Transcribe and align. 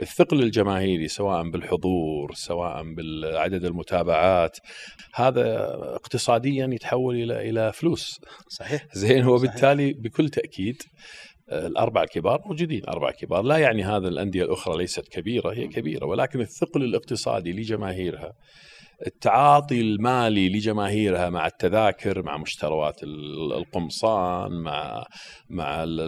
الثقل 0.00 0.42
الجماهيري 0.42 1.08
سواء 1.08 1.50
بالحضور 1.50 2.34
سواء 2.34 2.82
بعدد 2.94 3.64
المتابعات 3.64 4.58
هذا 5.14 5.74
اقتصاديا 5.94 6.70
يتحول 6.72 7.22
إلى 7.22 7.50
إلى 7.50 7.72
فلوس. 7.72 8.20
صحيح. 8.48 8.86
زين 8.92 9.26
وبالتالي 9.26 9.92
بكل 9.92 10.28
تأكيد 10.28 10.82
الأربع 11.52 12.02
الكبار 12.02 12.42
موجودين 12.46 12.82
أربع 12.88 13.10
كبار. 13.10 13.42
لا 13.42 13.56
يعني 13.56 13.84
هذا 13.84 14.08
الأندية 14.08 14.42
الأخرى 14.42 14.78
ليست 14.78 15.08
كبيرة 15.08 15.52
هي 15.52 15.66
كبيرة 15.66 16.06
ولكن 16.06 16.40
الثقل 16.40 16.82
الاقتصادي 16.82 17.52
لجماهيرها 17.52 18.32
التعاطي 19.06 19.80
المالي 19.80 20.48
لجماهيرها 20.48 21.30
مع 21.30 21.46
التذاكر 21.46 22.22
مع 22.22 22.36
مشتروات 22.36 23.02
القمصان 23.02 24.52
مع 24.52 25.06
مع 25.50 25.64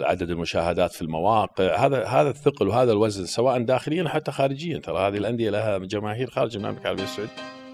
عدد 0.08 0.30
المشاهدات 0.30 0.92
في 0.92 1.02
المواقع. 1.02 1.86
هذا 1.86 2.04
هذا 2.04 2.30
الثقل 2.30 2.68
وهذا 2.68 2.92
الوزن 2.92 3.26
سواء 3.26 3.62
داخليا 3.62 4.08
حتى 4.08 4.32
خارجيا 4.32 4.78
ترى 4.78 4.98
هذه 4.98 5.16
الأندية 5.16 5.50
لها 5.50 5.78
جماهير 5.78 6.30
خارج 6.30 6.56
المملكة 6.56 6.82
العربية 6.82 7.04
السعودية. 7.04 7.65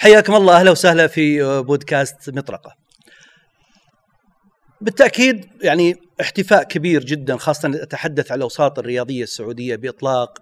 حياكم 0.00 0.34
الله 0.34 0.56
أهلا 0.56 0.70
وسهلا 0.70 1.06
في 1.06 1.42
بودكاست 1.62 2.30
مطرقة. 2.30 2.74
بالتأكيد 4.80 5.46
يعني 5.62 5.94
احتفاء 6.20 6.62
كبير 6.62 7.04
جدا 7.04 7.36
خاصة 7.36 7.70
أتحدث 7.82 8.32
على 8.32 8.38
الأوساط 8.38 8.78
الرياضية 8.78 9.22
السعودية 9.22 9.76
بإطلاق 9.76 10.38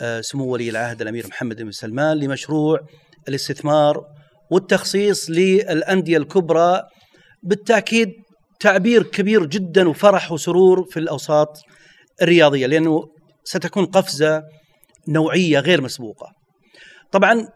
آه، 0.00 0.20
سمو 0.20 0.44
ولي 0.44 0.70
العهد 0.70 1.02
الأمير 1.02 1.26
محمد 1.26 1.62
بن 1.62 1.70
سلمان 1.70 2.16
لمشروع 2.16 2.80
الاستثمار 3.28 4.04
والتخصيص 4.50 5.30
للأندية 5.30 6.16
الكبرى 6.16 6.82
بالتأكيد 7.42 8.12
تعبير 8.60 9.02
كبير 9.02 9.46
جدا 9.46 9.88
وفرح 9.88 10.32
وسرور 10.32 10.84
في 10.90 11.00
الأوساط 11.00 11.58
الرياضية 12.22 12.66
لأنه 12.66 13.04
ستكون 13.44 13.86
قفزة 13.86 14.42
نوعية 15.08 15.58
غير 15.58 15.80
مسبوقة. 15.80 16.32
طبعا 17.12 17.48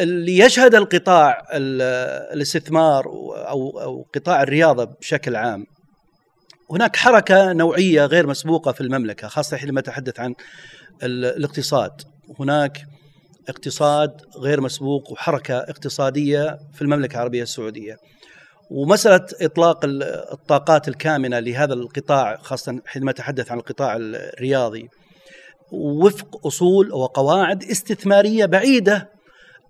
اللي 0.00 0.38
يشهد 0.38 0.74
القطاع 0.74 1.42
الاستثمار 1.52 3.04
أو 3.48 3.80
أو 3.80 4.06
قطاع 4.14 4.42
الرياضة 4.42 4.84
بشكل 4.84 5.36
عام 5.36 5.66
هناك 6.72 6.96
حركة 6.96 7.52
نوعية 7.52 8.06
غير 8.06 8.26
مسبوقة 8.26 8.72
في 8.72 8.80
المملكة 8.80 9.28
خاصة 9.28 9.56
حينما 9.56 9.80
نتحدث 9.80 10.20
عن 10.20 10.34
الاقتصاد. 11.02 12.02
هناك 12.40 12.82
اقتصاد 13.48 14.10
غير 14.38 14.60
مسبوق 14.60 15.12
وحركة 15.12 15.58
اقتصادية 15.58 16.58
في 16.74 16.82
المملكة 16.82 17.14
العربية 17.14 17.42
السعودية. 17.42 17.96
ومسألة 18.70 19.26
إطلاق 19.40 19.80
الطاقات 20.32 20.88
الكامنة 20.88 21.38
لهذا 21.38 21.74
القطاع 21.74 22.36
خاصة 22.36 22.80
حينما 22.86 23.12
نتحدث 23.12 23.52
عن 23.52 23.58
القطاع 23.58 23.96
الرياضي 23.96 24.88
وفق 25.72 26.46
أصول 26.46 26.92
وقواعد 26.92 27.64
استثمارية 27.64 28.46
بعيدة 28.46 29.11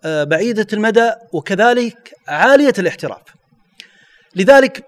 آه، 0.05 0.25
بعيدة 0.25 0.67
المدى 0.73 1.11
وكذلك 1.33 2.15
عالية 2.29 2.73
الاحتراف. 2.79 3.23
لذلك 4.37 4.85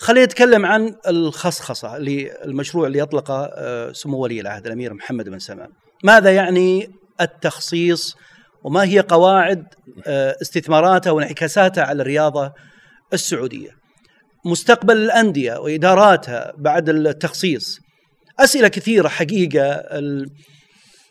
خلينا 0.00 0.26
نتكلم 0.26 0.66
عن 0.66 0.94
الخصخصة 1.08 1.98
للمشروع 1.98 2.86
اللي 2.86 3.02
أطلقه 3.02 3.50
آه، 3.54 3.92
سمو 3.92 4.18
ولي 4.18 4.40
العهد 4.40 4.66
الأمير 4.66 4.94
محمد 4.94 5.28
بن 5.28 5.38
سلمان. 5.38 5.68
ماذا 6.04 6.34
يعني 6.34 6.90
التخصيص 7.20 8.16
وما 8.64 8.84
هي 8.84 9.00
قواعد 9.00 9.64
آه، 10.06 10.36
استثماراتها 10.42 11.10
وانعكاساتها 11.10 11.84
على 11.84 12.02
الرياضة 12.02 12.52
السعودية؟ 13.12 13.70
مستقبل 14.46 14.96
الأندية 14.96 15.58
وإداراتها 15.58 16.52
بعد 16.58 16.88
التخصيص. 16.88 17.78
أسئلة 18.40 18.68
كثيرة 18.68 19.08
حقيقة 19.08 19.84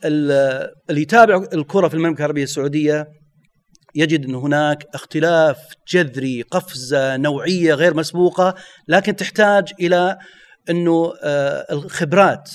اللي 0.06 1.02
يتابع 1.02 1.48
الكرة 1.54 1.88
في 1.88 1.94
المملكة 1.94 2.20
العربية 2.20 2.44
السعودية 2.44 3.08
يجد 3.96 4.26
أن 4.26 4.36
هناك 4.36 4.86
اختلاف 4.94 5.58
جذري 5.88 6.42
قفزة 6.42 7.18
نوعية 7.18 7.74
غير 7.74 7.94
مسبوقة 7.94 8.56
لكن 8.88 9.16
تحتاج 9.16 9.74
إلى 9.80 10.18
أنه 10.70 11.14
آه، 11.24 11.66
الخبرات. 11.72 12.52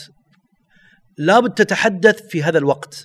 لابد 1.18 1.54
تتحدث 1.54 2.28
في 2.28 2.42
هذا 2.42 2.58
الوقت. 2.58 3.04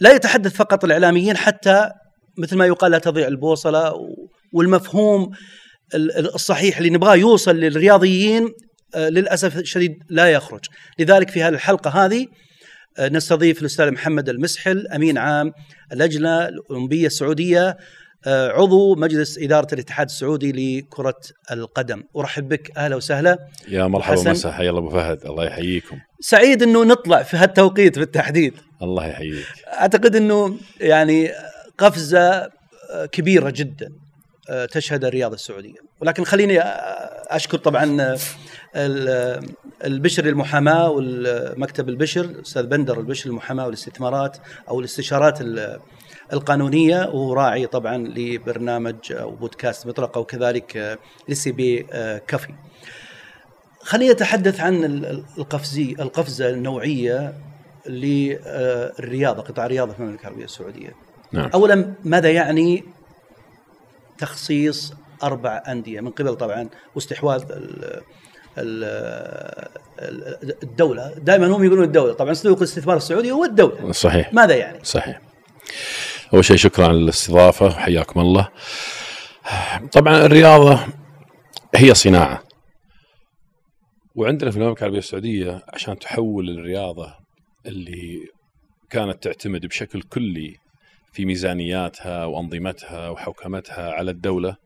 لا 0.00 0.12
يتحدث 0.12 0.54
فقط 0.54 0.84
الإعلاميين 0.84 1.36
حتى 1.36 1.90
مثل 2.38 2.56
ما 2.56 2.66
يقال 2.66 2.90
لا 2.90 2.98
تضيع 2.98 3.26
البوصلة 3.26 3.92
والمفهوم 4.52 5.30
الصحيح 6.34 6.76
اللي 6.76 6.90
نبغاه 6.90 7.14
يوصل 7.14 7.56
للرياضيين 7.56 8.48
آه، 8.94 9.08
للأسف 9.08 9.58
الشديد 9.58 9.98
لا 10.10 10.32
يخرج. 10.32 10.64
لذلك 10.98 11.30
في 11.30 11.42
هذه 11.42 11.54
الحلقة 11.54 12.04
هذه 12.04 12.26
نستضيف 13.00 13.60
الأستاذ 13.60 13.90
محمد 13.90 14.28
المسحل 14.28 14.86
أمين 14.86 15.18
عام 15.18 15.52
اللجنة 15.92 16.48
الأولمبية 16.48 17.06
السعودية 17.06 17.76
آه، 18.26 18.48
عضو 18.48 18.94
مجلس 18.94 19.38
إدارة 19.38 19.74
الاتحاد 19.74 20.06
السعودي 20.06 20.52
لكرة 20.52 21.20
القدم. 21.50 22.02
أرحب 22.16 22.48
بك 22.48 22.78
أهلا 22.78 22.96
وسهلا. 22.96 23.38
يا 23.68 23.86
مرحبا 23.86 24.30
مساء 24.30 24.52
حيا 24.52 24.70
الله 24.70 24.80
أبو 24.80 24.90
فهد 24.90 25.26
الله 25.26 25.44
يحييكم. 25.44 25.98
سعيد 26.20 26.62
إنه 26.62 26.84
نطلع 26.84 27.22
في 27.22 27.36
هالتوقيت 27.36 27.98
بالتحديد. 27.98 28.54
الله 28.82 29.06
يحييك. 29.06 29.46
أعتقد 29.66 30.16
إنه 30.16 30.56
يعني 30.80 31.30
قفزة 31.78 32.50
آه، 32.90 33.06
كبيرة 33.12 33.50
جدا 33.50 33.92
تشهد 34.72 35.04
الرياضه 35.04 35.34
السعودية. 35.34 35.78
ولكن 36.00 36.24
خليني 36.24 36.60
أشكر 37.30 37.58
طبعا 37.58 38.16
البشر 38.76 40.24
للمحاماه 40.24 40.90
والمكتب 40.90 41.88
البشر 41.88 42.40
أستاذ 42.40 42.66
بندر 42.66 43.00
البشر 43.00 43.30
للمحاماه 43.30 43.64
والاستثمارات 43.64 44.36
أو 44.68 44.80
الاستشارات 44.80 45.38
القانونية 46.32 47.10
وراعي 47.12 47.66
طبعا 47.66 47.96
لبرنامج 47.96 49.12
أو 49.12 49.30
بودكاست 49.30 49.86
مطرقة 49.86 50.20
وكذلك 50.20 50.98
لسي 51.28 51.52
بي 51.52 51.86
كافي. 52.26 52.54
خليني 53.80 54.10
أتحدث 54.10 54.60
عن 54.60 54.84
القفزي 55.38 55.96
القفزة 55.98 56.50
النوعية 56.50 57.34
للرياضة 57.86 59.42
قطاع 59.42 59.66
الرياضة 59.66 59.92
في 59.92 60.00
المملكة 60.00 60.22
العربية 60.22 60.44
السعودية. 60.44 60.94
نعم. 61.32 61.50
اولا 61.54 61.94
ماذا 62.04 62.30
يعني 62.30 62.84
تخصيص 64.18 64.92
أربع 65.22 65.62
أندية 65.68 66.00
من 66.00 66.10
قبل 66.10 66.36
طبعا 66.36 66.68
واستحواذ 66.94 67.44
الدولة. 70.62 71.14
دائما 71.18 71.46
هم 71.46 71.64
يقولون 71.64 71.84
الدولة. 71.84 72.12
طبعا 72.12 72.32
صندوق 72.32 72.58
الاستثمار 72.58 72.96
السعودي 72.96 73.32
هو 73.32 73.44
الدولة. 73.44 73.92
صحيح. 73.92 74.32
ماذا 74.34 74.56
يعني؟ 74.56 74.84
صحيح. 74.84 75.20
أول 76.34 76.44
شيء 76.44 76.56
شكرا 76.56 76.84
على 76.84 76.96
الاستضافة. 76.96 77.70
حياكم 77.70 78.20
الله. 78.20 78.48
طبعا 79.92 80.16
الرياضة 80.16 80.86
هي 81.74 81.94
صناعة. 81.94 82.42
وعندنا 84.14 84.50
في 84.50 84.56
المملكة 84.56 84.78
العربية 84.78 84.98
السعودية 84.98 85.62
عشان 85.68 85.98
تحول 85.98 86.50
الرياضة 86.50 87.14
اللي 87.66 88.20
كانت 88.90 89.22
تعتمد 89.22 89.66
بشكل 89.66 90.02
كلي 90.02 90.56
في 91.12 91.24
ميزانياتها 91.24 92.24
وأنظمتها 92.24 93.08
وحوكمتها 93.08 93.92
على 93.92 94.10
الدولة 94.10 94.56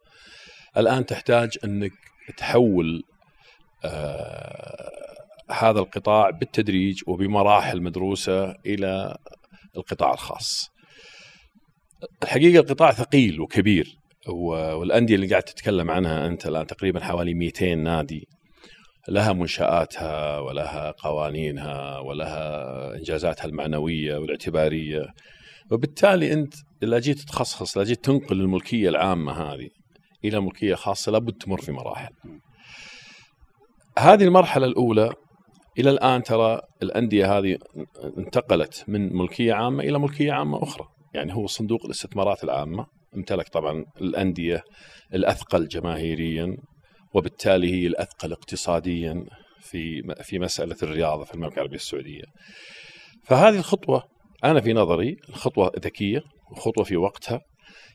الآن 0.76 1.06
تحتاج 1.06 1.58
أنك 1.64 1.92
تحول 2.36 3.02
هذا 5.50 5.78
القطاع 5.78 6.30
بالتدريج 6.30 7.02
وبمراحل 7.06 7.82
مدروسة 7.82 8.50
إلى 8.66 9.16
القطاع 9.76 10.12
الخاص. 10.12 10.70
الحقيقة 12.22 12.60
القطاع 12.60 12.92
ثقيل 12.92 13.40
وكبير 13.40 13.96
والأندية 14.28 15.14
اللي 15.14 15.26
قاعد 15.26 15.42
تتكلم 15.42 15.90
عنها 15.90 16.26
أنت 16.26 16.46
الآن 16.46 16.66
تقريبا 16.66 17.00
حوالي 17.00 17.34
200 17.34 17.74
نادي 17.74 18.28
لها 19.08 19.32
منشآتها 19.32 20.38
ولها 20.38 20.90
قوانينها 20.90 21.98
ولها 21.98 22.94
إنجازاتها 22.96 23.44
المعنوية 23.44 24.16
والاعتبارية 24.16 25.06
وبالتالي 25.70 26.32
أنت 26.32 26.54
إذا 26.82 26.98
جيت 26.98 27.20
تخصص 27.20 27.76
إذا 27.76 27.86
جيت 27.86 28.04
تنقل 28.04 28.40
الملكية 28.40 28.88
العامة 28.88 29.32
هذه 29.32 29.68
إلى 30.24 30.40
ملكية 30.40 30.74
خاصة 30.74 31.12
لابد 31.12 31.32
تمر 31.32 31.60
في 31.60 31.72
مراحل. 31.72 32.12
هذه 33.98 34.24
المرحلة 34.24 34.66
الأولى 34.66 35.12
إلى 35.78 35.90
الآن 35.90 36.22
ترى 36.22 36.60
الأندية 36.82 37.38
هذه 37.38 37.58
انتقلت 38.18 38.84
من 38.88 39.16
ملكية 39.16 39.52
عامة 39.52 39.82
إلى 39.82 39.98
ملكية 39.98 40.32
عامة 40.32 40.62
أخرى، 40.62 40.86
يعني 41.14 41.34
هو 41.34 41.46
صندوق 41.46 41.84
الاستثمارات 41.84 42.44
العامة 42.44 42.86
امتلك 43.16 43.48
طبعا 43.48 43.84
الأندية 44.00 44.62
الأثقل 45.14 45.68
جماهيريا 45.68 46.56
وبالتالي 47.14 47.72
هي 47.74 47.86
الأثقل 47.86 48.32
اقتصاديا 48.32 49.24
في 49.60 50.02
في 50.22 50.38
مسألة 50.38 50.76
الرياضة 50.82 51.24
في 51.24 51.34
المملكة 51.34 51.54
العربية 51.54 51.76
السعودية. 51.76 52.24
فهذه 53.24 53.58
الخطوة 53.58 54.02
أنا 54.44 54.60
في 54.60 54.72
نظري 54.72 55.16
الخطوة 55.28 55.72
ذكية 55.78 56.22
وخطوة 56.52 56.84
في 56.84 56.96
وقتها 56.96 57.40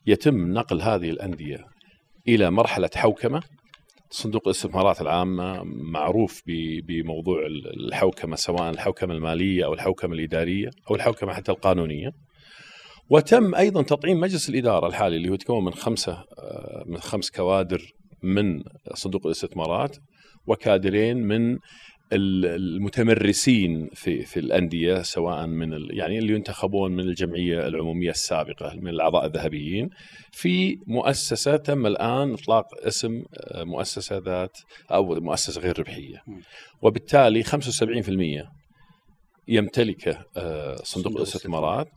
يتم 0.08 0.54
نقل 0.54 0.82
هذه 0.82 1.10
الأندية 1.10 1.58
إلى 2.28 2.52
مرحلة 2.52 2.90
حوكمة 2.96 3.44
صندوق 4.14 4.42
الاستثمارات 4.48 5.02
العامه 5.02 5.64
معروف 5.66 6.42
بموضوع 6.88 7.46
الحوكمة 7.88 8.36
سواء 8.36 8.70
الحوكمة 8.70 9.14
المالية 9.14 9.66
أو 9.66 9.74
الحوكمة 9.74 10.14
الإدارية 10.14 10.70
أو 10.90 10.96
الحوكمة 10.96 11.34
حتى 11.34 11.52
القانونية. 11.52 12.12
وتم 13.10 13.56
أيضا 13.56 13.82
تطعيم 13.82 14.20
مجلس 14.20 14.50
الإدارة 14.50 14.88
الحالي 14.88 15.16
اللي 15.16 15.30
هو 15.30 15.34
يتكون 15.34 15.66
من 15.66 15.74
خمسة 15.74 16.12
آه، 16.14 16.84
من 16.88 16.98
خمس 16.98 17.32
كوادر 17.32 17.82
من 18.24 18.64
صندوق 18.94 19.26
الاستثمارات 19.26 19.98
وكادرين 20.48 21.18
من 21.18 21.58
المتمرسين 22.14 23.90
في 23.94 24.26
في 24.26 24.40
الأندية 24.40 25.02
سواء 25.02 25.48
من 25.48 25.72
يعني 25.90 26.18
اللي 26.20 26.34
ينتخبون 26.34 26.92
من 26.92 27.00
الجمعية 27.00 27.68
العمومية 27.68 28.10
السابقة 28.10 28.74
من 28.76 28.88
الأعضاء 28.88 29.26
الذهبيين. 29.26 29.90
في 30.32 30.78
مؤسسة 30.88 31.56
تم 31.56 31.86
الآن 31.86 32.34
إطلاق 32.34 32.66
اسم 32.88 33.24
آه، 33.38 33.64
مؤسسة 33.64 34.18
ذات 34.18 34.58
أو 34.92 35.16
مؤسسة 35.16 35.62
غير 35.62 35.80
ربحية. 35.80 36.18
وبالتالي 36.82 37.44
75% 37.44 38.44
يمتلكه 39.48 40.26
آه، 40.38 40.76
صندوق 40.76 41.16
الاستثمارات 41.18 41.88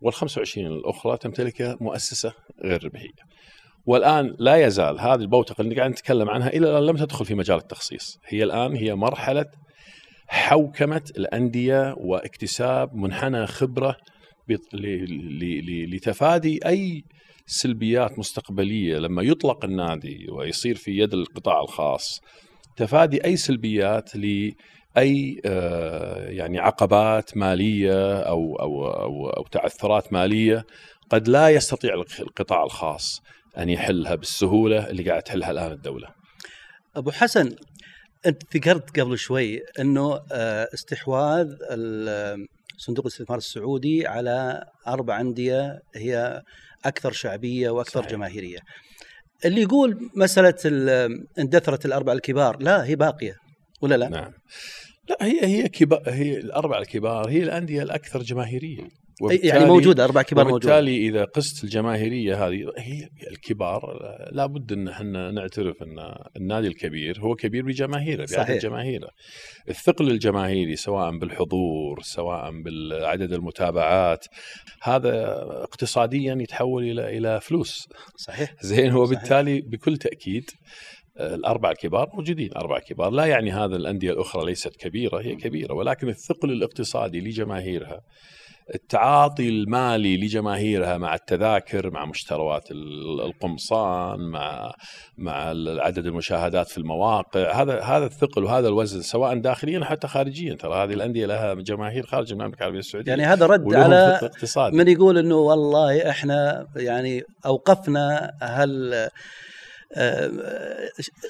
وال 0.00 0.14
25 0.14 0.66
الأخرى 0.66 1.16
تمتلكه 1.16 1.76
مؤسسة 1.80 2.32
غير 2.64 2.84
ربحية. 2.84 3.30
والآن 3.86 4.36
لا 4.38 4.56
يزال 4.66 5.00
هذه 5.00 5.20
البوتقة 5.20 5.62
اللي 5.62 5.74
قاعد 5.74 5.90
نتكلم 5.90 6.30
عنها 6.30 6.48
إلى 6.48 6.70
الآن 6.70 6.86
لم 6.86 6.96
تدخل 6.96 7.24
في 7.24 7.34
مجال 7.34 7.58
التخصيص، 7.58 8.18
هي 8.26 8.44
الآن 8.44 8.76
هي 8.76 8.94
مرحلة 8.94 9.46
حوكمة 10.28 11.02
الأندية 11.16 11.94
واكتساب 11.98 12.94
منحنى 12.94 13.46
خبرة 13.46 13.96
لتفادي 15.88 16.60
أي 16.66 17.04
سلبيات 17.46 18.18
مستقبلية 18.18 18.98
لما 18.98 19.22
يطلق 19.22 19.64
النادي 19.64 20.26
ويصير 20.30 20.76
في 20.76 20.98
يد 20.98 21.14
القطاع 21.14 21.60
الخاص 21.60 22.20
تفادي 22.76 23.24
أي 23.24 23.36
سلبيات 23.36 24.10
أي 24.96 25.40
آه، 25.44 26.28
يعني 26.28 26.58
عقبات 26.58 27.36
مالية 27.36 28.20
أو 28.20 28.56
أو 28.56 28.86
أو, 28.86 29.30
أو 29.30 29.42
تعثرات 29.42 30.12
مالية 30.12 30.64
قد 31.10 31.28
لا 31.28 31.48
يستطيع 31.48 31.94
القطاع 32.20 32.64
الخاص. 32.64 33.22
أن 33.58 33.68
يحلها 33.68 34.14
بالسهولة 34.14 34.90
اللي 34.90 35.10
قاعد 35.10 35.22
تحلها 35.22 35.50
الآن 35.50 35.72
الدولة. 35.72 36.08
أبو 36.96 37.10
حسن 37.10 37.56
أنت 38.26 38.56
ذكرت 38.56 39.00
قبل 39.00 39.18
شوي 39.18 39.60
إنه 39.80 40.20
آه، 40.32 40.68
استحواذ 40.74 41.48
صندوق 42.78 43.06
الاستثمار 43.06 43.38
السعودي 43.38 44.06
على 44.06 44.64
أربع 44.86 45.20
أندية 45.20 45.80
هي 45.94 46.42
أكثر 46.84 47.12
شعبية 47.12 47.70
وأكثر 47.70 48.00
صحيح. 48.00 48.12
جماهيرية. 48.12 48.58
اللي 49.44 49.62
يقول 49.62 50.10
مسألة 50.16 50.54
اندثرت 51.38 51.86
الأربع 51.86 52.12
الكبار 52.12 52.62
لا 52.62 52.84
هي 52.84 52.96
باقية 52.96 53.34
ولا 53.82 53.94
لا؟ 53.94 54.08
نعم. 54.08 54.32
لا 55.10 55.16
هي 55.20 55.46
هي 55.46 55.68
كبار 55.68 56.02
هي 56.06 56.36
الأربع 56.38 56.78
الكبار 56.78 57.30
هي 57.30 57.42
الأندية 57.42 57.82
الأكثر 57.82 58.22
جماهيرية 58.22 58.88
يعني 59.42 59.64
موجودة 59.64 60.04
أربع 60.04 60.22
كبار 60.22 60.44
موجودة. 60.44 60.76
وبالتالي 60.76 61.08
إذا 61.08 61.24
قست 61.24 61.64
الجماهيرية 61.64 62.46
هذه 62.46 62.72
هي 62.78 63.08
الكبار 63.30 63.98
لابد 64.32 64.72
إن 64.72 64.88
إحنا 64.88 65.30
نعترف 65.30 65.82
إن 65.82 66.14
النادي 66.36 66.66
الكبير 66.66 67.20
هو 67.20 67.34
كبير 67.34 67.64
بجماهيره 67.64 68.26
بعدد 68.36 68.58
جماهيره 68.58 69.08
الثقل 69.68 70.10
الجماهيري 70.10 70.76
سواء 70.76 71.18
بالحضور 71.18 72.02
سواء 72.02 72.62
بعدد 73.00 73.32
المتابعات 73.32 74.26
هذا 74.82 75.42
اقتصاديا 75.42 76.38
يتحول 76.40 76.90
إلى 76.90 77.18
إلى 77.18 77.40
فلوس. 77.40 77.88
صحيح. 78.16 78.54
زين 78.60 78.94
وبالتالي 78.94 79.60
بكل 79.60 79.96
تأكيد 79.96 80.50
الأربع 81.20 81.70
الكبار 81.70 82.10
موجودين 82.14 82.50
أربع 82.56 82.78
كبار. 82.78 83.10
لا 83.10 83.24
يعني 83.24 83.52
هذا 83.52 83.76
الأندية 83.76 84.12
الأخرى 84.12 84.46
ليست 84.46 84.76
كبيرة 84.76 85.20
هي 85.20 85.34
كبيرة 85.34 85.74
ولكن 85.74 86.08
الثقل 86.08 86.50
الاقتصادي 86.50 87.20
لجماهيرها 87.20 88.00
التعاطي 88.74 89.48
المالي 89.48 90.16
لجماهيرها 90.16 90.98
مع 90.98 91.14
التذاكر 91.14 91.90
مع 91.90 92.04
مشتروات 92.04 92.70
القمصان 92.70 94.20
مع 94.20 94.72
مع 95.18 95.32
عدد 95.84 96.06
المشاهدات 96.06 96.68
في 96.68 96.78
المواقع. 96.78 97.62
هذا 97.62 97.80
هذا 97.80 98.06
الثقل 98.06 98.44
وهذا 98.44 98.68
الوزن 98.68 99.02
سواء 99.02 99.38
داخليا 99.38 99.84
حتى 99.84 100.06
خارجيا. 100.06 100.54
ترى 100.54 100.84
هذه 100.84 100.92
الأندية 100.92 101.26
لها 101.26 101.54
جماهير 101.54 102.06
خارج 102.06 102.32
المملكة 102.32 102.58
العربية 102.58 102.78
السعودية 102.78 103.10
يعني 103.10 103.24
هذا 103.24 103.46
رد 103.46 103.74
على 103.74 104.30
من 104.72 104.88
يقول 104.88 105.18
إنه 105.18 105.36
والله 105.36 106.10
إحنا 106.10 106.66
يعني 106.76 107.22
أوقفنا 107.46 108.32
هل 108.42 108.94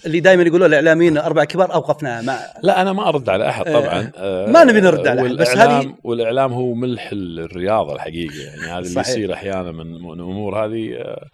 اللي 0.06 0.20
دائما 0.20 0.42
يقولوا 0.42 0.66
الإعلاميين 0.66 1.18
أربع 1.18 1.44
كبار 1.44 1.74
اوقفناها 1.74 2.22
ما 2.22 2.40
لا 2.62 2.82
أنا 2.82 2.92
ما 2.92 3.08
أرد 3.08 3.28
على 3.28 3.48
أحد 3.48 3.68
آه، 3.68 3.80
طبعا. 3.80 4.12
ما 4.46 4.64
نبي 4.64 4.80
نرد 4.80 5.06
على 5.06 5.26
أحد 5.26 5.36
بس 5.36 5.48
هذه 5.48 5.94
والاعلام 6.04 6.52
هو 6.52 6.74
ملح 6.74 7.10
الرياضه 7.12 7.94
الحقيقة. 7.94 8.34
يعني 8.34 8.60
هذا 8.60 8.78
اللي 8.78 9.00
يصير 9.00 9.32
أحيانا 9.32 9.72
من 9.72 9.94
الأمور 9.94 10.64
هذه 10.64 10.94
آه، 10.94 11.24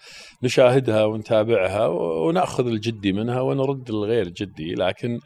نشاهدها 0.42 1.04
ونتابعها 1.04 1.86
ونأخذ 1.86 2.66
الجدي 2.66 3.12
منها 3.12 3.40
ونرد 3.40 3.90
الغير 3.90 4.28
جدي. 4.28 4.74
لكن 4.74 5.20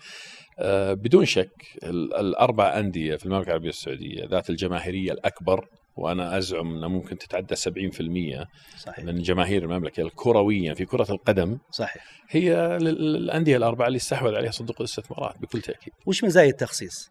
بدون 0.94 1.24
شك 1.24 1.50
الأربع 1.84 2.78
أندية 2.78 3.16
في 3.16 3.26
المملكة 3.26 3.48
العربية 3.48 3.68
السعودية 3.68 4.26
ذات 4.30 4.50
الجماهيرية 4.50 5.12
الأكبر 5.12 5.64
وأنا 5.96 6.38
أزعم 6.38 6.76
إنه 6.76 6.88
ممكن 6.88 7.18
تتعدى 7.18 7.56
70% 7.56 8.46
صحيح. 8.78 9.04
من 9.04 9.22
جماهير 9.22 9.62
المملكة 9.64 10.00
الكرويا 10.00 10.74
في 10.74 10.84
كرة 10.84 11.06
القدم 11.12 11.58
صحيح 11.70 12.04
هي 12.28 12.76
الأندية 12.76 13.56
الأربعة 13.56 13.86
اللي 13.86 13.96
استحوذ 13.96 14.34
عليها 14.34 14.50
صندوق 14.50 14.76
الاستثمارات 14.80 15.38
بكل 15.38 15.60
تأكيد. 15.60 15.92
وش 16.06 16.24
مزايا 16.24 16.50
التخصيص؟ 16.50 17.10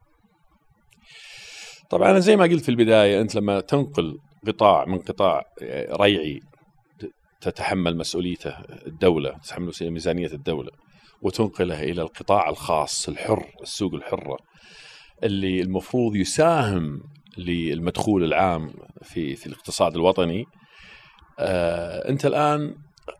طبعا 1.89 2.19
زي 2.19 2.35
ما 2.35 2.43
قلت 2.43 2.63
في 2.63 2.69
البداية 2.69 3.21
أنت 3.21 3.35
لما 3.35 3.59
تنقل 3.59 4.17
قطاع 4.47 4.85
من 4.85 4.97
قطاع 4.97 5.43
ريعي 6.01 6.39
تتحمل 7.41 7.97
مسؤوليته 7.97 8.55
الدولة 8.87 9.37
تتحمل 9.37 9.71
ميزانية 9.81 10.33
الدولة 10.33 10.71
وتنقله 11.21 11.83
إلى 11.83 12.01
القطاع 12.01 12.49
الخاص 12.49 13.09
الحر 13.09 13.45
السوق 13.61 13.93
الحرة 13.93 14.37
اللي 15.23 15.61
المفروض 15.61 16.15
يساهم 16.15 17.01
للمدخول 17.39 18.23
العام 18.23 18.73
في 19.01 19.35
في 19.35 19.47
الاقتصاد 19.47 19.95
الوطني. 19.95 20.45
آه 21.39 22.09
انت 22.09 22.25
الآن 22.25 22.75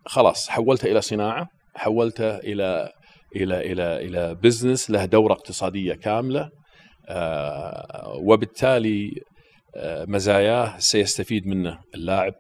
خلاص 0.06 0.50
حولته 0.50 0.92
إلى 0.92 1.02
صناعة 1.02 1.48
حولته 1.76 2.38
إلى 2.38 2.92
إلى 3.36 3.72
إلى 3.72 4.06
إلى 4.06 4.36
بزنس 4.36 4.92
له 4.92 5.06
دورة 5.06 5.34
اقتصادية 5.34 5.94
كاملة. 5.94 6.50
آه 7.10 8.14
وبالتالي 8.24 9.12
آه 9.76 10.06
مزاياه 10.06 10.78
سيستفيد 10.78 11.48
منه 11.48 11.80
اللاعب 11.96 12.34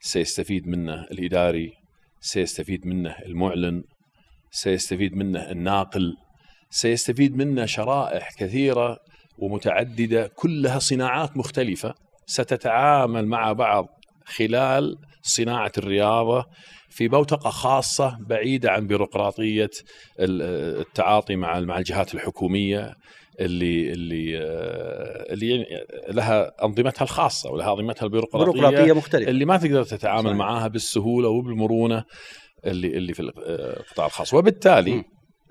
سيستفيد 0.00 0.66
منه 0.68 1.02
الإداري 1.02 1.72
سيستفيد 2.20 2.86
منه 2.86 3.16
المعلن 3.26 3.82
سيستفيد 4.50 5.14
منه 5.16 5.50
الناقل 5.50 6.16
سيستفيد 6.70 7.36
منه 7.36 7.66
شرائح 7.66 8.30
كثيرة 8.38 8.98
ومتعددة 9.40 10.30
كلها 10.34 10.78
صناعات 10.78 11.36
مختلفة 11.36 11.94
ستتعامل 12.26 13.26
مع 13.26 13.52
بعض 13.52 13.86
خلال 14.24 14.96
صناعة 15.22 15.72
الرياضة 15.78 16.46
في 16.90 17.08
بوتقة 17.08 17.50
خاصة 17.50 18.18
بعيدة 18.20 18.70
عن 18.70 18.86
بيروقراطية 18.86 19.70
التعاطي 20.20 21.36
مع 21.36 21.60
مع 21.60 21.78
الجهات 21.78 22.14
الحكومية 22.14 22.94
اللي 23.40 23.92
اللي 23.92 24.38
اللي 25.32 25.66
لها 26.08 26.64
أنظمتها 26.64 27.02
الخاصة 27.04 27.50
ولها 27.50 27.72
أنظمتها 27.72 28.04
البيروقراطية 28.06 28.52
بيروقراطية 28.52 28.92
مختلفة 28.92 29.30
اللي 29.30 29.44
ما 29.44 29.56
تقدر 29.56 29.84
تتعامل 29.84 30.24
صحيح. 30.24 30.36
معها 30.36 30.68
بالسهولة 30.68 31.28
وبالمرونة 31.28 32.04
اللي 32.64 32.88
اللي 32.88 33.14
في 33.14 33.22
القطاع 33.22 34.06
الخاص 34.06 34.34
وبالتالي 34.34 34.94
م. 34.94 35.04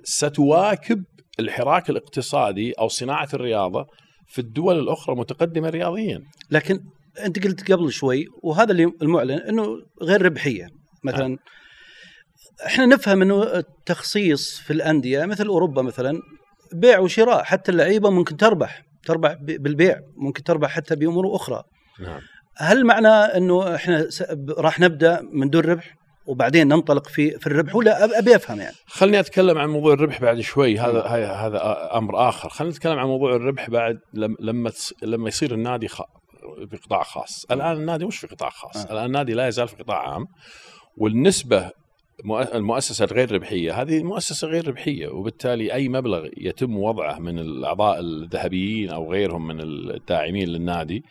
ستواكب 0.03 1.03
الحراك 1.39 1.89
الاقتصادي 1.89 2.71
أو 2.71 2.87
صناعة 2.87 3.27
الرياضة 3.33 3.87
في 4.27 4.39
الدول 4.39 4.79
الأخرى 4.79 5.15
متقدمة 5.15 5.69
رياضيا. 5.69 6.21
لكن 6.51 6.79
أنت 7.25 7.43
قلت 7.43 7.71
قبل 7.71 7.91
شوي 7.91 8.25
وهذا 8.43 8.71
اللي 8.71 8.91
المعلن 9.01 9.39
إنه 9.39 9.65
غير 10.01 10.21
ربحية 10.21 10.67
مثلا 11.03 11.33
آه. 11.33 12.65
إحنا 12.65 12.85
نفهم 12.85 13.21
إنه 13.21 13.43
التخصيص 13.43 14.59
في 14.59 14.73
الأندية 14.73 15.25
مثل 15.25 15.47
أوروبا 15.47 15.81
مثلا 15.81 16.21
بيع 16.73 16.99
وشراء 16.99 17.43
حتى 17.43 17.71
اللعيبة 17.71 18.09
ممكن 18.09 18.37
تربح 18.37 18.81
تربح 19.05 19.35
بالبيع 19.41 19.99
ممكن 20.17 20.43
تربح 20.43 20.69
حتى 20.69 20.95
بأمور 20.95 21.35
أخرى. 21.35 21.63
نعم. 21.99 22.21
هل 22.57 22.85
معنى 22.85 23.07
إنه 23.07 23.75
إحنا 23.75 24.07
راح 24.57 24.79
نبدأ 24.79 25.21
من 25.33 25.49
دون 25.49 25.61
ربح؟ 25.61 25.95
وبعدين 26.29 26.67
ننطلق 26.67 27.07
في 27.07 27.31
في 27.31 27.47
الربح 27.47 27.75
ولا 27.75 28.19
أبي 28.19 28.35
أفهم 28.35 28.59
يعني. 28.59 28.75
خليني 28.85 29.19
أتكلم 29.19 29.57
عن 29.57 29.69
موضوع 29.69 29.93
الربح 29.93 30.21
بعد 30.21 30.39
شوي. 30.39 30.79
هذا 30.79 31.01
هذا 31.33 31.89
أمر 31.97 32.29
آخر. 32.29 32.49
خلينا 32.49 32.73
نتكلم 32.73 32.99
عن 32.99 33.07
موضوع 33.07 33.35
الربح 33.35 33.69
بعد 33.69 33.99
لما 34.13 34.71
لما 35.03 35.27
يصير 35.27 35.53
النادي 35.53 35.87
بقطاع 36.71 37.03
خاص. 37.03 37.45
الآن 37.51 37.77
النادي 37.77 38.05
مش 38.05 38.17
في 38.19 38.27
قطاع 38.27 38.49
خاص. 38.49 38.85
آه. 38.85 38.91
الآن 38.93 39.05
النادي 39.05 39.33
لا 39.33 39.47
يزال 39.47 39.67
في 39.67 39.75
قطاع 39.75 40.09
عام. 40.13 40.25
والنسبة 40.97 41.71
مؤ- 42.23 42.55
المؤسسة 42.55 43.05
الغير 43.05 43.31
ربحية 43.31 43.81
هذه 43.81 44.03
مؤسسة 44.03 44.47
غير 44.47 44.67
ربحية 44.67 45.07
وبالتالي 45.07 45.73
أي 45.73 45.89
مبلغ 45.89 46.27
يتم 46.37 46.77
وضعه 46.77 47.19
من 47.19 47.39
الأعضاء 47.39 47.99
الذهبيين 47.99 48.89
أو 48.89 49.11
غيرهم 49.11 49.47
من 49.47 49.61
الداعمين 49.61 50.47
للنادي 50.49 51.03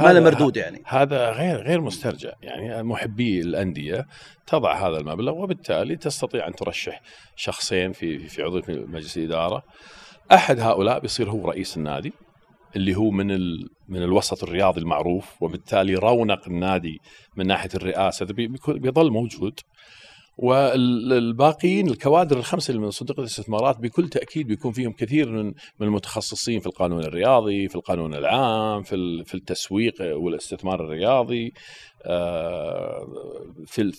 ما 0.00 0.12
له 0.12 0.20
مردود 0.20 0.56
يعني. 0.56 0.82
هذا 0.86 1.30
غير 1.30 1.56
غير 1.56 1.80
مسترجع. 1.80 2.32
يعني 2.42 2.82
محبي 2.82 3.40
الأندية 3.40 4.06
تضع 4.46 4.88
هذا 4.88 4.96
المبلغ 4.96 5.32
وبالتالي 5.32 5.96
تستطيع 5.96 6.48
أن 6.48 6.52
ترشح 6.52 7.00
شخصين 7.36 7.92
في 7.92 8.18
في 8.18 8.42
عضو 8.42 8.62
في 8.62 8.72
مجلس 8.88 9.16
الإدارة. 9.16 9.62
أحد 10.32 10.60
هؤلاء 10.60 10.98
بيصير 10.98 11.30
هو 11.30 11.48
رئيس 11.48 11.76
النادي 11.76 12.12
اللي 12.76 12.94
هو 12.96 13.10
من 13.10 13.30
ال... 13.30 13.68
من 13.88 14.02
الوسط 14.02 14.42
الرياضي 14.42 14.80
المعروف 14.80 15.42
وبالتالي 15.42 15.94
رونق 15.94 16.48
النادي 16.48 16.98
من 17.36 17.46
ناحية 17.46 17.70
الرئاسة 17.74 18.26
بيظل 18.68 19.10
موجود. 19.10 19.60
والباقيين 20.38 21.88
الكوادر 21.88 22.38
الخمسة 22.38 22.70
اللي 22.70 22.82
من 22.82 22.90
صندوق 22.90 23.18
الاستثمارات 23.18 23.78
بكل 23.78 24.08
تأكيد 24.08 24.46
بيكون 24.46 24.72
فيهم 24.72 24.92
كثير 24.92 25.30
من 25.30 25.46
من 25.46 25.86
المتخصصين 25.86 26.60
في 26.60 26.66
القانون 26.66 27.04
الرياضي، 27.04 27.68
في 27.68 27.74
القانون 27.74 28.14
العام، 28.14 28.82
في 28.82 29.24
في 29.24 29.34
التسويق 29.34 29.94
والاستثمار 30.00 30.84
الرياضي 30.84 31.52
آه، 32.06 33.06
في 33.66 33.92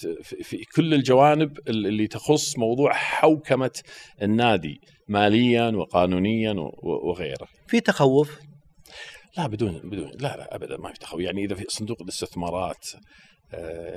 في 0.44 0.58
كل 0.76 0.94
الجوانب 0.94 1.60
اللي 1.68 2.08
تخص 2.08 2.58
موضوع 2.58 2.94
حوكمة 2.94 3.82
النادي 4.22 4.82
ماليا 5.08 5.70
وقانونيا 5.70 6.56
وغيره. 6.84 7.48
في 7.68 7.80
تخوف 7.80 8.40
لا 9.38 9.48
بدون 9.48 9.80
بدون 9.84 10.12
لا 10.20 10.38
لا 10.38 10.56
ابدا 10.56 10.78
ما 10.78 10.94
في 10.94 11.00
تخوف 11.00 11.20
يعني 11.20 11.46
إذا 11.46 11.56
في 11.56 11.66
صندوق 11.70 12.02
الاستثمارات 12.02 12.88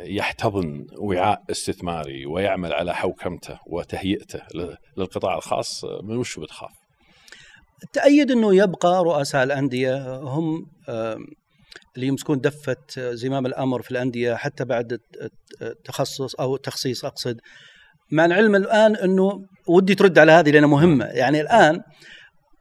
يحتضن 0.05 0.87
وعاء 0.99 1.43
استثماري 1.51 2.27
ويعمل 2.27 2.73
على 2.73 2.95
حوكمته 2.95 3.59
وتهيئته 3.67 4.41
للقطاع 4.97 5.37
الخاص 5.37 5.85
من 6.03 6.17
وش 6.17 6.39
بتخاف؟ 6.39 6.71
تأيد 7.93 8.31
إنه 8.31 8.55
يبقى 8.57 9.05
رؤساء 9.05 9.43
الأندية 9.45 10.17
هم 10.19 10.67
اللي 11.97 12.07
يمسكون 12.07 12.41
دفة 12.41 12.77
زمام 12.99 13.47
الأمر 13.47 13.83
في 13.83 13.91
الأندية 13.91 14.35
حتى 14.35 14.65
بعد 14.65 14.93
الت- 14.93 15.33
التخصص 15.63 16.35
أو 16.35 16.55
التخصيص 16.57 17.05
أقصد 17.05 17.41
مع 18.13 18.25
العلم 18.25 18.57
الآن 18.57 18.97
إنه 18.97 19.47
ودي 19.69 19.95
ترد 19.95 20.19
على 20.19 20.33
هذه 20.33 20.51
لأنها 20.51 20.69
مهمة 20.69 21.05
يعني 21.05 21.41
الآن 21.41 21.81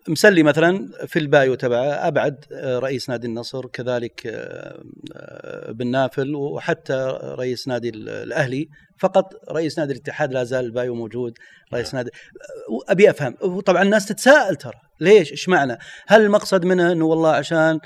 مسلي 0.09 0.43
مثلا 0.43 0.89
في 1.07 1.19
البايو 1.19 1.55
تبعه 1.55 1.83
أبعد 1.83 2.45
آه، 2.51 2.79
رئيس 2.79 3.09
نادي 3.09 3.27
النصر 3.27 3.65
كذلك 3.67 4.27
آه، 4.27 4.81
آه، 5.15 5.71
بن 5.71 5.87
نافل 5.91 6.35
وحتى 6.35 7.19
رئيس 7.23 7.67
نادي 7.67 7.89
ال- 7.89 8.09
الأهلي. 8.09 8.67
فقط 8.99 9.33
رئيس 9.51 9.79
نادي 9.79 9.93
الاتحاد 9.93 10.33
لا 10.33 10.43
زال 10.43 10.65
البايو 10.65 10.95
موجود. 10.95 11.33
رئيس 11.73 11.93
نادي 11.93 12.09
آه، 12.09 12.91
أبي 12.91 13.09
أفهم. 13.09 13.35
وطبعا 13.41 13.83
الناس 13.83 14.05
تتساءل 14.05 14.55
ترى 14.55 14.73
ليش؟ 15.01 15.31
إيش 15.31 15.49
معنى؟ 15.49 15.77
هل 16.07 16.21
المقصد 16.21 16.65
منه 16.65 16.91
إنه 16.91 17.05
والله 17.05 17.31
عشان 17.31 17.79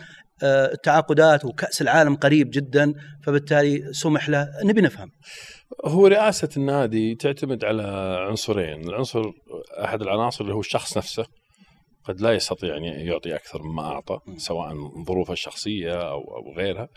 التعاقدات 0.44 1.46
وكأس 1.46 1.82
العالم 1.82 2.16
قريب 2.16 2.50
جدا 2.54 2.94
فبالتالي 3.26 3.94
سمح 3.94 4.30
له؟ 4.30 4.48
نبي 4.64 4.82
نفهم. 4.82 5.10
هو 5.86 6.08
رئاسة 6.08 6.50
النادي 6.58 7.16
تعتمد 7.16 7.66
على 7.66 7.84
عنصرين، 8.30 8.90
العنصر 8.90 9.22
أحد 9.84 10.02
العناصر 10.02 10.44
اللي 10.44 10.56
هو 10.56 10.60
الشخص 10.60 10.98
نفسه. 10.98 11.26
قد 12.04 12.22
لا 12.22 12.32
يستطيع 12.32 12.78
أن 12.78 12.84
يعطي 12.84 13.36
أكثر 13.36 13.64
مما 13.64 13.82
أعطى. 13.84 14.20
سواء 14.38 14.74
ظروفه 15.08 15.34
الشخصية 15.34 15.94
أو 15.94 16.20
أو 16.38 16.54
غيرها 16.58 16.88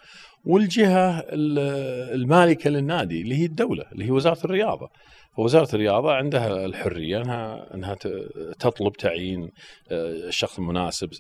والجهة 0.45 1.19
ال- 1.19 1.59
المالكة 2.15 2.71
للنادي 2.71 3.23
اللي 3.23 3.35
هي 3.41 3.45
الدولة 3.45 3.85
اللي 3.93 4.05
هي 4.05 4.11
وزارة 4.11 4.45
الرياضة 4.45 4.89
ووزارة 5.39 5.75
الرياضة 5.75 6.13
عندها 6.13 6.65
الحرية 6.65 7.21
انها 7.23 7.75
إنها 7.75 7.95
تطلب 8.59 8.93
تعيين 8.93 9.43
آه، 9.43 10.11
الشخص 10.29 10.59
المناسب 10.59 11.11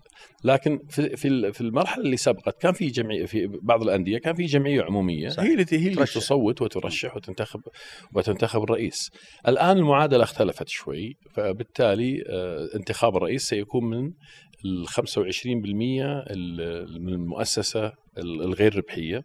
لكن 0.44 0.78
في 0.88 1.16
في 1.16 1.52
في 1.52 1.60
المرحلة 1.60 2.04
اللي 2.04 2.16
سبقت 2.16 2.60
كان 2.62 2.72
في 2.72 2.86
جمعيه 2.86 3.26
في 3.26 3.46
بعض 3.62 3.82
الأندية 3.82 4.18
كان 4.18 4.34
في 4.34 4.44
جمعية 4.44 4.82
عمومية 4.82 5.28
صحيح. 5.28 5.46
هي 5.48 5.52
اللي 5.52 5.66
هي 5.72 5.76
اللي 5.76 5.94
ترشح. 5.94 6.14
تصوت 6.14 6.62
وترشح 6.62 7.16
وتنتخب 7.16 7.60
وتنتخب 8.14 8.62
الرئيس 8.62 9.10
الآن 9.48 9.76
المعادلة 9.76 10.22
اختلفت 10.24 10.68
شوي 10.68 11.16
فبالتالي 11.34 12.24
آه، 12.28 12.68
انتخاب 12.76 13.16
الرئيس 13.16 13.42
سيكون 13.48 13.84
من 13.84 14.10
ال 14.64 14.88
25% 14.88 14.96
ال- 16.30 17.02
من 17.02 17.12
المؤسسة 17.12 17.86
ال- 18.18 18.42
الغير 18.42 18.76
ربحية 18.76 19.22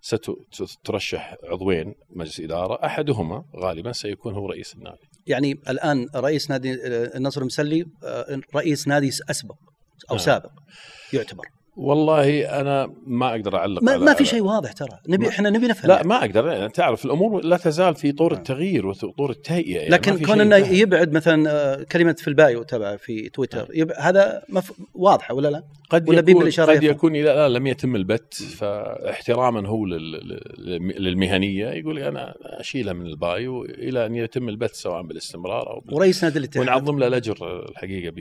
سترشح 0.00 1.34
عضوين 1.44 1.94
مجلس 2.10 2.40
إدارة 2.40 2.86
أحدهما 2.86 3.44
غالبا 3.56 3.92
سيكون 3.92 4.34
هو 4.34 4.46
رئيس 4.46 4.74
النادي 4.74 5.10
يعني 5.26 5.52
الآن 5.68 6.06
رئيس 6.14 6.50
نادي 6.50 6.72
آه، 6.72 7.16
النصر 7.16 7.40
المسلي 7.40 7.84
آه، 8.04 8.40
رئيس 8.56 8.88
نادي 8.88 9.08
أسبق 9.08 9.56
أو 10.10 10.16
آه. 10.16 10.18
سابق 10.18 10.50
يعتبر 11.12 11.44
والله 11.76 12.60
أنا 12.60 12.94
ما 13.06 13.30
أقدر 13.30 13.56
أعلق 13.56 13.82
ما, 13.82 13.92
على 13.92 14.04
ما 14.04 14.14
في 14.14 14.24
شيء 14.24 14.42
واضح 14.42 14.72
ترى 14.72 14.98
نبي 15.08 15.28
إحنا 15.28 15.50
نبي 15.50 15.66
نفهم 15.66 15.88
لا 15.88 15.96
يعني. 15.96 16.08
ما 16.08 16.20
أقدر 16.20 16.46
يعني 16.46 16.68
تعرف 16.68 17.04
الأمور 17.04 17.44
لا 17.44 17.56
تزال 17.56 17.94
في 17.94 18.12
طور 18.12 18.32
آه. 18.32 18.36
التغيير 18.36 18.86
وطور 18.86 19.30
التهيئة 19.30 19.76
يعني 19.76 19.88
لكن 19.88 20.18
كون 20.18 20.40
إنه. 20.40 20.56
يبعد 20.56 21.12
مثلا 21.12 21.50
آه، 21.50 21.82
كلمة 21.82 22.12
في 22.12 22.28
ال 22.28 22.37
bio 22.37 22.62
تبعه 22.62 22.96
في 22.96 23.28
تويتر 23.28 23.68
يب... 23.74 23.92
هذا 23.98 24.42
مف... 24.48 24.72
واضحة 24.94 25.34
ولا 25.34 25.48
لا؟ 25.48 25.62
قد 25.90 26.08
ولا 26.08 26.20
بين 26.20 26.36
يكون 26.36 26.50
قد؟ 26.50 26.82
يكون 26.82 27.12
لا, 27.16 27.48
لا 27.48 27.58
لم 27.58 27.66
يتم 27.66 27.96
البت 27.96 28.34
فاحتراما 28.34 29.68
هو 29.68 29.86
لل- 29.86 30.12
لل- 30.58 31.02
للمهنية 31.02 31.68
يقول 31.68 31.98
أنا 31.98 32.34
أشيلها 32.44 32.92
من 32.92 33.06
ال 33.06 33.21
bio 33.21 33.64
إلى 33.64 34.06
أن 34.06 34.14
يتم 34.14 34.48
البت 34.48 34.74
سواء 34.74 35.02
بالاستمرار 35.02 35.70
أو 35.70 35.80
بال... 35.80 35.94
ورئيس 35.94 36.24
نادي 36.24 36.38
الاتحاد 36.38 36.62
ونعظم 36.66 36.98
له 36.98 37.06
الأجر 37.06 37.64
الحقيقة 37.68 38.12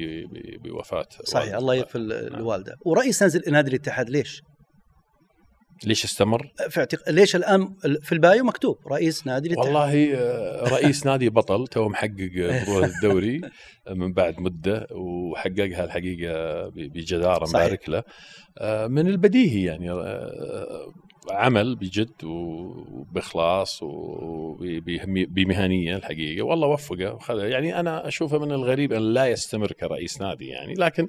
بوفاة 0.63 1.05
صحيح. 1.23 1.55
الله 1.55 1.75
يغفر 1.75 1.99
الوالده 1.99 2.75
ورئيس 2.85 3.23
نادي 3.23 3.51
نادي 3.51 3.69
الاتحاد 3.69 4.09
ليش؟ 4.09 4.41
ليش 5.85 6.05
استمر؟ 6.05 6.51
في 6.69 6.79
اعتق... 6.79 7.09
ليش 7.09 7.35
الآن 7.35 7.73
في 8.01 8.11
ال 8.11 8.19
bio 8.19 8.43
مكتوب 8.43 8.77
رئيس 8.91 9.27
نادي 9.27 9.47
الاتحاد 9.47 9.67
والله 9.67 10.13
آه، 10.15 10.63
رئيس 10.69 11.05
نادي 11.05 11.29
بطل 11.29 11.67
توه 11.67 11.89
محقق 11.89 12.31
بطولة 12.35 12.85
الدوري 12.85 13.41
من 13.89 14.13
بعد 14.13 14.39
مدة 14.39 14.87
وحققها 14.91 15.83
الحقيقة 15.83 16.69
بجدارة. 16.69 17.49
مبارك 17.49 17.89
له 17.89 18.03
آه، 18.57 18.87
من 18.87 19.07
البديهي 19.07 19.63
يعني 19.63 19.91
آه، 19.91 20.93
عمل 21.31 21.75
بجد 21.75 22.23
وبإخلاص 22.23 23.79
وبمهنيه 24.61 25.95
الحقيقة 25.95 26.43
والله 26.43 26.67
وفقه 26.67 27.13
وخذ 27.13 27.37
يعني 27.37 27.79
أنا 27.79 28.07
أشوفه 28.07 28.37
من 28.39 28.51
الغريب 28.51 28.93
أن 28.93 29.13
لا 29.13 29.27
يستمر 29.27 29.71
كرئيس 29.71 30.21
نادي 30.21 30.47
يعني 30.47 30.73
لكن 30.73 31.07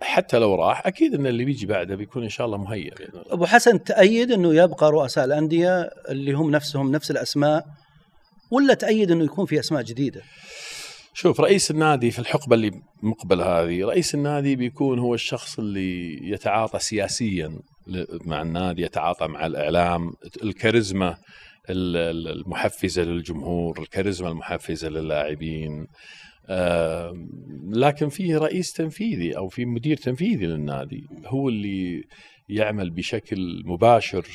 حتى 0.00 0.38
لو 0.38 0.54
راح 0.54 0.86
أكيد 0.86 1.14
إن 1.14 1.26
اللي 1.26 1.44
بيجي 1.44 1.66
بعده 1.66 1.94
بيكون 1.94 2.22
إن 2.22 2.28
شاء 2.28 2.46
الله 2.46 2.58
مهيئ 2.58 2.92
الله. 3.08 3.22
أبو 3.30 3.46
حسن 3.46 3.84
تأيد 3.84 4.32
إنه 4.32 4.54
يبقى 4.54 4.90
رؤساء 4.90 5.24
الأندية 5.24 5.90
اللي 6.08 6.32
هم 6.32 6.50
نفسهم 6.50 6.92
نفس 6.92 7.10
الأسماء 7.10 7.64
ولا 8.50 8.74
تأيد 8.74 9.10
إنه 9.10 9.24
يكون 9.24 9.46
في 9.46 9.60
أسماء 9.60 9.82
جديدة؟ 9.82 10.22
شوف 11.14 11.40
رئيس 11.40 11.70
النادي 11.70 12.10
في 12.10 12.18
الحقبة 12.18 12.54
اللي 12.56 12.70
مقبل 13.02 13.40
هذه 13.40 13.84
رئيس 13.84 14.14
النادي 14.14 14.56
بيكون 14.56 14.98
هو 14.98 15.14
الشخص 15.14 15.58
اللي 15.58 16.18
يتعاطى 16.30 16.78
سياسيا 16.78 17.58
مع 18.24 18.42
النادي 18.42 18.82
يتعاطى 18.82 19.26
مع 19.26 19.46
الإعلام 19.46 20.12
الكاريزما 20.42 21.16
ال- 21.70 21.96
ال- 21.96 22.28
المحفزة 22.40 23.02
للجمهور 23.02 23.78
الكاريزما 23.80 24.28
المحفزة 24.28 24.88
للاعبين 24.88 25.86
لكن 27.72 28.08
فيه 28.08 28.38
رئيس 28.38 28.72
تنفيذي 28.72 29.36
أو 29.36 29.48
في 29.48 29.64
مدير 29.64 29.96
تنفيذي 29.96 30.46
للنادي 30.46 31.06
هو 31.26 31.48
اللي 31.48 32.04
يعمل 32.48 32.90
بشكل 32.90 33.62
مباشر 33.64 34.26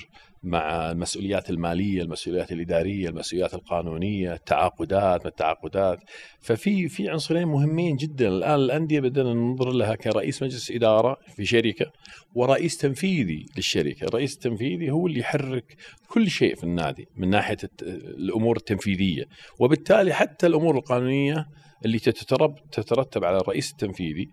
مع 0.44 0.91
المسؤوليات 0.91 1.50
المالية، 1.50 2.01
المسؤوليات 2.01 2.51
الإدارية، 2.51 3.10
المسؤوليات 3.10 3.53
القانونية، 3.53 4.34
التعاقدات، 4.34 5.25
التعاقدات، 5.25 6.00
ففي 6.39 6.88
في 6.88 7.10
عنصرين 7.10 7.48
مهمين 7.48 7.96
جدا. 7.96 8.27
الآن 8.27 8.56
الأندية 8.56 9.00
بدنا 9.00 9.34
ننظر 9.34 9.72
لها 9.72 9.96
كرئيس 9.96 10.44
مجلس 10.44 10.72
إدارة 10.72 11.18
في 11.36 11.46
شركة 11.46 11.91
ورئيس 12.36 12.77
تنفيذي 12.77 13.46
للشركة، 13.58 14.06
الرئيس 14.06 14.34
التنفيذي 14.34 14.91
هو 14.91 15.08
اللي 15.08 15.20
يحرك 15.20 15.75
كل 16.08 16.30
شيء 16.30 16.56
في 16.56 16.63
النادي 16.63 17.08
من 17.15 17.30
ناحية 17.30 17.58
الأمور 17.82 18.58
التنفيذية، 18.58 19.24
وبالتالي 19.60 20.13
حتى 20.13 20.48
الأمور 20.48 20.77
القانونية 20.77 21.46
اللي 21.86 22.00
تترب 22.00 22.56
تترتب 22.72 23.24
على 23.26 23.38
الرئيس 23.38 23.72
التنفيذي 23.72 24.30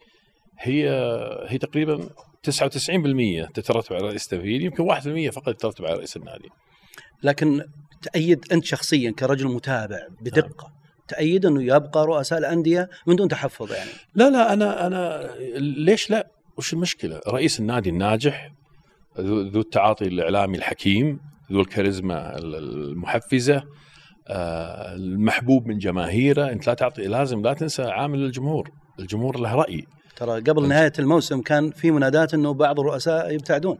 هي 0.60 0.90
هي 1.48 1.58
تقريبا 1.58 2.08
99% 2.50 3.52
تترتب 3.54 3.92
على 3.94 4.04
الرئيس 4.04 4.24
التنفيذي 4.24 4.64
يمكن 4.64 4.84
1% 5.28 5.30
فقط 5.32 5.48
يترتب 5.48 5.84
على 5.84 5.94
رئيس 5.96 6.16
النادي. 6.16 6.48
لكن 7.22 7.62
تأيد 8.12 8.52
أنت 8.52 8.64
شخصيا 8.64 9.10
كرجل 9.10 9.46
متابع 9.48 9.98
بدقة 10.20 10.72
تأيد 11.08 11.46
أنه 11.46 11.62
يبقى 11.62 12.06
رؤساء 12.06 12.38
الأندية 12.38 12.88
من 13.06 13.16
دون 13.16 13.28
تحفظ 13.28 13.72
يعني؟ 13.72 13.90
لا 14.14 14.30
لا 14.30 14.52
أنا 14.52 14.86
أنا 14.86 15.30
ليش 15.58 16.10
لا؟ 16.10 16.26
وش 16.58 16.72
المشكلة؟ 16.72 17.20
رئيس 17.28 17.60
النادي 17.60 17.90
الناجح 17.90 18.52
ذو 19.20 19.60
التعاطي 19.60 20.04
الإعلامي 20.04 20.58
الحكيم 20.58 21.20
ذو 21.52 21.60
الكاريزما 21.60 22.38
ال- 22.38 22.54
المحفزة 22.54 23.56
آه، 23.56 23.64
المحبوب 24.30 25.66
من 25.66 25.78
جماهيره 25.78 26.50
انت 26.52 26.66
لا 26.66 26.74
تعطي 26.74 27.02
لازم 27.02 27.42
لا 27.42 27.52
تنسى 27.52 27.82
عامل 27.82 28.18
الجمهور. 28.24 28.70
الجمهور 29.00 29.40
له 29.40 29.54
رأي. 29.54 29.86
ترى 30.16 30.40
قبل 30.40 30.68
نهاية 30.68 30.92
الموسم 30.98 31.40
كان 31.42 31.70
في 31.70 31.90
منادات 31.90 32.34
إنه 32.34 32.54
بعض 32.54 32.80
الرؤساء 32.80 33.34
يبتعدون. 33.34 33.78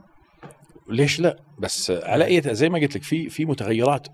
ليش 0.88 1.20
لا؟ 1.20 1.36
بس 1.58 1.90
على 1.90 2.24
أي 2.24 2.42
زي 2.54 2.68
ما 2.68 2.78
قلت 2.78 2.96
لك 2.96 3.02
في 3.02 3.28
في 3.28 3.44
متغيرات 3.44 4.08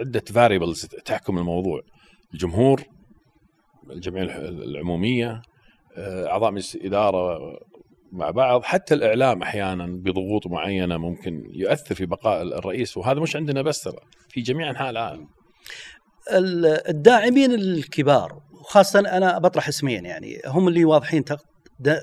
عدة 0.00 0.22
فاريبلز 0.34 0.86
تحكم 0.86 1.38
الموضوع. 1.38 1.80
الجمهور 2.34 2.82
الجمعية 3.90 4.38
العمومية 4.48 5.42
آه، 5.96 6.26
أعضاء 6.26 6.50
مجلس 6.50 6.74
الإدارة 6.74 7.38
مع 8.12 8.30
بعض 8.30 8.62
حتى 8.62 8.94
الإعلام 8.94 9.42
أحيانا 9.42 9.86
بضغوط 9.86 10.46
معينة 10.46 10.96
ممكن 10.96 11.42
يؤثر 11.54 11.94
في 11.94 12.06
بقاء 12.06 12.42
الرئيس 12.42 12.96
وهذا 12.96 13.20
مش 13.20 13.36
عندنا 13.36 13.62
بس 13.62 13.82
ترى 13.82 13.96
في 14.28 14.40
جميع 14.40 14.70
أنحاء 14.70 14.90
العالم. 14.90 15.20
ال- 15.22 15.41
الداعمين 16.88 17.52
الكبار 17.54 18.38
وخاصه 18.60 19.00
أنا 19.00 19.38
بطرح 19.38 19.68
اسمين 19.68 20.04
يعني 20.04 20.40
هم 20.46 20.68
اللي 20.68 20.84
واضحين 20.84 21.24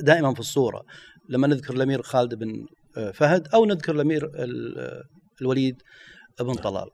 دائما 0.01 0.33
في 0.33 0.39
الصورة 0.39 0.81
لما 1.29 1.47
نذكر 1.47 1.73
الأمير 1.73 2.01
خالد 2.01 2.35
بن 2.35 2.65
آه، 2.97 3.11
فهد 3.11 3.47
أو 3.53 3.65
نذكر 3.65 3.95
الأمير 3.95 4.25
ال- 4.25 4.79
آه، 4.79 5.01
الوليد 5.41 5.75
بن 6.39 6.53
طلال 6.53 6.87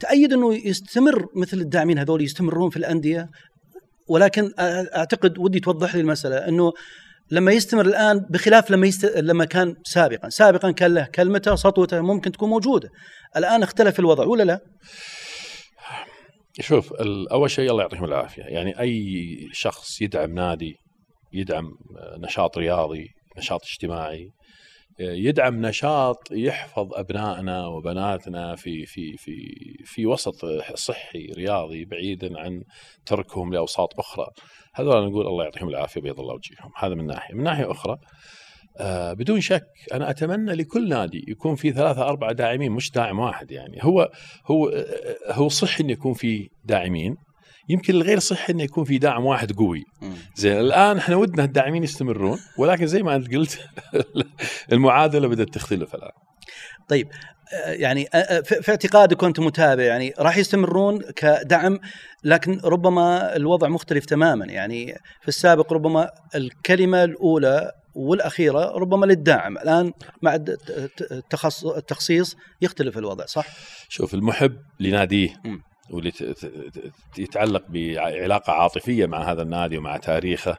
تأيد 0.00 0.32
إنه 0.32 0.54
يستمر 0.54 1.26
مثل 1.36 1.56
الداعمين 1.56 1.98
هذول 1.98 2.22
يستمرون 2.22 2.70
في 2.70 2.76
الأندية 2.76 3.28
ولكن 4.08 4.48
أ- 4.48 4.52
أعتقد 4.96 5.38
ودي 5.38 5.60
توضح 5.60 5.94
لي 5.94 6.00
المسألة 6.00 6.36
إنه 6.48 6.72
لما 7.30 7.52
يستمر 7.52 7.86
الآن 7.86 8.18
بخلاف 8.30 8.70
لما 8.70 8.86
يست... 8.86 9.04
لما 9.16 9.44
كان 9.44 9.74
سابقا، 9.84 10.28
سابقا 10.28 10.70
كان 10.70 10.94
له 10.94 11.04
كلمته 11.14 11.54
سطوته 11.54 12.00
ممكن 12.00 12.32
تكون 12.32 12.50
موجودة. 12.50 12.88
الآن 13.36 13.62
اختلف 13.62 13.98
الوضع 14.00 14.24
ولا 14.24 14.42
لا؟ 14.42 14.60
شوف 16.60 16.92
أول 17.32 17.50
شيء 17.50 17.70
الله 17.70 17.82
يعطيهم 17.82 18.04
العافية. 18.04 18.42
يعني 18.42 18.80
أي 18.80 19.36
شخص 19.52 20.02
يدعم 20.02 20.34
نادي 20.34 20.76
يدعم 21.32 21.64
نشاط 22.18 22.58
رياضي 22.58 23.08
نشاط 23.38 23.62
اجتماعي 23.64 24.30
يدعم 24.98 25.66
نشاط 25.66 26.32
يحفظ 26.32 26.94
أبنائنا 26.94 27.66
وبناتنا 27.66 28.54
في 28.56 28.86
في 28.86 29.16
في 29.16 29.36
في 29.84 30.06
وسط 30.06 30.44
صحي 30.74 31.26
رياضي 31.36 31.84
بعيدا 31.84 32.40
عن 32.40 32.62
تركهم 33.06 33.52
لأوساط 33.52 33.98
أخرى. 33.98 34.26
هذول 34.74 35.10
نقول 35.10 35.26
الله 35.26 35.44
يعطيهم 35.44 35.68
العافية 35.68 36.00
بيض 36.00 36.20
الله 36.20 36.34
وجههم 36.34 36.72
هذا 36.76 36.94
من 36.94 37.06
ناحية. 37.06 37.34
من 37.34 37.42
ناحية 37.42 37.70
أخرى 37.70 37.92
آه 37.92 37.98
بدون 39.12 39.40
شك 39.40 39.66
أنا 39.92 40.10
أتمنى 40.10 40.52
لكل 40.52 40.88
نادي 40.88 41.24
يكون 41.28 41.54
في 41.54 41.72
ثلاثة 41.72 42.02
أربعة 42.02 42.32
داعمين 42.32 42.72
مش 42.72 42.90
داعم 42.90 43.18
واحد 43.18 43.50
يعني. 43.50 43.78
هو 43.82 44.10
هو 44.46 44.68
آه، 44.68 44.84
هو 45.32 45.48
صحي 45.48 45.84
إنه 45.84 45.92
يكون 45.92 46.14
في 46.14 46.48
داعمين. 46.64 47.16
يمكن 47.68 47.94
الغير 47.94 48.18
صحي 48.18 48.52
إنه 48.52 48.62
يكون 48.62 48.84
في 48.84 48.98
داعم 48.98 49.24
واحد 49.24 49.52
قوي. 49.52 49.84
زين 50.34 50.58
الآن 50.58 50.96
إحنا 50.96 51.16
ودنا 51.16 51.44
الداعمين 51.44 51.84
يستمرون 51.84 52.38
ولكن 52.58 52.86
زي 52.86 53.02
ما 53.02 53.16
أنت 53.16 53.34
قلت 53.34 53.58
المعادلة 54.72 55.28
بدأت 55.28 55.54
تختلف 55.54 55.94
الآن. 55.94 56.10
طيب 56.88 57.08
آه، 57.52 57.70
يعني 57.70 58.08
آه، 58.14 58.16
آه، 58.16 58.40
في 58.40 58.62
في 58.62 58.70
اعتقادك 58.70 59.22
وانت 59.22 59.40
متابع 59.40 59.82
يعني 59.82 60.14
راح 60.18 60.36
يستمرون 60.36 61.00
كدعم 61.16 61.78
لكن 62.24 62.60
ربما 62.64 63.36
الوضع 63.36 63.68
مختلف 63.68 64.04
تماما. 64.04 64.46
يعني 64.46 64.94
في 65.22 65.28
السابق 65.28 65.72
ربما 65.72 66.10
الكلمة 66.34 67.04
الأولى 67.04 67.72
والأخيرة 67.96 68.78
ربما 68.78 69.06
للداعم 69.06 69.58
الآن 69.58 69.92
مع 70.22 70.34
التخصيص 71.76 72.36
يختلف 72.62 72.98
الوضع 72.98 73.26
صح؟ 73.26 73.46
شوف 73.88 74.14
المحب 74.14 74.56
لناديه. 74.80 75.42
واللي 75.90 76.12
يتعلق 77.18 77.64
بعلاقة 77.68 78.52
عاطفية 78.52 79.06
مع 79.06 79.32
هذا 79.32 79.42
النادي 79.42 79.78
ومع 79.78 79.96
تاريخه 79.96 80.56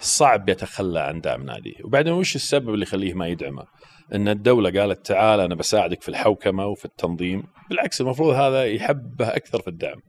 صعب 0.00 0.48
يتخلى 0.48 1.00
عن 1.00 1.20
دعم 1.20 1.42
ناديه 1.42 1.84
وبعدين 1.84 2.12
وش 2.12 2.36
السبب 2.36 2.68
اللي 2.68 2.82
يخليه 2.82 3.14
ما 3.14 3.26
يدعمه 3.26 3.64
إن 4.14 4.28
الدولة 4.28 4.80
قالت 4.80 5.06
تعال 5.06 5.40
أنا 5.40 5.54
بساعدك 5.54 6.02
في 6.02 6.08
الحوكمة 6.08 6.66
وفي 6.66 6.84
التنظيم 6.84 7.42
بالعكس 7.70 8.00
المفروض 8.00 8.34
هذا 8.34 8.64
يحبه 8.64 9.28
أكثر 9.28 9.62
في 9.62 9.68
الدعم 9.68 10.00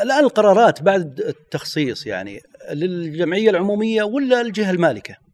الآن 0.00 0.24
القرارات 0.24 0.82
بعد 0.82 1.20
التخصيص 1.20 2.06
يعني 2.06 2.40
للجمعية 2.72 3.50
العمومية 3.50 4.02
ولا 4.02 4.40
الجهة 4.40 4.70
المالكة؟ 4.70 5.27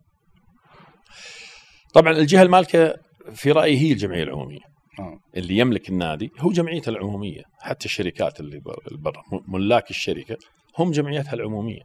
طبعا 1.95 2.13
الجهة 2.13 2.43
المالكة 2.43 2.95
في 3.35 3.53
رأيي 3.53 3.79
هي 3.79 3.93
الجمعية 3.93 4.23
العمومية. 4.23 4.59
آه. 5.01 5.19
اللي 5.37 5.57
يملك 5.59 5.89
النادي 5.89 6.31
هو 6.41 6.51
جمعيته 6.51 6.89
العمومية. 6.91 7.43
حتى 7.61 7.85
الشركات 7.85 8.41
اللي 8.41 8.61
بر- 8.61 8.97
برا 8.99 9.23
ملاك 9.49 9.91
الشركة 9.91 10.37
هم 10.79 10.91
جمعيتها 10.91 11.33
العمومية. 11.35 11.81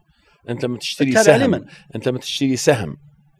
أنت 0.48 0.64
لما 0.64 0.78
تشتري 0.78 1.12
سهم 1.12 1.40
لمن؟ 1.42 1.64
أنت 1.94 2.08
لما 2.08 2.18
تشتري 2.18 2.56
سهم 2.56 2.96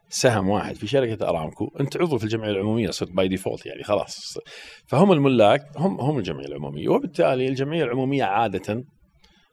سهم 0.09 0.48
واحد 0.48 0.74
في 0.76 0.87
شركة 0.87 1.28
أرامكو 1.28 1.68
أنت 1.80 1.96
عضو 1.96 2.18
في 2.18 2.24
الجمعية 2.24 2.50
العمومية 2.50 2.90
صرت 2.90 3.11
by 3.12 3.29
default 3.29 3.66
يعني 3.66 3.83
خلاص. 3.83 4.38
فهم 4.87 5.12
الملاك 5.12 5.61
هم 5.76 6.00
هم 6.00 6.18
الجمعية 6.18 6.46
العمومية. 6.46 6.88
وبالتالي 6.88 7.48
الجمعية 7.48 7.85
العمومية 7.85 8.24
عادة 8.24 8.85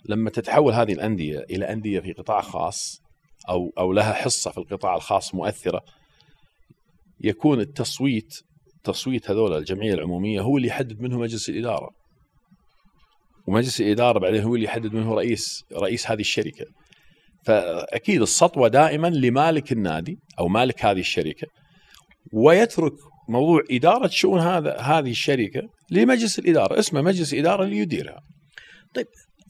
لما 0.09 0.29
تتحول 0.29 0.73
هذه 0.73 0.93
الأندية 0.93 1.39
إلى 1.39 1.65
أندية 1.65 1.99
في 1.99 2.11
قطاع 2.13 2.41
خاص 2.41 3.01
أو 3.49 3.71
أو 3.77 3.93
لها 3.93 4.13
حصة 4.13 4.51
في 4.51 4.57
القطاع 4.57 4.95
الخاص 4.95 5.35
مؤثرة 5.35 5.81
يكون 7.21 7.59
التصويت 7.59 8.33
تصويت 8.83 9.31
هذول 9.31 9.57
الجمعية 9.57 9.93
العمومية 9.93 10.41
هو 10.41 10.57
اللي 10.57 10.67
يحدد 10.67 11.01
منه 11.01 11.19
مجلس 11.19 11.49
الإدارة. 11.49 11.89
ومجلس 13.47 13.81
الإدارة 13.81 14.19
بعدين 14.19 14.43
هو 14.43 14.55
اللي 14.55 14.65
يحدد 14.65 14.93
منه 14.93 15.13
رئيس 15.13 15.63
رئيس 15.73 16.11
هذه 16.11 16.19
الشركة. 16.19 16.65
فأكيد 17.45 18.21
السطوة 18.21 18.67
دائما 18.67 19.07
لمالك 19.07 19.71
النادي 19.71 20.17
أو 20.39 20.47
مالك 20.47 20.85
هذه 20.85 20.99
الشركة 20.99 21.47
ويترك 22.33 22.93
موضوع 23.29 23.61
إدارة 23.71 24.07
شؤون 24.07 24.39
هذا 24.39 24.77
هذه 24.77 25.11
الشركة 25.11 25.61
لمجلس 25.91 26.39
الإدارة 26.39 26.79
اسمه 26.79 27.01
مجلس 27.01 27.33
إدارة 27.33 27.63
اللي 27.63 27.77
يديرها 27.77 28.19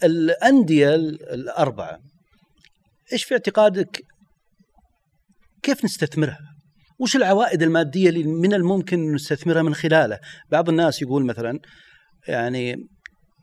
الأندية 0.03 0.95
ال- 0.95 1.29
الأربعة 1.33 1.99
إيش 3.13 3.23
في 3.23 3.33
اعتقادك 3.33 4.01
كيف 5.63 5.85
نستثمرها؟ 5.85 6.39
وش 6.99 7.15
العوائد 7.15 7.63
المادية 7.63 8.09
اللي 8.09 8.23
من 8.23 8.53
الممكن 8.53 9.13
نستثمرها 9.13 9.61
من 9.61 9.73
خلاله؟ 9.73 10.19
بعض 10.51 10.69
الناس 10.69 11.01
يقول 11.01 11.25
مثلا 11.25 11.59
يعني 12.27 12.87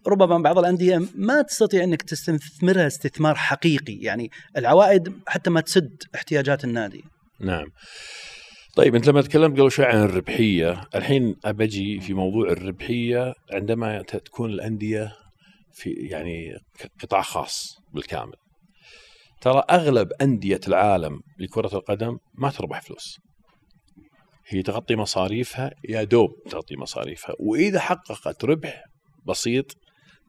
ربما 0.07 0.39
بعض 0.39 0.59
الأندية 0.59 1.03
ما 1.15 1.43
تستطيع 1.43 1.85
إنك 1.85 2.03
تستثمرها 2.03 2.87
استثمار 2.87 3.35
حقيقي، 3.35 3.95
يعني 3.95 4.31
العوائد 4.57 5.13
حتى 5.27 5.51
ما 5.51 5.61
تسد 5.61 6.03
احتياجات 6.15 6.65
النادي. 6.65 7.05
نعم 7.41 7.67
طيب 8.77 8.95
أنت 8.95 9.09
لما 9.09 9.23
تكلمت 9.23 9.61
قبل 9.61 9.71
شوي 9.71 9.85
عن 9.85 10.03
الربحية 10.03 10.81
الحين 10.95 11.37
أبجي 11.45 12.01
في 12.01 12.15
موضوع 12.15 12.49
الربحية 12.49 13.35
عندما 13.53 14.03
تكون 14.03 14.51
الأندية 14.51 15.13
في 15.73 15.91
يعني 15.91 16.59
قطاع 17.03 17.23
خاص 17.23 17.79
بالكامل 17.93 18.37
ترى 19.41 19.63
أغلب 19.71 20.09
أندية 20.23 20.61
العالم 20.69 21.21
لكرة 21.39 21.77
القدم 21.77 22.19
ما 22.35 22.51
تربح 22.51 22.83
فلوس 22.83 23.19
هي 24.49 24.63
تغطي 24.63 24.97
مصاريفها 24.97 25.71
يا 25.89 26.05
دوب 26.05 26.31
تغطي 26.51 26.77
مصاريفها 26.77 27.35
وإذا 27.39 27.81
حققت 27.81 28.45
ربح 28.45 28.85
بسيط 29.27 29.77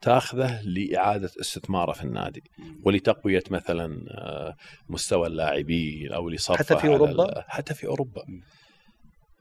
تأخذه 0.01 0.61
لإعادة 0.61 1.29
استثماره 1.41 1.91
في 1.91 2.03
النادي 2.03 2.43
ولتقوية 2.83 3.43
مثلا 3.51 4.05
آه، 4.11 4.55
مستوى 4.89 5.27
اللاعبين 5.27 6.11
أو 6.11 6.29
لصرفه 6.29 6.59
حتى 6.63 6.75
في؟ 6.77 6.87
ال- 6.87 7.43
حتى 7.47 7.73
في 7.73 7.87
أوروبا. 7.87 8.21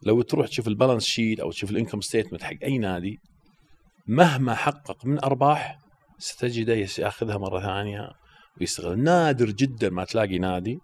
لو 0.02 0.22
تروح 0.22 0.48
تشوف 0.48 0.68
ال 0.68 0.73
balance 0.73 1.04
sheet 1.04 1.40
أو 1.40 1.50
تشوف 1.50 1.70
ال 1.70 1.74
income 1.74 2.00
statement 2.00 2.42
حق 2.42 2.56
أي 2.64 2.78
نادي 2.78 3.18
مهما 4.06 4.54
حقق 4.54 5.06
من 5.06 5.24
أرباح 5.24 5.78
ستجده 6.18 6.74
يأخذها 6.74 7.38
مرة 7.38 7.60
ثانية 7.60 8.08
ويستغل 8.60 8.98
نادر 8.98 9.50
جدا 9.50 9.90
ما 9.90 10.04
تلاقي 10.04 10.38
نادي 10.38 10.78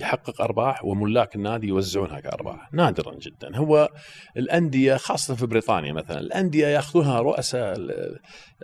يحقق 0.00 0.40
أرباح 0.40 0.84
وملاك 0.84 1.36
النادي 1.36 1.66
يوزعونها 1.68 2.20
كأرباح. 2.20 2.68
نادرا 2.72 3.14
جدا. 3.14 3.56
هو 3.56 3.88
الأندية 4.36 4.96
خاصة 4.96 5.34
في 5.34 5.46
بريطانيا 5.46 5.92
مثلا 5.92 6.20
الأندية 6.20 6.66
ياخذونها 6.66 7.20
رؤساء 7.20 7.76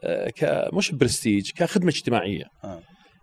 آه، 0.05 0.71
مش 0.73 0.93
برستيج 0.93 1.51
كخدمة 1.57 1.89
اجتماعية. 1.89 2.45
آه. 2.65 2.81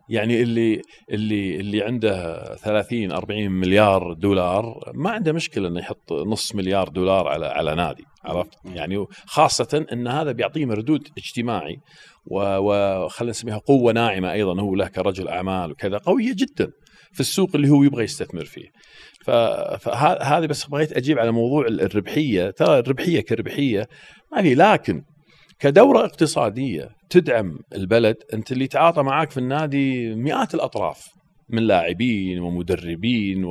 يعني 0.10 0.42
اللي 0.42 0.82
اللي 1.12 1.56
اللي 1.56 1.84
عنده 1.84 2.44
30 2.56 3.12
40 3.12 3.52
مليار 3.52 4.14
دولار 4.14 4.92
ما 4.94 5.10
عنده 5.10 5.32
مشكلة 5.32 5.68
إنه 5.68 5.80
يحط 5.80 6.14
نص 6.14 6.56
مليار 6.56 6.90
دولار 6.90 7.28
على 7.28 7.46
على 7.46 7.76
نادي. 7.76 8.04
عرفت. 8.26 8.54
يعني 8.66 9.06
خاصة 9.26 9.86
إن 9.94 10.08
هذا 10.08 10.32
بيعطيه 10.32 10.66
مردود 10.66 11.08
اجتماعي 11.18 11.78
وخلينا 12.28 13.30
نسميها 13.30 13.58
قوة 13.58 13.94
ناعمة 13.94 14.32
أيضا 14.32 14.62
هو 14.62 14.76
له 14.76 14.88
كرجل 14.88 15.28
أعمال 15.28 15.72
وكذا 15.72 15.98
قوية 15.98 16.34
جدا. 16.36 16.72
في 17.14 17.20
السوق 17.20 17.50
اللي 17.56 17.70
هو 17.70 17.84
يبغى 17.84 18.04
يستثمر 18.04 18.46
فيه 18.46 18.72
فهذه 19.80 20.46
بس 20.46 20.66
بغيت 20.66 20.98
أجيب 20.98 21.20
على 21.20 21.32
موضوع 21.32 21.66
الربحية 21.68 22.50
ترى 22.50 22.80
الربحية 22.80 23.22
كربحية 23.22 23.88
ما 24.32 24.42
في 24.42 24.56
لكن 24.56 25.04
كدورة 25.60 26.06
اقتصادية 26.06 26.90
تدعم 27.10 27.60
البلد 27.76 28.16
أنت 28.34 28.52
اللي 28.52 28.64
يتعاطى 28.66 29.04
معاك 29.04 29.32
في 29.32 29.38
النادي 29.38 30.16
مئات 30.16 30.54
الأطراف 30.54 31.14
من 31.50 31.64
لاعبين 31.64 32.40
ومدربين. 32.40 33.46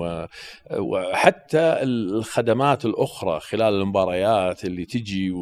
وحتى 0.72 1.58
الخدمات 1.82 2.84
الأخرى 2.84 3.40
خلال 3.40 3.74
المباريات 3.74 4.64
اللي 4.64 4.84
تجي. 4.84 5.32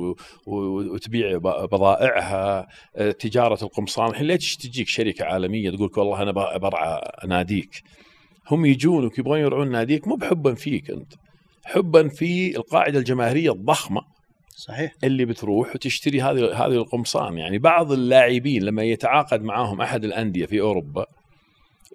وتبيع 0.47 1.39
بضائعها 1.39 2.69
تجارة 3.19 3.65
القمصان 3.65 4.11
الحين 4.11 4.27
ليش 4.27 4.57
تجيك 4.57 4.89
شركة 4.89 5.25
عالمية 5.25 5.71
تقول 5.71 5.91
والله 5.97 6.23
أنا 6.23 6.33
برعى 6.59 7.01
ناديك 7.27 7.83
هم 8.51 8.65
يجونك 8.65 9.19
يبغون 9.19 9.39
يرعون 9.39 9.71
ناديك 9.71 10.09
مو 10.09 10.17
بحبا 10.17 10.55
فيك 10.55 10.91
أنت. 10.91 11.13
حبا 11.65 12.09
في 12.09 12.57
القاعدة 12.57 12.99
الجماهيرية 12.99 13.53
الضخمة 13.53 14.01
صحيح. 14.57 14.93
اللي 15.05 15.25
بتروح 15.25 15.75
وتشتري 15.75 16.23
هذه 16.23 16.67
هذه 16.67 16.73
القمصان. 16.73 17.39
يعني 17.39 17.59
بعض 17.59 17.93
اللاعبين 17.93 18.63
لما 18.63 18.83
يتعاقد 18.83 19.43
معاهم 19.43 19.81
أحد 19.81 20.05
الأندية 20.05 20.47
في 20.47 20.61
أوروبا 20.61 21.07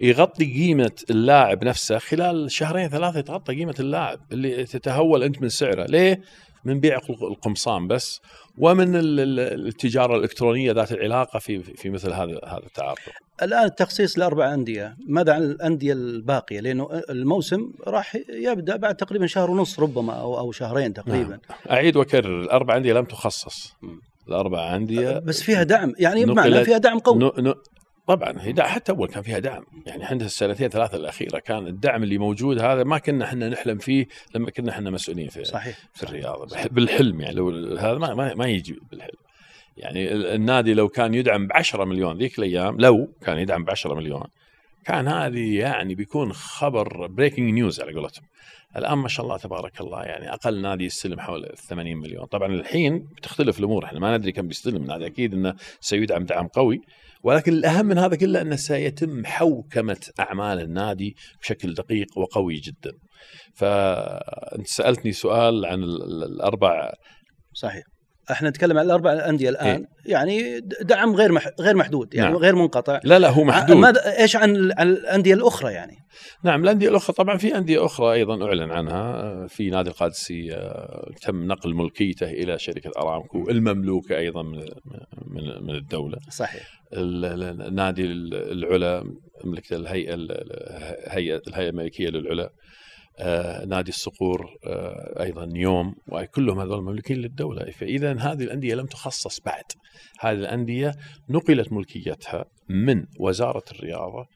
يغطي 0.02 0.44
قيمة 0.44 0.92
اللاعب 1.10 1.64
نفسه 1.64 1.98
خلال 1.98 2.50
شهرين 2.50 2.88
ثلاثة 2.88 3.18
يتغطى 3.18 3.54
قيمة 3.54 3.74
اللاعب 3.80 4.18
اللي 4.32 4.64
تتهول 4.64 5.22
أنت 5.22 5.42
من 5.42 5.48
سعره. 5.48 5.84
ليه؟ 5.84 6.20
من 6.64 6.80
بيع 6.80 7.00
القمصان 7.08 7.86
بس. 7.86 8.20
ومن 8.58 8.92
التجارة 8.96 10.16
الإلكترونية 10.16 10.72
ذات 10.72 10.92
العلاقة 10.92 11.38
في 11.38 11.62
في 11.62 11.90
مثل 11.90 12.12
هذا 12.12 12.40
هذا 12.46 12.62
التعاقد 12.66 13.12
الآن 13.42 13.64
التخصيص 13.64 14.18
لأربع 14.18 14.54
أندية. 14.54 14.96
ماذا 15.08 15.32
عن 15.32 15.42
الأندية 15.42 15.92
الباقية؟ 15.92 16.60
لأنه 16.60 17.02
الموسم 17.10 17.72
راح 17.86 18.16
يبدأ 18.28 18.76
بعد 18.76 18.96
تقريبا 18.96 19.26
شهر 19.26 19.50
ونص 19.50 19.80
ربما 19.80 20.12
أو 20.12 20.38
أو 20.38 20.52
شهرين 20.52 20.92
تقريبا. 20.92 21.28
نعم. 21.28 21.40
أعيد 21.70 21.96
وأكرر. 21.96 22.42
الأربع 22.42 22.76
أندية 22.76 22.92
لم 22.92 23.04
تخصص. 23.04 23.74
الأربع 24.28 24.76
أندية 24.76 25.18
بس 25.18 25.42
فيها 25.42 25.62
دعم. 25.62 25.92
يعني 25.98 26.24
بمعنى 26.24 26.64
فيها 26.64 26.78
دعم 26.78 26.98
قوي. 26.98 27.54
طبعا 28.06 28.34
هي 28.38 28.54
حتى 28.62 28.92
أول 28.92 29.08
كان 29.08 29.22
فيها 29.22 29.38
دعم. 29.38 29.64
يعني 29.86 30.04
إحنا 30.04 30.24
السنتين 30.24 30.68
ثلاثة 30.68 30.96
الأخيرة 30.96 31.38
كان 31.38 31.66
الدعم 31.66 32.02
اللي 32.02 32.18
موجود 32.18 32.58
هذا 32.58 32.84
ما 32.84 32.98
كنا 32.98 33.24
إحنا 33.24 33.48
نحلم 33.48 33.78
فيه 33.78 34.06
لما 34.34 34.50
كنا 34.50 34.70
إحنا 34.70 34.90
مسؤولين 34.90 35.28
في 35.28 35.44
صحيح 35.44 35.78
في 35.94 36.02
الرياضة. 36.02 36.68
بالحلم 36.70 37.20
يعني 37.20 37.34
لو 37.34 37.76
هذا 37.76 37.98
ما, 37.98 38.14
ما, 38.14 38.34
ما 38.34 38.46
يجي 38.46 38.78
بالحلم. 38.90 39.18
يعني 39.76 40.12
النادي 40.12 40.74
لو 40.74 40.88
كان 40.88 41.14
يدعم 41.14 41.46
ب 41.46 41.52
10 41.52 41.84
مليون 41.84 42.18
ذيك 42.18 42.38
الأيام 42.38 42.80
لو 42.80 43.08
كان 43.22 43.38
يدعم 43.38 43.64
ب 43.64 43.70
10 43.70 43.94
مليون 43.94 44.24
كان 44.84 45.08
هذه 45.08 45.58
يعني 45.58 45.94
بيكون 45.94 46.32
خبر 46.32 47.06
breaking 47.06 47.52
news 47.52 47.80
على 47.80 47.94
قولتهم. 47.94 48.24
الآن 48.76 48.98
ما 48.98 49.08
شاء 49.08 49.26
الله 49.26 49.36
تبارك 49.36 49.80
الله 49.80 50.02
يعني 50.02 50.32
أقل 50.32 50.62
نادي 50.62 50.84
يستلم 50.84 51.20
حول 51.20 51.48
80 51.56 51.96
مليون. 51.96 52.24
طبعا 52.24 52.48
الحين 52.48 52.98
بتختلف 52.98 53.58
الأمور 53.58 53.84
إحنا 53.84 54.00
ما 54.00 54.16
ندري 54.16 54.32
كم 54.32 54.48
بيستلم. 54.48 54.76
النادي 54.76 55.06
أكيد 55.06 55.34
إنه 55.34 55.54
سيدعم 55.80 56.24
دعم 56.24 56.46
قوي. 56.46 56.80
ولكن 57.26 57.52
الأهم 57.52 57.86
من 57.86 57.98
هذا 57.98 58.16
كله 58.16 58.40
أنه 58.40 58.56
سيتم 58.56 59.26
حوكمة 59.26 60.06
أعمال 60.20 60.60
النادي 60.60 61.16
بشكل 61.40 61.74
دقيق 61.74 62.18
وقوي 62.18 62.54
جدا. 62.54 62.92
فأنت 63.54 64.66
سألتني 64.66 65.12
سؤال 65.12 65.66
عن 65.66 65.82
الأربع 65.82 66.92
صحيح. 67.52 67.84
إحنا 68.30 68.50
نتكلم 68.50 68.78
عن 68.78 68.84
الأربع 68.84 69.12
أندية 69.12 69.48
الآن 69.48 69.66
إيه؟ 69.66 70.12
يعني 70.12 70.60
دعم 70.60 71.14
غير 71.14 71.32
مح... 71.32 71.48
غير 71.60 71.76
محدود 71.76 72.14
يعني 72.14 72.30
نعم. 72.30 72.38
غير 72.38 72.54
منقطع. 72.54 73.00
لا 73.04 73.18
لا 73.18 73.30
هو 73.30 73.44
محدود. 73.44 73.76
ماذا 73.76 74.18
إيش 74.18 74.36
عن 74.36 74.72
عن 74.78 74.88
الأندية 74.88 75.34
الأخرى 75.34 75.72
يعني؟ 75.72 75.96
نعم 76.42 76.64
الأندية 76.64 76.88
الأخرى 76.88 77.14
طبعا 77.14 77.36
في 77.36 77.56
أندية 77.56 77.84
أخرى 77.84 78.12
أيضا 78.12 78.46
أعلن 78.46 78.70
عنها 78.70 79.46
في 79.46 79.70
نادي 79.70 79.90
القادسية 79.90 80.86
تم 81.22 81.46
نقل 81.46 81.74
ملكيته 81.74 82.30
إلى 82.30 82.58
شركة 82.58 82.90
أرامكو 82.98 83.50
المملوكة 83.50 84.18
أيضا 84.18 84.42
من 84.42 84.58
من 85.26 85.62
من 85.62 85.74
الدولة. 85.74 86.18
صحيح. 86.30 86.62
النادي 86.92 88.02
العلا 88.02 89.04
مملكة 89.44 89.76
الهيئة 89.76 90.14
الهيئه 90.14 91.42
الهيئة 91.48 91.68
الملكيه 91.68 92.08
للعلا. 92.08 92.44
آه، 92.44 92.50
نادي 93.66 93.88
الصقور 93.88 94.46
آه، 94.66 95.22
أيضا 95.22 95.48
يوم 95.54 95.94
وكلهم 96.08 96.60
هذول 96.60 96.82
مملوكين 96.82 97.16
للدولة. 97.16 97.70
فاذا 97.70 98.12
هذه 98.18 98.42
الأندية 98.42 98.74
لم 98.74 98.86
تخصص 98.86 99.40
بعد. 99.40 99.64
هذه 100.20 100.36
الأندية 100.36 100.92
نقلت 101.30 101.72
ملكيتها 101.72 102.44
من 102.68 103.04
وزارة 103.20 103.64
الرياضة 103.72 104.26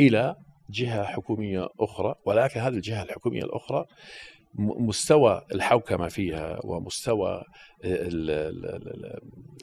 إلى 0.00 0.36
جهة 0.70 1.04
حكومية 1.04 1.66
أخرى 1.80 2.14
ولكن 2.26 2.60
هذه 2.60 2.74
الجهة 2.74 3.02
الحكومية 3.02 3.42
الأخرى 3.42 3.84
مستوى 4.58 5.42
الحوكمة 5.54 6.08
فيها 6.08 6.58
ومستوى 6.64 7.42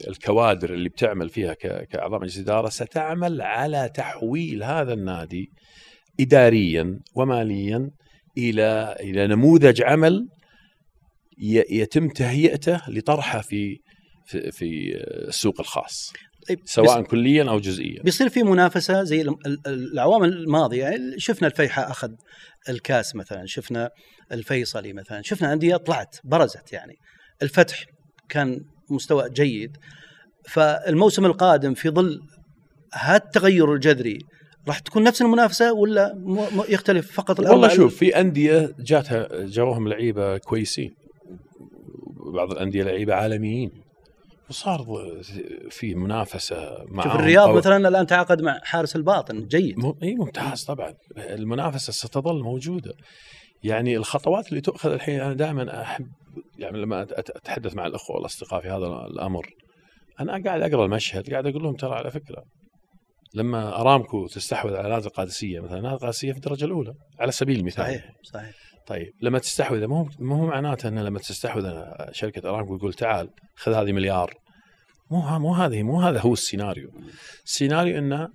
الكوادر 0.08 0.74
اللي 0.74 0.88
بتعمل 0.88 1.28
فيها 1.28 1.54
كاعضاء 1.84 2.20
مجلس 2.20 2.38
اداره 2.38 2.68
ستعمل 2.68 3.40
على 3.40 3.90
تحويل 3.94 4.62
هذا 4.62 4.92
النادي 4.92 5.50
اداريا 6.20 7.00
وماليا 7.14 7.90
إلى 8.38 8.96
إلى 9.00 9.26
نموذج 9.26 9.82
عمل 9.82 10.28
يتم 11.70 12.08
تهيئته 12.08 12.80
لطرحه 12.88 13.40
في 13.40 13.78
في, 14.26 14.50
في 14.50 14.94
السوق 15.28 15.60
الخاص 15.60 16.12
طيب 16.48 16.58
سواء 16.64 17.02
كليا 17.02 17.50
أو 17.50 17.58
جزئيا. 17.58 18.02
بيصير 18.02 18.28
في 18.28 18.42
منافسة 18.42 19.02
زي 19.02 19.24
الاعوام 19.66 20.24
الماضية 20.24 20.84
يعني 20.84 21.18
شفنا 21.18 21.48
الفيحاء 21.48 21.90
أخذ 21.90 22.10
الكاس 22.68 23.16
مثلا 23.16 23.42
شفنا 23.46 23.90
الفيصلي 24.32 24.92
مثلا 24.92 25.22
شفنا 25.22 25.52
انديه 25.52 25.76
طلعت 25.76 26.16
برزت 26.24 26.72
يعني. 26.72 26.94
الفتح 27.42 27.84
كان 28.28 28.60
مستوى 28.90 29.30
جيد. 29.30 29.76
فالموسم 30.48 31.26
القادم 31.26 31.74
في 31.74 31.90
ظل 31.90 32.20
هذا 32.94 33.16
التغير 33.16 33.74
الجذري 33.74 34.18
راح 34.68 34.78
تكون 34.78 35.02
نفس 35.02 35.22
المنافسة 35.22 35.72
ولا 35.72 36.14
يختلف 36.68 37.12
فقط 37.12 37.40
والله 37.40 37.68
شوف 37.68 37.96
في 37.96 38.20
أندية 38.20 38.74
جاتها 38.78 39.46
جاوهم 39.46 39.88
لعيبة 39.88 40.38
كويسين. 40.38 40.94
بعض 42.34 42.52
الأندية 42.52 42.82
لعيبة 42.82 43.14
عالميين. 43.14 43.70
وصار 44.50 44.86
في 45.70 45.94
منافسة 45.94 46.84
مع 46.88 47.02
شوف 47.02 47.14
الرياض 47.14 47.56
مثلا 47.56 47.88
الآن 47.88 48.06
تعاقد 48.06 48.42
مع 48.42 48.60
حارس 48.62 48.96
الباطن 48.96 49.46
جيد. 49.46 49.94
إي 50.02 50.14
ممتاز 50.14 50.64
طبعا. 50.64 50.94
المنافسة 51.16 51.92
ستظل 51.92 52.42
موجودة. 52.42 52.94
يعني 53.64 53.96
الخطوات 53.96 54.48
اللي 54.48 54.60
تؤخذ 54.60 54.92
الحين 54.92 55.20
أنا 55.20 55.34
دائما 55.34 55.82
احب 55.82 56.06
يعني 56.58 56.78
لما 56.78 57.02
أتحدث 57.02 57.74
مع 57.74 57.86
الأخوة 57.86 58.16
والأصدقاء 58.16 58.60
في 58.60 58.68
هذا 58.68 58.86
الأمر 58.86 59.46
أنا 60.20 60.42
قاعد 60.44 60.62
أقرأ 60.62 60.84
المشهد 60.84 61.30
قاعد 61.30 61.46
أقول 61.46 61.62
لهم 61.62 61.76
ترى 61.76 61.94
على 61.94 62.10
فكرة 62.10 62.44
لما 63.34 63.80
أرامكو 63.80 64.26
تستحوذ 64.26 64.74
على 64.74 64.88
نادي 64.88 65.06
القادسية 65.06 65.60
مثلا 65.60 65.80
نادي 65.80 65.94
القادسية 65.94 66.32
في 66.32 66.38
الدرجة 66.38 66.64
الأولى 66.64 66.94
على 67.20 67.32
سبيل 67.32 67.58
المثال. 67.58 67.84
صحيح 67.84 68.10
صحيح. 68.22 68.54
طيب 68.86 69.12
لما 69.20 69.38
تستحوذ 69.38 69.86
مو 69.86 70.08
مو 70.18 70.46
معناته 70.46 70.88
ان 70.88 70.98
لما 70.98 71.18
تستحوذ 71.18 71.72
شركة 72.12 72.50
أرامكو 72.50 72.76
يقول 72.76 72.92
تعال 72.92 73.28
خذ 73.56 73.72
هذه 73.72 73.92
مليار. 73.92 74.34
مو 75.10 75.38
مو 75.38 75.54
هذه 75.54 75.82
مو 75.82 76.00
هذا 76.00 76.20
هو 76.20 76.32
السيناريو. 76.32 76.90
السيناريو 77.44 77.98
ان 77.98 78.28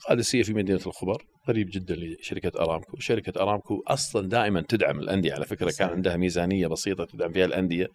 القادسية 0.00 0.42
في 0.42 0.54
مدينة 0.54 0.80
الخبر 0.86 1.22
قريب 1.48 1.68
جدا 1.72 1.94
لشركة 1.94 2.62
أرامكو، 2.62 2.98
شركة 2.98 3.42
أرامكو 3.42 3.82
أصلا 3.88 4.28
دائما 4.28 4.64
تدعم 4.68 4.98
الأندية 5.00 5.32
على 5.32 5.44
فكرة 5.44 5.72
كان 5.78 5.88
عندها 5.88 6.16
ميزانية 6.16 6.66
بسيطة 6.66 7.04
تدعم 7.04 7.32
فيها 7.32 7.44
الأندية. 7.44 7.86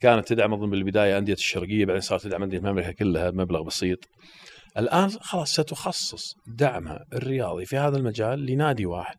كانت 0.00 0.28
تدعم 0.28 0.52
أظن 0.54 0.70
بالبداية 0.70 1.18
أندية 1.18 1.32
الشرقية 1.32 1.84
بعدين 1.84 2.00
صارت 2.00 2.22
تدعم 2.22 2.42
أندية 2.42 2.58
المملكة 2.58 2.92
كلها 2.92 3.30
بمبلغ 3.30 3.62
بسيط. 3.62 3.98
الآن 4.78 5.10
خلاص 5.10 5.52
ستخصص 5.52 6.34
دعمها 6.46 7.04
الرياضي 7.12 7.64
في 7.64 7.76
هذا 7.76 7.96
المجال 7.96 8.46
لنادي 8.46 8.86
واحد. 8.86 9.16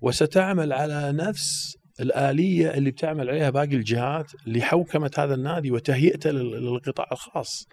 وستعمل 0.00 0.72
على 0.72 1.12
نفس 1.12 1.76
الآلية 2.00 2.74
اللي 2.74 2.90
بتعمل 2.90 3.30
عليها 3.30 3.50
باقي 3.50 3.76
الجهات 3.76 4.32
لحوكمة 4.46 5.10
هذا 5.18 5.34
النادي 5.34 5.70
وتهيئته 5.70 6.30
للقطاع 6.30 7.06
الخاص. 7.12 7.66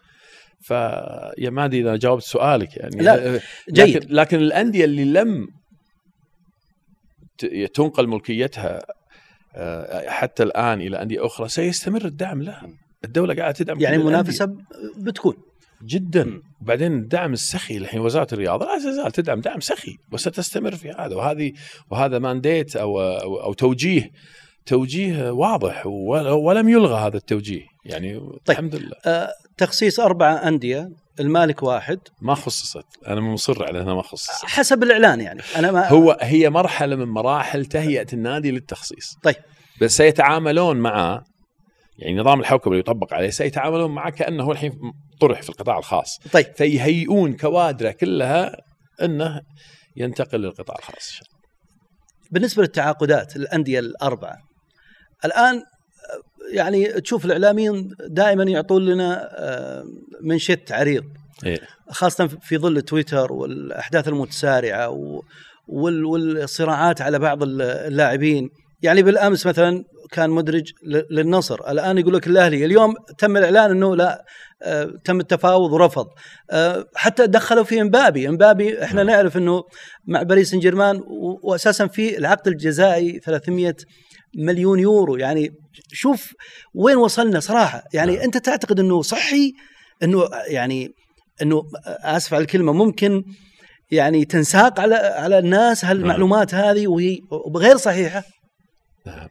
فيا 0.62 1.50
ما 1.50 1.66
ادري 1.66 1.82
إذا 1.82 1.96
جاوبت 1.96 2.24
سؤالك 2.24 2.78
يعني 2.78 2.96
لا 2.96 3.40
جيد. 3.70 3.96
لكن, 3.96 4.14
لكن 4.14 4.38
الأندية 4.40 4.86
اللي 4.86 5.06
لم 5.06 5.48
تنقل 7.74 8.08
ملكيتها 8.08 8.82
آه، 9.56 10.10
حتى 10.10 10.44
الآن 10.44 10.82
إلى 10.82 11.02
أندية 11.02 11.26
أخرى 11.26 11.50
سيستمر 11.50 12.06
الدعم 12.06 12.42
لها. 12.42 12.68
الدولة 13.06 13.36
قاعدة 13.36 13.52
تدعم 13.52 13.80
يعني 13.80 13.96
المنافسة 13.96 14.58
بتكون. 14.98 15.36
جدا. 15.84 16.42
وبعدين 16.62 16.94
الدعم 16.94 17.34
السخي 17.34 17.78
الحين 17.78 18.00
وزارة 18.00 18.28
الرياضة. 18.34 18.66
لا 18.66 18.78
تزال 18.78 19.12
تدعم 19.12 19.42
دعم 19.42 19.60
سخي 19.60 19.98
وستستمر 20.12 20.76
في 20.76 20.90
هذا. 20.90 21.16
وهذه 21.16 21.54
وهذا 21.90 22.20
mandate 22.20 22.76
أو 22.76 23.02
أو, 23.02 23.42
أو 23.44 23.54
توجيه 23.54 24.12
توجيه 24.66 25.32
واضح 25.32 25.84
ولم 25.86 26.70
يلغى 26.70 26.96
هذا 27.08 27.18
التوجيه. 27.18 27.66
يعني 27.86 28.20
طيب. 28.20 28.40
الحمد 28.50 28.76
لله. 28.76 28.96
آه 29.06 29.30
تخصيص 29.58 30.00
أربعة 30.00 30.34
أندية 30.34 30.90
المالك 31.20 31.64
واحد. 31.64 32.00
ما 32.22 32.36
خصصت. 32.36 32.86
أنا 33.08 33.22
مصر 33.22 33.64
على 33.64 33.82
إنها 33.82 33.94
ما 33.94 34.02
خصصت. 34.02 34.46
حسب 34.46 34.84
الإعلان 34.84 35.22
يعني. 35.22 35.42
أنا 35.56 35.72
ما 35.72 35.90
هو 35.90 36.18
هي 36.22 36.50
مرحلة 36.50 36.96
من 36.96 37.06
مراحل 37.06 37.66
تهيئة 37.66 38.08
النادي 38.14 38.52
للتخصيص. 38.52 39.18
طيب. 39.24 39.36
بس 39.82 39.98
سيتعاملون 39.98 40.78
معه 40.78 41.24
يعني 42.02 42.18
نظام 42.18 42.40
الحوكمه 42.40 42.74
اللي 42.74 42.80
يطبق 42.80 43.14
عليه 43.14 43.30
سيتعاملون 43.30 43.92
معه 43.92 44.10
كأنه 44.10 44.52
الحين 44.52 44.94
طرح 45.20 45.42
في 45.42 45.50
القطاع 45.50 45.78
الخاص. 45.78 46.20
طيب. 46.32 46.46
فيهيئون 46.56 47.38
كوادره 47.38 47.92
كلها 47.92 48.58
أنه 49.02 49.42
ينتقل 49.96 50.40
للقطاع 50.40 50.76
الخاص. 50.80 51.20
بالنسبة 52.32 52.64
للتعاقدات 52.64 53.36
الأندية 53.36 53.80
الأربعة 53.80 54.38
الآن 55.26 55.64
يعني 56.54 56.88
تشوف 56.88 57.26
الاعلاميين 57.26 57.90
دائما 58.08 58.44
يعطون 58.44 58.86
لنا 58.86 59.30
آه، 59.34 59.84
منشط 60.22 60.72
عريض. 60.72 61.04
إيه؟ 61.46 61.60
خاصة 61.90 62.28
في 62.28 62.58
ظل 62.58 62.82
تويتر 62.82 63.34
والأحداث 63.34 64.08
المتسارعة 64.08 65.00
والصراعات 65.68 67.02
على 67.02 67.20
بعض 67.20 67.44
اللاعبين. 67.44 68.50
يعني 68.82 69.04
بالأمس 69.04 69.46
مثلا 69.48 69.84
كان 70.12 70.30
مدرج 70.30 70.72
للنصر. 71.12 71.72
الآن 71.72 71.98
يقول 71.98 72.14
لك 72.14 72.28
الأهلي 72.28 72.66
اليوم 72.66 72.94
تم 73.18 73.38
الإعلان 73.38 73.72
إنه 73.72 73.96
لا 73.96 74.26
آه، 74.64 74.92
تم 75.06 75.20
التفاوض 75.20 75.74
ورفض. 75.74 76.06
آه، 76.52 76.86
حتى 76.96 77.28
دخلوا 77.28 77.64
في 77.64 77.82
امبابي 77.82 78.30
امبابي 78.30 78.84
إحنا 78.84 79.04
نعم. 79.04 79.16
نعرف 79.16 79.38
إنه 79.38 79.64
مع 80.08 80.24
باريس 80.24 80.52
سان 80.52 80.60
جيرمان 80.60 81.02
واساسا 81.44 81.88
في 81.88 82.18
العقد 82.18 82.48
الجزائي 82.48 83.20
300 83.20 83.76
مليون 84.36 84.80
يورو. 84.80 85.16
يعني 85.16 85.50
شوف 85.92 86.34
وين 86.76 86.98
وصلنا 86.98 87.40
صراحة. 87.40 87.84
يعني 87.94 88.16
نعم. 88.16 88.24
أنت 88.24 88.38
تعتقد 88.38 88.80
إنه 88.80 89.02
صحي؟ 89.02 89.52
إنه 90.04 90.30
يعني 90.48 90.90
إنه 91.42 91.64
آسف 91.86 92.34
على 92.34 92.42
الكلمة 92.42 92.74
ممكن 92.74 93.24
يعني 93.92 94.26
تنساق 94.26 94.80
على 94.80 94.96
على 94.96 95.40
الناس 95.40 95.86
هالمعلومات 95.86 96.54
هذه 96.54 96.88
وهي 96.88 97.20
غير 97.56 97.78
صحيحة؟ 97.78 98.24
نعم. 99.06 99.28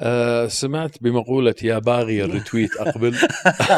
أه 0.00 0.46
سمعت 0.46 1.02
بمقولة 1.02 1.54
يا 1.62 1.78
باغي 1.78 2.24
ال 2.24 2.30
retweet 2.30 2.76
أقبل. 2.76 3.14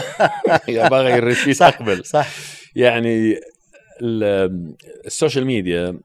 يا 0.69 0.89
باغي 0.89 1.15
ال 1.15 1.20
retweet 1.20 1.57
صح 1.57 1.67
أقبل. 1.67 2.05
صح. 2.05 2.29
يعني 2.77 3.35
ال- 4.03 4.75
ال 5.07 5.12
social 5.12 5.45
media 5.47 6.01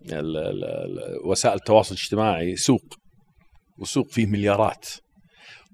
وسائل 1.25 1.55
التواصل 1.55 1.95
الاجتماعي 1.95 2.55
سوق 2.55 2.83
وسوق 3.79 4.07
فيه 4.11 4.25
مليارات. 4.25 4.85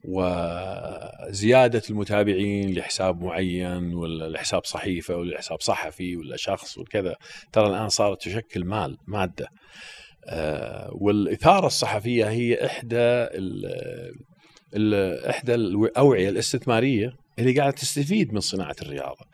وزيادة 0.07 1.81
المتابعين 1.89 2.73
لحساب 2.73 3.21
معين 3.23 3.93
ولا 3.93 4.29
لحساب 4.29 4.65
صحيفة 4.65 5.15
ولا 5.15 5.35
لحساب 5.35 5.61
صحفي 5.61 6.15
ولا 6.17 6.35
شخص 6.37 6.77
وكذا. 6.77 7.15
ترى 7.53 7.67
الآن 7.67 7.89
صارت 7.89 8.21
تشكل 8.21 8.65
مال 8.65 8.97
مادة. 9.07 9.47
آه، 10.27 10.89
والإثارة 10.93 11.67
الصحفية 11.67 12.29
هي 12.29 12.65
إحدى 12.65 12.97
ال 12.97 13.65
ال 14.75 14.93
إحدى 15.25 15.55
الأوعية 15.55 16.29
الاستثمارية 16.29 17.11
اللي 17.39 17.59
قاعدة 17.59 17.75
تستفيد 17.75 18.33
من 18.33 18.39
صناعة 18.39 18.75
الرياضة. 18.81 19.25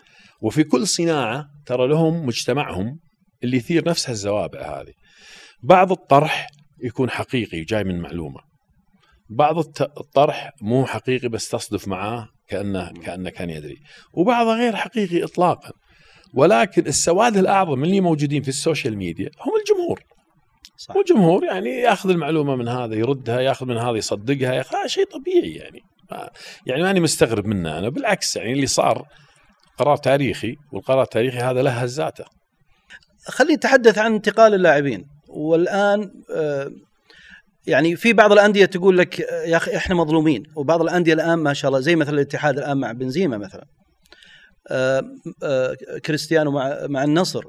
وفي 0.41 0.63
كل 0.63 0.88
صناعة 0.88 1.45
ترى 1.65 1.88
لهم 1.88 2.25
مجتمعهم 2.25 2.99
اللي 3.43 3.58
يثير 3.58 3.89
نفس 3.89 4.10
هالزوابع 4.10 4.60
هذه. 4.60 4.93
بعض 5.63 5.91
الطرح 5.91 6.47
يكون 6.84 7.10
حقيقي 7.10 7.62
جاي 7.62 7.84
من 7.84 7.99
معلومة. 7.99 8.39
بعض 9.30 9.58
الطرح 9.82 10.51
مو 10.62 10.86
حقيقي 10.86 11.30
بس 11.30 11.49
تصدف 11.49 11.88
معاه 11.88 12.27
كأنه 12.47 12.91
كأنه 12.91 13.30
كان 13.30 13.49
يدري. 13.49 13.77
وبعضه 14.13 14.56
غير 14.56 14.75
حقيقي 14.75 15.23
إطلاقا. 15.23 15.71
ولكن 16.34 16.88
السواد 16.88 17.38
الأعظم 17.38 17.84
اللي 17.84 18.01
موجودين 18.01 18.41
في 18.41 18.49
ال 18.50 18.56
social 18.56 18.98
media 18.98 19.30
هم 19.41 19.51
الجمهور. 19.60 20.04
صح. 20.88 20.96
والجمهور 20.96 21.44
يعني 21.44 21.70
ياخذ 21.70 22.10
المعلومة 22.10 22.56
من 22.56 22.67
هذا 22.67 22.96
يردها 22.96 23.39
ياخذ 23.39 23.65
من 23.65 23.78
هذا 23.78 23.98
يصدقها 23.98 24.54
ياخذ. 24.54 24.88
شيء 24.88 25.06
طبيعي 25.06 25.52
يعني. 25.52 25.82
ما- 26.12 26.30
يعني 26.65 26.82
ماني 26.84 27.00
مستغرب 27.00 27.46
منه 27.46 27.78
أنا. 27.80 27.89
بالعكس 27.89 28.36
يعني 28.36 28.54
اللي 28.54 28.67
صار 28.67 29.06
قرار 29.78 29.98
تاريخي 29.98 30.56
والقرار 30.74 31.02
التاريخي 31.02 31.38
هذا 31.38 31.62
له 31.62 31.72
هزاته 31.72 32.26
خلينا 33.28 33.56
نتحدث 33.56 33.98
عن 33.98 34.13
انتقال 34.13 34.54
اللاعبين. 34.54 35.06
والآن 35.28 36.12
آه، 36.36 36.72
يعني 37.67 37.96
في 37.96 38.13
بعض 38.13 38.32
الأندية 38.32 38.65
تقول 38.65 38.98
لك 38.98 39.22
آه، 39.22 39.44
يا 39.44 39.58
أخي 39.58 39.76
إحنا 39.78 39.96
مظلومين. 39.96 40.44
وبعض 40.56 40.82
الأندية 40.82 41.13
الآن 41.13 41.39
ما 41.39 41.54
شاء 41.54 41.70
الله 41.70 41.80
زي 41.82 41.96
مثلا 41.96 42.13
الاتحاد 42.15 42.58
الآن 42.58 42.78
مع 42.78 42.91
بنزيما 42.91 43.38
مثلا. 43.38 43.65
آه، 44.67 45.04
آه، 45.44 45.76
كريستيانو 46.06 46.52
مع 46.52 46.78
مع 46.89 47.04
النصر. 47.04 47.44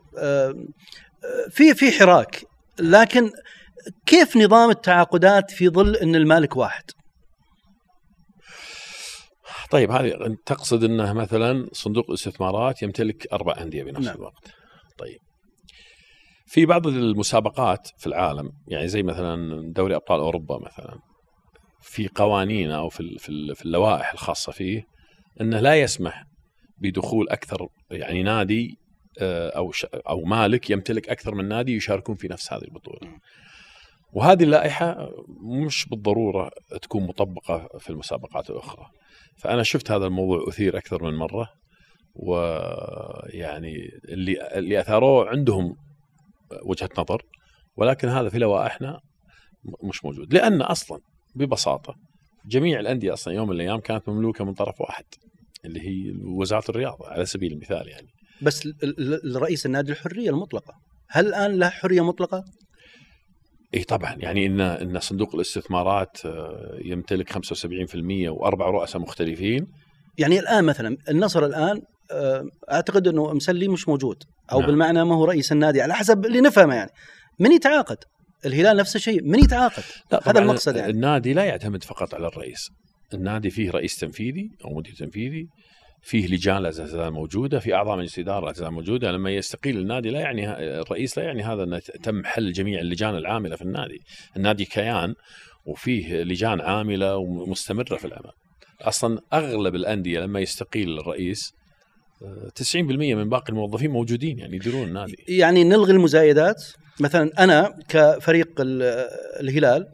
في 1.51 1.75
في 1.75 1.93
حراك. 1.93 2.45
لكن 2.81 3.31
كيف 4.07 4.37
نظام 4.37 4.71
التعاقدات 4.71 5.51
في 5.51 5.69
ظل 5.69 5.97
إن 5.97 6.15
المالك 6.15 6.57
واحد؟ 6.57 6.85
طيب 9.71 9.91
هذه 9.91 10.37
تقصد 10.47 10.85
إنه 10.85 11.13
مثلا 11.13 11.69
صندوق 11.73 12.05
الاستثمارات 12.09 12.83
يمتلك 12.83 13.33
أربع 13.33 13.55
أندية 13.61 13.83
بنفس 13.83 14.07
نعم. 14.07 14.17
الوقت. 14.17 14.51
طيب. 14.99 15.19
في 16.47 16.67
بعض 16.67 16.87
المسابقات 16.87 17.89
في 17.99 18.07
العالم 18.07 18.51
يعني 18.69 18.89
زي 18.89 19.03
مثلا 19.03 19.63
دوري 19.77 19.97
أبطال 19.97 20.21
أوروبا 20.21 20.59
مثلا 20.59 20.99
في 21.83 22.09
قوانين 22.15 22.71
أو 22.71 22.89
في 22.89 23.19
في 23.19 23.29
ال- 23.29 23.57
في 23.57 23.65
اللوائح 23.65 24.13
الخاصة 24.13 24.53
فيه 24.53 24.83
إنه 25.41 25.61
لا 25.61 25.75
يسمح 25.81 26.25
بدخول 26.79 27.29
أكثر 27.29 27.67
يعني 27.91 28.23
نادي 28.23 28.77
أو 29.21 29.73
ش- 29.73 29.85
أو 29.85 30.25
مالك 30.25 30.71
يمتلك 30.71 31.09
أكثر 31.09 31.35
من 31.35 31.49
نادي 31.49 31.77
يشاركون 31.77 32.15
في 32.15 32.29
نفس 32.29 32.53
هذه 32.53 32.63
البطولة. 32.65 33.01
وهذه 34.13 34.43
اللائحة 34.43 35.11
مش 35.41 35.87
بالضرورة 35.89 36.51
تكون 36.83 37.03
مطبقة 37.07 37.69
في 37.79 37.91
المسابقات 37.91 38.51
الأخرى. 38.51 38.87
فأنا 39.39 39.63
شفت 39.63 39.91
هذا 39.91 40.07
الموضوع 40.07 40.49
أثير 40.49 40.77
أكثر 40.79 41.03
من 41.03 41.15
مرة 41.19 41.49
ويعني 42.15 43.77
اللي 44.09 44.59
اللي 44.59 44.81
أثاروه 44.81 45.29
عندهم 45.29 45.77
وجهة 46.63 46.89
نظر 46.99 47.23
ولكن 47.77 48.09
هذا 48.09 48.29
في 48.29 48.39
لوائحنا 48.39 49.01
مش 49.83 50.05
موجود 50.05 50.35
لأن 50.35 50.63
أصلا 50.63 51.01
ببساطة 51.35 51.95
جميع 52.47 52.81
الأندية 52.81 53.13
أصلا 53.13 53.35
يوم 53.35 53.49
من 53.49 53.55
الأيام 53.55 53.81
كانت 53.81 54.09
مملوكة 54.09 54.45
من 54.45 54.55
طرف 54.55 54.81
واحد 54.81 55.05
اللي 55.65 55.81
هي 55.81 56.13
وزارة 56.25 56.65
الرياضة 56.71 57.09
على 57.09 57.25
سبيل 57.27 57.53
المثال 57.53 57.89
يعني 57.89 58.09
بس 58.43 58.67
ال- 58.67 58.75
ال- 58.83 59.37
الرئيس 59.37 59.67
النادي 59.67 59.93
الحرية 59.93 60.31
المطلقة. 60.31 60.75
هل 61.11 61.27
الآن 61.27 61.59
له 61.59 61.69
حرية 61.69 62.05
مطلقة؟ 62.05 62.45
إي 63.75 63.85
طبعا. 63.85 64.15
يعني 64.19 64.47
ان 64.47 64.61
إن 64.61 65.01
صندوق 65.01 65.35
الاستثمارات 65.35 66.27
آه، 66.27 66.79
يمتلك 66.85 67.33
75% 67.33 68.29
وأربع 68.29 68.67
رؤساء 68.67 69.03
مختلفين. 69.03 69.67
يعني 70.19 70.39
الآن 70.39 70.65
مثلا 70.65 70.97
النصر 71.09 71.47
الآن 71.47 71.83
آه، 72.13 72.45
أعتقد 72.73 73.09
إنه 73.09 73.33
مسلي 73.33 73.69
مش 73.69 73.89
موجود. 73.89 74.17
أو 74.53 74.59
نعم. 74.59 74.67
بالمعنى 74.67 75.05
ما 75.05 75.15
هو 75.15 75.25
رئيس 75.25 75.53
النادي 75.53 75.83
على 75.83 75.95
حسب 75.95 76.27
اللي 76.27 76.41
نفهمه 76.41 76.75
يعني. 76.75 76.91
من 77.41 77.53
يتعاقد؟ 77.53 77.97
الهلال 78.47 78.77
نفس 78.77 78.97
الشيء. 78.97 79.23
من 79.23 79.39
يتعاقد؟ 79.39 79.83
هذا 80.23 80.41
المقصد 80.41 80.77
يعني. 80.77 80.91
النادي 80.93 81.33
لا 81.33 81.45
يعتمد 81.45 81.85
فقط 81.85 82.15
على 82.15 82.27
الرئيس. 82.27 82.69
النادي 83.15 83.51
فيه 83.51 83.71
رئيس 83.71 83.97
تنفيذي 83.97 84.51
أو 84.65 84.75
مدير 84.75 84.95
تنفيذي. 84.95 85.47
فيه 86.03 86.27
لجان 86.27 86.63
لا 86.63 86.71
تزال 86.71 87.11
موجوده 87.11 87.59
في 87.59 87.75
أعضاء 87.75 87.97
مجلس 87.99 88.19
إدارة 88.19 88.47
لا 88.47 88.53
تزال 88.53 88.71
موجوده 88.71 89.13
لما 89.13 89.31
يستقيل 89.31 89.79
النادي 89.79 90.11
لا 90.11 90.21
يعني 90.21 90.49
الرئيس 90.81 91.19
لا 91.19 91.25
يعني 91.25 91.43
هذا 91.43 91.63
ان 91.63 91.81
تم 92.03 92.25
حل 92.25 92.53
جميع 92.53 92.81
اللجان 92.81 93.17
العاملة 93.17 93.57
في 93.57 93.63
النادي. 93.63 94.01
النادي 94.37 94.65
كيان 94.65 95.15
وفيه 95.67 96.23
لجان 96.23 96.61
عاملة 96.61 97.17
ومستمرة 97.17 97.97
في 97.97 98.05
العمل 98.05 98.31
أصلا 98.81 99.19
أغلب 99.33 99.75
الأندية 99.75 100.21
لما 100.21 100.41
يستقيل 100.41 100.99
الرئيس 100.99 101.53
آه، 102.23 102.49
90% 102.55 102.77
من 103.15 103.29
باقي 103.29 103.49
الموظفين 103.49 103.91
موجودين 103.91 104.39
يعني 104.39 104.57
يديرون 104.57 104.83
النادي. 104.89 105.17
يعني 105.29 105.65
نلغي 105.65 105.93
المزايدات. 105.93 106.65
مثلا 107.01 107.31
أنا 107.39 107.79
كفريق 107.89 108.61
ال- 108.61 109.07
الهلال 109.41 109.87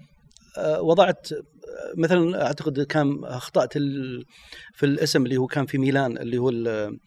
آه، 0.58 0.80
وضعت 0.82 1.32
آه، 1.32 1.36
مثلا 1.96 2.46
أعتقد 2.46 2.80
كان 2.80 3.24
أخطأت 3.24 3.72
في 4.74 4.82
الاسم 4.86 5.24
اللي 5.24 5.36
هو 5.36 5.46
كان 5.46 5.66
في 5.66 5.78
ميلان 5.78 6.18
اللي 6.18 6.38
هو 6.38 6.48
ال- 6.50 6.98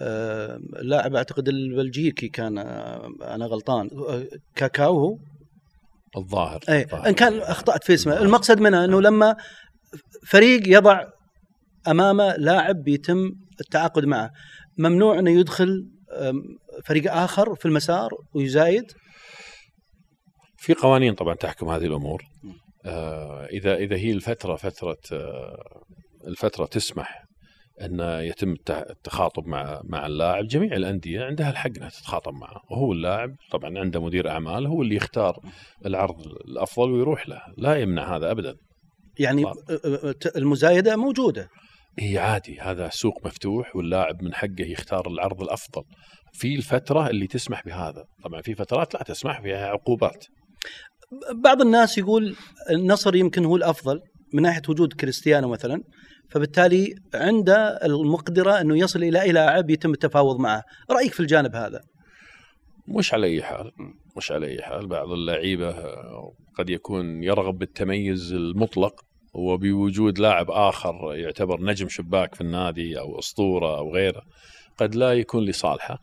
آه، 0.00 0.56
اللاعب 0.80 1.14
أعتقد 1.14 1.48
البلجيكي 1.48 2.28
كان 2.28 2.58
آه، 2.58 3.08
أنا 3.22 3.46
غلطان. 3.46 3.90
آه، 4.08 4.26
كاكاو 4.54 4.98
هو؟ 4.98 5.18
الظاهر 6.16 6.60
اي 6.68 6.82
الظاهر. 6.82 7.08
إن 7.08 7.14
كان 7.14 7.38
أخطأت 7.40 7.84
في 7.84 7.94
اسمه. 7.94 8.20
المقصد 8.22 8.60
منها 8.60 8.84
إنه 8.84 9.00
لما 9.00 9.36
فريق 10.26 10.62
يضع 10.68 11.04
امامه 11.88 12.36
لاعب 12.36 12.76
بيتم 12.76 13.30
التعاقد 13.60 14.04
معه 14.04 14.30
ممنوع 14.78 15.18
إنه 15.18 15.30
يدخل 15.30 15.88
فريق 16.84 17.12
آخر 17.12 17.54
في 17.54 17.66
المسار 17.66 18.10
ويزايد؟ 18.34 18.84
في 20.58 20.74
قوانين 20.74 21.14
طبعا 21.14 21.34
تحكم 21.34 21.68
هذه 21.68 21.84
الأمور. 21.86 22.22
اذا 23.52 23.74
إذا 23.76 23.96
هي 23.96 24.12
الفترة 24.12 24.56
فترة 24.56 24.98
آه 25.12 25.82
الفترة 26.26 26.66
تسمح 26.66 27.24
أن 27.80 28.00
يتم 28.00 28.52
الت- 28.52 28.70
التخاطب 28.90 29.46
مع 29.46 29.80
مع 29.84 30.06
اللاعب. 30.06 30.46
جميع 30.46 30.76
الأندية 30.76 31.24
عندها 31.24 31.50
الحق 31.50 31.70
إنها 31.76 31.88
تتخاطب 31.88 32.32
معه. 32.32 32.60
وهو 32.70 32.92
اللاعب 32.92 33.30
طبعا 33.50 33.78
عنده 33.78 34.00
مدير 34.02 34.30
أعمال 34.30 34.66
هو 34.66 34.82
اللي 34.82 34.94
يختار 34.96 35.38
العرض 35.86 36.20
الأفضل 36.48 36.90
ويروح 36.92 37.28
له. 37.28 37.42
لا 37.58 37.76
يمنع 37.76 38.16
هذا 38.16 38.30
ابدا. 38.30 38.54
يعني 39.18 39.42
طبعاً. 39.42 39.54
آه، 39.70 40.08
آه، 40.08 40.14
المزايدة 40.36 40.96
موجودة. 40.96 41.48
هي 41.98 42.18
عادي. 42.18 42.60
هذا 42.60 42.88
سوق 42.88 43.26
مفتوح 43.26 43.76
واللاعب 43.76 44.22
من 44.22 44.34
حقه 44.34 44.64
يختار 44.66 45.08
العرض 45.08 45.42
الأفضل. 45.42 45.82
في 46.32 46.54
الفترة 46.54 47.10
اللي 47.10 47.26
تسمح 47.26 47.62
بهذا. 47.64 48.04
طبعا 48.24 48.42
في 48.42 48.54
فترات 48.54 48.94
لا 48.94 49.02
تسمح 49.02 49.40
فيها 49.40 49.66
عقوبات. 49.68 50.24
بعض 51.34 51.60
الناس 51.60 51.98
يقول 51.98 52.36
النصر 52.70 53.14
يمكن 53.14 53.44
هو 53.44 53.56
الأفضل 53.56 54.00
من 54.34 54.42
ناحية 54.42 54.62
وجود 54.68 54.92
كريستيانو 54.92 55.48
مثلا 55.48 55.82
فبالتالي 56.30 56.94
عنده 57.14 57.78
المقدرة 57.84 58.60
إنه 58.60 58.78
يصل 58.78 59.02
إلى 59.02 59.22
أي 59.22 59.32
لاعب 59.32 59.70
يتم 59.70 59.90
التفاوض 59.90 60.40
معه، 60.40 60.62
رأيك 60.90 61.12
في 61.12 61.20
الجانب 61.20 61.56
هذا؟ 61.56 61.80
مش 62.88 63.14
على 63.14 63.26
أي 63.26 63.42
حال 63.42 63.70
مش 64.16 64.32
على 64.32 64.46
أي 64.46 64.62
حال. 64.62 64.86
بعض 64.86 65.10
اللعيبة 65.10 65.74
قد 66.58 66.70
يكون 66.70 67.22
يرغب 67.22 67.58
بالتميز 67.58 68.32
المطلق 68.32 69.00
وبوجود 69.34 70.18
لاعب 70.18 70.50
آخر 70.50 71.14
يعتبر 71.14 71.60
نجم 71.60 71.88
شباك 71.88 72.34
في 72.34 72.40
النادي 72.40 72.98
أو 72.98 73.18
أسطورة 73.18 73.78
أو 73.78 73.94
غيره 73.94 74.22
قد 74.78 74.94
لا 74.94 75.12
يكون 75.12 75.44
لصالحه. 75.44 75.98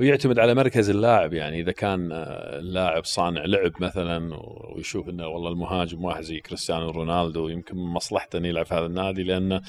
ويعتمد 0.00 0.38
على 0.38 0.54
مركز 0.54 0.90
اللاعب 0.90 1.34
يعني 1.34 1.60
إذا 1.60 1.72
كان 1.72 2.12
آه، 2.12 2.58
اللاعب 2.58 3.04
صانع 3.04 3.44
لعب 3.44 3.72
مثلا 3.80 4.38
ويشوف 4.76 5.08
إنه 5.08 5.26
والله 5.26 5.50
المهاجم 5.50 6.04
واحد 6.04 6.22
زي 6.22 6.40
كريستيانو 6.40 6.90
رونالدو 6.90 7.48
يمكن 7.48 7.76
من 7.76 7.84
مصلحته 7.84 8.36
إنه 8.36 8.48
يلعب 8.48 8.66
في 8.66 8.74
هذا 8.74 8.86
النادي 8.86 9.22
لأن 9.22 9.60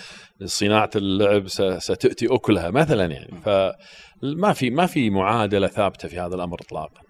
صناعة 0.45 0.89
اللعب 0.95 1.47
ستأتي 1.79 2.27
أكلها 2.31 2.69
مثلا 2.71 3.05
يعني. 3.05 3.31
فما 3.41 4.53
في 4.53 4.69
ما 4.69 4.85
في 4.85 5.09
معادلة 5.09 5.67
ثابتة 5.67 6.07
في 6.07 6.19
هذا 6.19 6.35
الأمر 6.35 6.61
اطلاقا. 6.61 7.01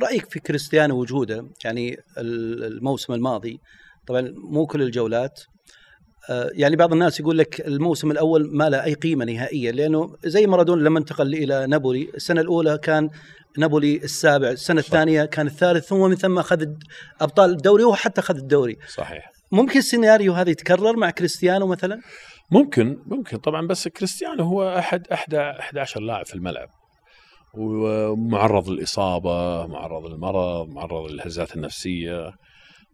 رأيك 0.00 0.30
في 0.30 0.40
كريستيانو 0.40 0.96
وجوده؟ 1.00 1.46
يعني 1.64 1.96
ال- 2.18 2.64
الموسم 2.64 3.12
الماضي 3.12 3.60
طبعا 4.06 4.34
مو 4.36 4.66
كل 4.66 4.82
الجولات 4.82 5.40
يعني 6.28 6.76
بعض 6.76 6.92
الناس 6.92 7.20
يقول 7.20 7.38
لك 7.38 7.60
الموسم 7.60 8.10
الأول 8.10 8.56
ما 8.56 8.68
له 8.68 8.84
أي 8.84 8.94
قيمة 8.94 9.24
نهائيا 9.24 9.72
لأنه 9.72 10.16
زي 10.24 10.46
مارادونا 10.46 10.82
لما 10.82 10.98
انتقل 10.98 11.34
إلى 11.34 11.66
نابولي 11.66 12.10
السنة 12.14 12.40
الأولى 12.40 12.78
كان 12.78 13.10
نابولي 13.58 13.96
السابع 13.96 14.50
السنة 14.50 14.80
صح. 14.80 14.86
الثانية 14.86 15.24
كان 15.24 15.46
الثالث 15.46 15.86
ثم 15.86 16.00
من 16.00 16.14
ثم 16.14 16.38
أخذ 16.38 16.66
أبطال 17.20 17.50
الدوري 17.50 17.84
وحتى 17.84 18.20
أخذ 18.20 18.36
الدوري. 18.36 18.76
صحيح. 18.88 19.32
ممكن 19.52 19.78
السيناريو 19.78 20.32
هذا 20.32 20.50
يتكرر 20.50 20.96
مع 20.96 21.10
كريستيانو 21.10 21.66
مثلا؟ 21.66 22.00
ممكن 22.50 22.98
ممكن 23.06 23.38
طبعا 23.38 23.66
بس 23.66 23.88
كريستيانو 23.88 24.44
هو 24.44 24.78
أحد 24.78 25.06
أحد 25.08 25.34
11 25.34 26.00
لاعب 26.00 26.26
في 26.26 26.34
الملعب. 26.34 26.68
ومعرض 27.54 28.68
للإصابة 28.68 29.66
معرض 29.66 30.06
للمرض 30.06 30.68
معرض 30.68 31.10
للهزات 31.10 31.56
النفسية. 31.56 32.32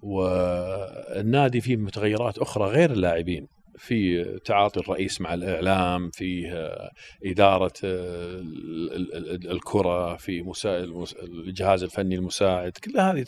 والنادي 0.07 1.61
فيه 1.61 1.77
متغيرات 1.77 2.39
أخرى 2.39 2.65
غير 2.71 2.93
اللاعبين. 2.93 3.47
في 3.79 4.25
تعاطي 4.45 4.81
الرئيس 4.81 5.21
مع 5.21 5.35
الإعلام 5.35 6.11
في 6.11 6.49
إدارة 7.25 7.73
ال- 7.85 8.93
ال- 8.93 9.17
ال- 9.17 9.51
الكرة 9.51 10.17
في 10.17 10.55
الجهاز 11.23 11.83
الفني 11.83 12.15
المساعد. 12.15 12.73
كل 12.73 13.01
هذه 13.01 13.25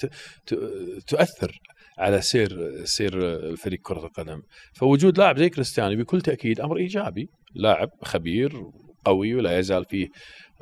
تؤثر 1.07 1.61
على 1.99 2.21
سير 2.21 2.81
سير 2.85 3.19
الفريق 3.51 3.81
كرة 3.83 4.07
القدم. 4.07 4.43
فوجود 4.75 5.19
لاعب 5.19 5.39
زي 5.39 5.49
كريستيانو 5.49 5.97
بكل 6.03 6.21
تأكيد 6.21 6.61
أمر 6.61 6.77
إيجابي. 6.77 7.29
لاعب 7.55 7.91
خبير 8.03 8.63
قوي 9.05 9.35
ولا 9.35 9.59
يزال 9.59 9.85
فيه 9.85 10.09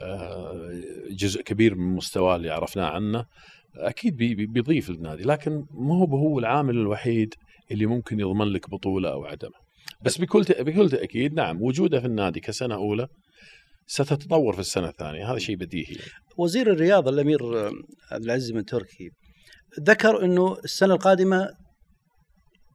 آه، 0.00 0.70
جزء 1.10 1.42
كبير 1.42 1.74
من 1.74 1.96
مستواه 1.96 2.36
اللي 2.36 2.50
عرفناه 2.50 2.86
عنه. 2.86 3.24
أكيد 3.78 4.16
بي- 4.16 4.34
بي- 4.34 4.46
بيضيف 4.46 4.90
للنادي 4.90 5.22
لكن 5.22 5.64
ما 5.70 5.94
هو 5.94 6.04
هو 6.16 6.38
العامل 6.38 6.74
الوحيد 6.76 7.34
اللي 7.70 7.86
ممكن 7.86 8.20
يضمن 8.20 8.46
لك 8.46 8.70
بطولة 8.70 9.12
أو 9.12 9.24
عدمها 9.24 9.60
بس 10.04 10.18
بكل 10.18 10.44
بكل 10.60 10.90
تأكيد 10.90 11.34
نعم 11.34 11.62
وجوده 11.62 12.00
في 12.00 12.06
النادي 12.06 12.40
كسنة 12.40 12.74
أولى 12.74 13.08
ستتطور 13.86 14.52
في 14.52 14.60
السنة 14.60 14.88
الثانية 14.88 15.30
هذا 15.32 15.38
شيء 15.38 15.56
بديهي 15.56 15.96
وزير 16.36 16.72
الرياضه 16.72 17.10
الأمير 17.10 17.66
عبد 18.12 18.24
العزيز 18.24 18.52
من 18.52 18.64
تركي 18.64 19.10
ذكر 19.80 20.24
إنه 20.24 20.56
السنة 20.64 20.94
القادمة 20.94 21.48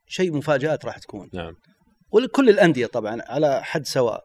شيء 0.08 0.34
مفاجآت 0.34 0.86
راح 0.86 0.98
تكون. 0.98 1.30
نعم. 1.34 1.54
ولكل 2.12 2.50
الأندية 2.50 2.86
طبعا 2.86 3.22
على 3.22 3.64
حد 3.64 3.86
سواء. 3.86 4.24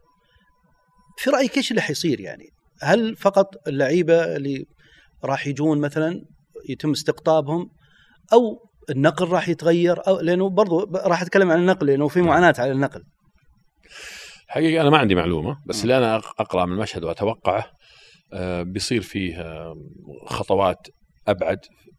في 1.19 1.31
رأيك 1.31 1.57
إيش 1.57 1.71
اللي 1.71 1.83
حيصير 1.83 2.21
يعني؟ 2.21 2.45
هل 2.83 3.17
فقط 3.17 3.69
اللعيبة 3.69 4.37
اللي 4.37 4.65
راح 5.25 5.47
يجون 5.47 5.79
مثلا 5.81 6.25
يتم 6.69 6.91
استقطابهم 6.91 7.71
أو 8.33 8.59
النقل 8.91 9.29
راح 9.29 9.49
يتغير 9.49 10.07
أو 10.09 10.21
لأنه 10.21 10.49
برضو 10.51 10.91
راح 10.95 11.23
أتكلم 11.23 11.51
عن 11.51 11.59
النقل 11.59 11.87
لأنه 11.87 12.09
في 12.09 12.19
نعم. 12.21 12.29
معاناة 12.29 12.55
على 12.59 12.73
النقل 12.73 13.03
حقيقة 14.49 14.83
أنا 14.83 14.91
ما 14.91 14.99
عندي 14.99 15.15
معلومة 15.15 15.57
بس 15.67 15.85
مم. 15.85 15.91
اللي 15.91 16.21
أق- 16.21 16.33
أقرأ 16.41 16.67
من 16.67 16.73
المشهد 16.73 17.05
وأتوقعه 17.05 17.65
آه، 18.33 18.63
بيصير 18.63 19.03
فيه 19.03 19.41
آه، 19.41 19.75
خطوات 20.27 20.87
أبعد 21.29 21.59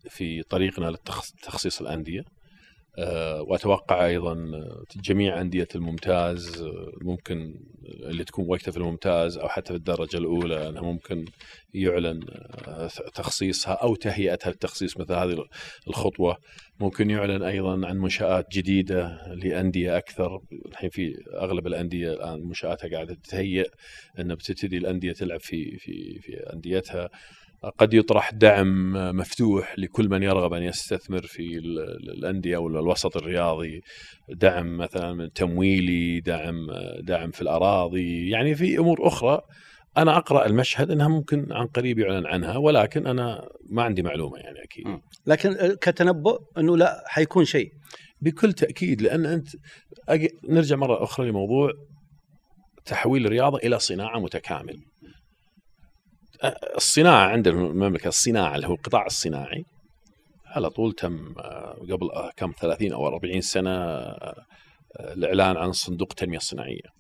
في 0.10 0.44
طريقنا 0.44 0.86
لتخصيص 0.92 1.82
الأندية 1.82 2.22
آه، 3.00 3.42
وأتوقع 3.42 4.06
أيضا 4.06 4.34
آه، 4.34 4.84
جميع 4.96 5.42
أندية 5.42 5.68
الممتاز 5.76 6.62
آه، 6.62 6.92
ممكن 7.02 7.56
اللي 7.86 8.24
تكون 8.24 8.46
وقتها 8.50 8.72
في 8.72 8.78
الممتاز 8.78 9.38
أو 9.38 9.48
حتى 9.50 9.74
في 9.74 9.76
الدرجة 9.78 10.18
الأولى 10.18 10.70
أنها 10.70 10.82
ممكن 10.82 11.26
يعلن 11.74 12.26
آه، 12.68 12.88
تخصيصها 13.16 13.74
أو 13.74 13.96
تهيئتها 13.96 14.50
للتخصيص 14.50 14.98
مثل 14.98 15.14
هذه 15.14 15.46
الخطوة. 15.88 16.38
ممكن 16.80 17.10
يعلن 17.10 17.44
أيضا 17.44 17.88
عن 17.88 17.98
منشآت 17.98 18.52
جديدة 18.52 19.18
لأندية 19.34 19.98
أكثر. 19.98 20.42
الحين 20.66 20.90
في 20.90 21.16
أغلب 21.34 21.68
الأندية 21.68 22.14
الآن 22.14 22.40
منشآتها 22.44 22.90
قاعدة 22.90 23.14
تتهيئ 23.14 23.70
ان 24.20 24.36
بتبتدي 24.36 24.78
الأندية 24.78 25.12
تلعب 25.14 25.40
في 25.40 25.78
في 25.78 26.20
في 26.20 26.34
أنديتها. 26.54 27.10
قد 27.78 27.94
يطرح 27.94 28.32
دعم 28.34 28.94
مفتوح 29.18 29.76
لكل 29.80 30.10
من 30.10 30.24
يرغب 30.24 30.54
أن 30.54 30.64
يستثمر 30.64 31.22
في 31.22 31.58
ال- 31.58 31.80
ال- 31.80 32.10
الأندية 32.18 32.56
أو 32.56 32.68
الوسط 32.68 33.18
الرياضي 33.18 33.82
دعم 34.30 34.78
مثلا 34.78 35.30
تمويلي 35.36 36.20
دعم 36.20 36.68
دعم 37.02 37.32
في 37.32 37.42
الأراضي 37.42 38.30
يعني 38.30 38.56
في 38.56 38.78
أمور 38.80 39.08
أخرى 39.08 39.42
أنا 39.98 40.18
أقرأ 40.18 40.46
المشهد 40.46 40.92
إنها 40.92 41.08
ممكن 41.08 41.48
عن 41.52 41.68
قريب 41.68 42.00
يعلن 42.00 42.26
عنها 42.26 42.58
ولكن 42.58 43.08
أنا 43.08 43.50
ما 43.70 43.84
عندي 43.84 44.02
معلومة 44.02 44.38
يعني 44.38 44.64
أكيد. 44.64 44.88
لكن 45.26 45.76
كتنبؤ 45.82 46.40
إنه 46.58 46.78
لا 46.78 47.04
حيكون 47.08 47.46
شيء 47.46 47.72
بكل 48.22 48.54
تأكيد 48.54 49.02
لأن 49.02 49.26
أنت. 49.26 49.48
نرجع 50.50 50.76
مرة 50.76 51.04
أخرى 51.04 51.30
لموضوع 51.30 51.72
تحويل 52.86 53.26
الرياضة 53.26 53.58
إلى 53.58 53.80
صناعة 53.80 54.20
متكامل. 54.20 54.76
الصناعة 56.76 57.28
عند 57.28 57.48
المملكة 57.48 58.08
الصناعة 58.08 58.56
اللي 58.56 58.68
هو 58.68 58.74
القطاع 58.74 59.06
الصناعي 59.06 59.64
على 60.46 60.70
طول 60.70 60.94
تم 60.94 61.34
آه، 61.40 61.78
قبل 61.92 62.12
آه، 62.12 62.32
كم 62.38 62.52
30 62.62 62.94
أو 62.94 63.08
40 63.08 63.42
سنة 63.42 63.70
آه، 63.70 64.46
الإعلان 65.00 65.58
عن 65.58 65.72
صندوق 65.72 66.08
التنمية 66.12 66.38
الصناعية. 66.38 66.98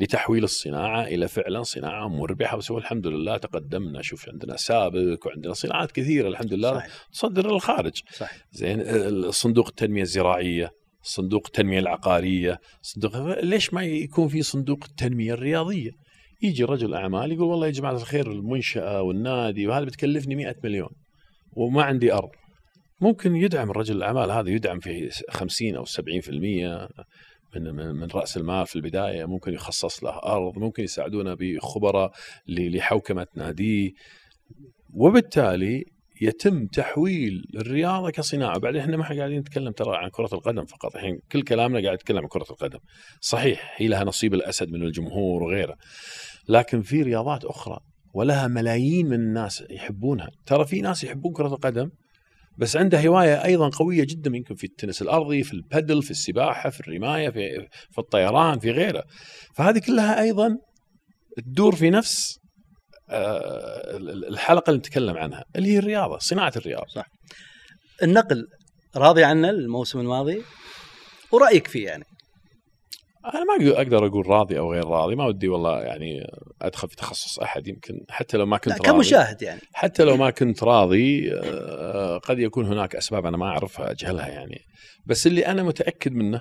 لتحويل 0.00 0.44
الصناعة 0.44 1.04
إلى 1.04 1.28
فعلا 1.28 1.62
صناعة 1.62 2.08
مربحة 2.08 2.56
بس 2.56 2.70
الحمد 2.70 3.06
لله 3.06 3.36
تقدمنا 3.36 4.02
شوف 4.02 4.28
عندنا 4.28 4.56
سابك 4.56 5.26
وعندنا 5.26 5.52
صناعات 5.52 5.92
كثيرة 5.92 6.28
الحمد 6.28 6.54
لله 6.54 6.74
صحيح 6.74 6.92
تصدر 7.12 7.52
للخارج. 7.52 8.02
صحيح 8.12 8.46
زين 8.52 9.30
صندوق 9.30 9.68
التنمية 9.68 10.02
الزراعية 10.02 10.70
صندوق 11.02 11.42
التنمية 11.46 11.78
العقارية 11.78 12.58
صندوق 12.82 13.40
ليش 13.40 13.74
ما 13.74 13.82
يكون 13.82 14.28
في 14.28 14.42
صندوق 14.42 14.84
التنمية 14.88 15.32
الرياضية 15.32 15.90
يجي 16.42 16.64
رجل 16.64 16.94
أعمال 16.94 17.32
يقول 17.32 17.46
والله 17.46 17.66
يا 17.66 17.72
جماعة 17.72 17.92
الخير 17.92 18.32
المنشأة 18.32 19.02
والنادي 19.02 19.66
وهذا 19.66 19.84
بتكلفني 19.84 20.34
100 20.34 20.54
مليون 20.64 20.90
وما 21.52 21.82
عندي 21.82 22.12
أرض. 22.12 22.30
ممكن 23.00 23.36
يدعم 23.36 23.70
الرجل 23.70 23.96
الأعمال 23.96 24.30
هذا 24.30 24.50
يدعم 24.50 24.80
في 24.80 25.10
50 25.30 25.76
أو 25.76 25.84
70% 25.84 25.98
من 27.56 27.74
من 27.94 28.08
رأس 28.14 28.36
المال 28.36 28.66
في 28.66 28.76
البداية 28.76 29.24
ممكن 29.24 29.52
يخصص 29.52 30.04
له 30.04 30.18
أرض 30.18 30.58
ممكن 30.58 30.82
يساعدونه 30.82 31.36
بخبراء 31.40 32.12
لحوكمة 32.48 33.26
ناديه 33.34 33.90
وبالتالي 34.94 35.84
يتم 36.20 36.66
تحويل 36.66 37.42
الرياضة 37.56 38.10
كصناعة، 38.10 38.58
بعدين 38.58 38.80
إحنا 38.80 38.96
ما 38.96 39.02
إحنا 39.02 39.16
قاعدين 39.16 39.38
نتكلم 39.38 39.72
ترى 39.72 39.96
عن 39.96 40.08
كرة 40.08 40.28
القدم 40.32 40.64
فقط، 40.64 40.96
الحين 40.96 41.18
كل 41.32 41.42
كلامنا 41.42 41.80
قاعد 41.80 41.94
نتكلم 41.94 42.18
عن 42.18 42.28
كرة 42.28 42.46
القدم. 42.50 42.78
صحيح 43.20 43.74
هي 43.76 43.88
لها 43.88 44.04
نصيب 44.04 44.34
الأسد 44.34 44.68
من 44.68 44.82
الجمهور 44.82 45.42
وغيره. 45.42 45.76
لكن 46.48 46.82
في 46.82 47.02
رياضات 47.02 47.44
أخرى 47.44 47.78
ولها 48.14 48.48
ملايين 48.48 49.06
من 49.06 49.20
الناس 49.20 49.64
يحبونها، 49.70 50.28
ترى 50.46 50.64
في 50.64 50.80
ناس 50.80 51.04
يحبون 51.04 51.32
كرة 51.32 51.54
القدم 51.54 51.90
بس 52.58 52.76
عنده 52.76 53.00
هواية 53.00 53.44
أيضا 53.44 53.68
قوية 53.68 54.04
جدا 54.04 54.36
يمكن 54.36 54.54
في 54.54 54.64
التنس 54.64 55.02
الأرضي 55.02 55.42
في 55.42 55.52
البدل 55.52 56.02
في 56.02 56.10
السباحة 56.10 56.70
في 56.70 56.80
الرماية 56.80 57.30
في 57.30 57.68
في 57.90 57.98
الطيران 57.98 58.58
في 58.58 58.70
غيره 58.70 59.04
فهذه 59.54 59.78
كلها 59.78 60.20
أيضا 60.22 60.58
تدور 61.36 61.74
في 61.74 61.90
نفس 61.90 62.38
الحلقة 63.10 64.70
اللي 64.70 64.78
نتكلم 64.78 65.16
عنها 65.16 65.44
اللي 65.56 65.68
هي 65.68 65.78
الرياضة 65.78 66.18
صناعة 66.18 66.52
الرياضة. 66.56 66.86
صح. 66.86 67.06
النقل 68.02 68.46
راضي 68.96 69.24
عنه 69.24 69.50
الموسم 69.50 70.00
الماضي؟ 70.00 70.42
ورأيك 71.32 71.66
فيه 71.68 71.86
يعني؟ 71.86 72.04
أنا 73.34 73.44
ما 73.44 73.76
أقدر 73.76 74.06
أقول 74.06 74.26
راضي 74.26 74.58
أو 74.58 74.72
غير 74.72 74.84
راضي 74.84 75.14
ما 75.14 75.26
ودي 75.26 75.48
والله 75.48 75.80
يعني 75.80 76.26
أدخل 76.62 76.88
في 76.88 76.96
تخصص 76.96 77.38
أحد 77.38 77.68
يمكن 77.68 78.00
حتى 78.10 78.36
لو 78.36 78.46
ما 78.46 78.58
كنت 78.58 78.72
راضي 78.72 78.84
كمشاهد 78.84 79.42
يعني. 79.42 79.60
حتى 79.72 80.04
لو 80.04 80.16
ما 80.16 80.30
كنت 80.30 80.62
راضي 80.62 81.32
آه، 81.34 82.18
قد 82.18 82.38
يكون 82.38 82.66
هناك 82.66 82.96
أسباب 82.96 83.26
أنا 83.26 83.36
ما 83.36 83.46
أعرفها 83.46 83.90
أجهلها 83.90 84.28
يعني. 84.28 84.60
بس 85.06 85.26
اللي 85.26 85.46
أنا 85.46 85.62
متأكد 85.62 86.12
منه 86.12 86.40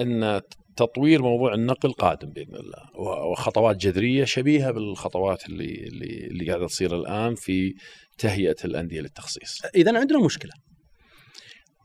إن 0.00 0.40
تطوير 0.76 1.22
موضوع 1.22 1.54
النقل 1.54 1.92
قادم 1.92 2.30
بإذن 2.30 2.56
الله 2.56 3.00
وخطوات 3.30 3.76
جذرية 3.76 4.24
شبيهة 4.24 4.70
بالخطوات 4.70 5.46
اللي 5.46 5.74
اللي 5.74 6.26
اللي 6.26 6.48
قاعدة 6.48 6.66
تصير 6.66 6.96
الآن 6.96 7.34
في 7.34 7.74
تهيئة 8.18 8.56
الأندية 8.64 9.00
للتخصيص. 9.00 9.62
إذا 9.74 9.98
عندنا 9.98 10.24
مشكلة. 10.24 10.52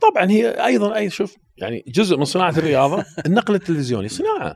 طبعا 0.02 0.32
هي 0.32 0.66
أيضا 0.66 0.96
أي 0.96 1.10
شوف 1.10 1.36
يعني 1.58 1.84
جزء 1.88 2.18
من 2.18 2.26
صناعة 2.26 2.58
الرياضة 2.58 3.06
النقل 3.26 3.56
التلفزيوني 3.56 4.08
صناعة 4.08 4.56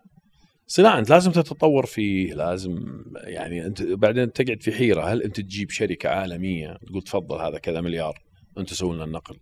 صناعة 0.68 1.00
أنت 1.00 1.10
لازم 1.10 1.32
تتطور 1.32 1.86
فيه 1.86 2.34
لازم 2.34 2.76
يعني 3.24 3.66
أنت 3.66 3.84
بعدين 3.84 4.32
تقعد 4.32 4.62
في 4.64 4.72
حيرة 4.72 5.04
هل 5.04 5.24
أنت 5.24 5.42
تجيب 5.42 5.70
شركة 5.70 6.10
عالمية 6.10 6.78
تقول 6.88 7.02
تفضل 7.02 7.42
هذا 7.42 7.58
كذا 7.58 7.82
مليار 7.82 8.20
أنت 8.58 8.74
سووا 8.74 8.96
لنا 8.96 9.04
النقل 9.04 9.36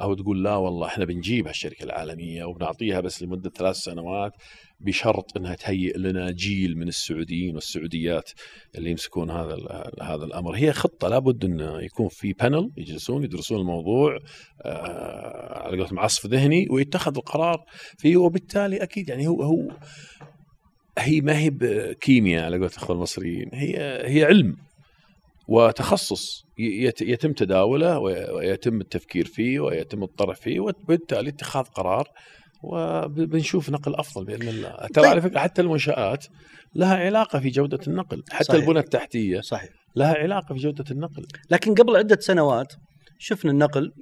أو 0.00 0.14
تقول 0.14 0.44
لا 0.44 0.56
والله 0.56 0.86
إحنا 0.86 1.04
بنجيب 1.04 1.46
هالشركة 1.46 1.84
العالمية 1.84 2.44
وبنعطيها 2.44 3.00
بس 3.00 3.22
لمدة 3.22 3.50
ثلاث 3.50 3.76
سنوات 3.76 4.32
بشرط 4.80 5.36
إنها 5.36 5.54
تهيئ 5.54 5.98
لنا 5.98 6.30
جيل 6.30 6.78
من 6.78 6.88
السعوديين 6.88 7.54
والسعوديات 7.54 8.30
اللي 8.74 8.90
يمسكون 8.90 9.30
هذا 9.30 9.56
هذا 10.02 10.24
الأمر. 10.24 10.54
هي 10.56 10.72
خطة 10.72 11.08
لابد 11.08 11.44
انه 11.44 11.82
يكون 11.82 12.08
في 12.08 12.32
بانل 12.32 12.70
يجلسون 12.76 13.24
يدرسون 13.24 13.60
الموضوع 13.60 14.18
آه 14.62 15.62
على 15.66 15.78
قولتهم 15.78 15.98
عصف 15.98 16.26
ذهني 16.26 16.66
ويتخذ 16.70 17.16
القرار 17.16 17.64
فيه 17.98 18.16
وبالتالي 18.16 18.76
أكيد 18.82 19.08
يعني 19.08 19.28
هو 19.28 19.42
هو 19.42 19.76
هي 20.98 21.20
ما 21.20 21.38
هي 21.38 21.50
بكيمياء 21.50 22.44
على 22.44 22.56
قولة 22.56 22.70
الاخوه 22.70 22.96
المصريين 22.96 23.50
هي 23.52 23.76
هي 24.06 24.24
علم. 24.24 24.56
وتخصص 25.48 26.44
يتم 27.00 27.32
تداوله 27.32 27.98
ويتم 27.98 28.80
التفكير 28.80 29.24
فيه 29.24 29.60
ويتم 29.60 30.02
الطرح 30.02 30.36
فيه 30.36 30.60
وبالتالي 30.60 31.30
اتخاذ 31.30 31.64
قرار. 31.64 32.08
وبنشوف 32.66 33.70
نقل 33.70 33.94
أفضل 33.94 34.24
بإذن 34.24 34.48
الله. 34.48 34.70
ترى 34.70 34.88
طيب. 34.88 35.04
على 35.04 35.20
فكرة 35.20 35.38
حتى 35.38 35.62
المنشآت 35.62 36.26
لها 36.74 36.96
علاقة 36.96 37.38
في 37.38 37.48
جودة 37.48 37.78
النقل. 37.88 38.22
حتى 38.30 38.44
صحيح. 38.44 38.60
البنى 38.60 38.78
التحتية 38.78 39.40
صحيح. 39.40 39.70
لها 39.96 40.14
علاقة 40.14 40.54
في 40.54 40.60
جودة 40.60 40.84
النقل. 40.90 41.26
لكن 41.50 41.74
قبل 41.74 41.96
عدة 41.96 42.20
سنوات 42.20 42.72
شفنا 43.18 43.50
النقل 43.50 43.92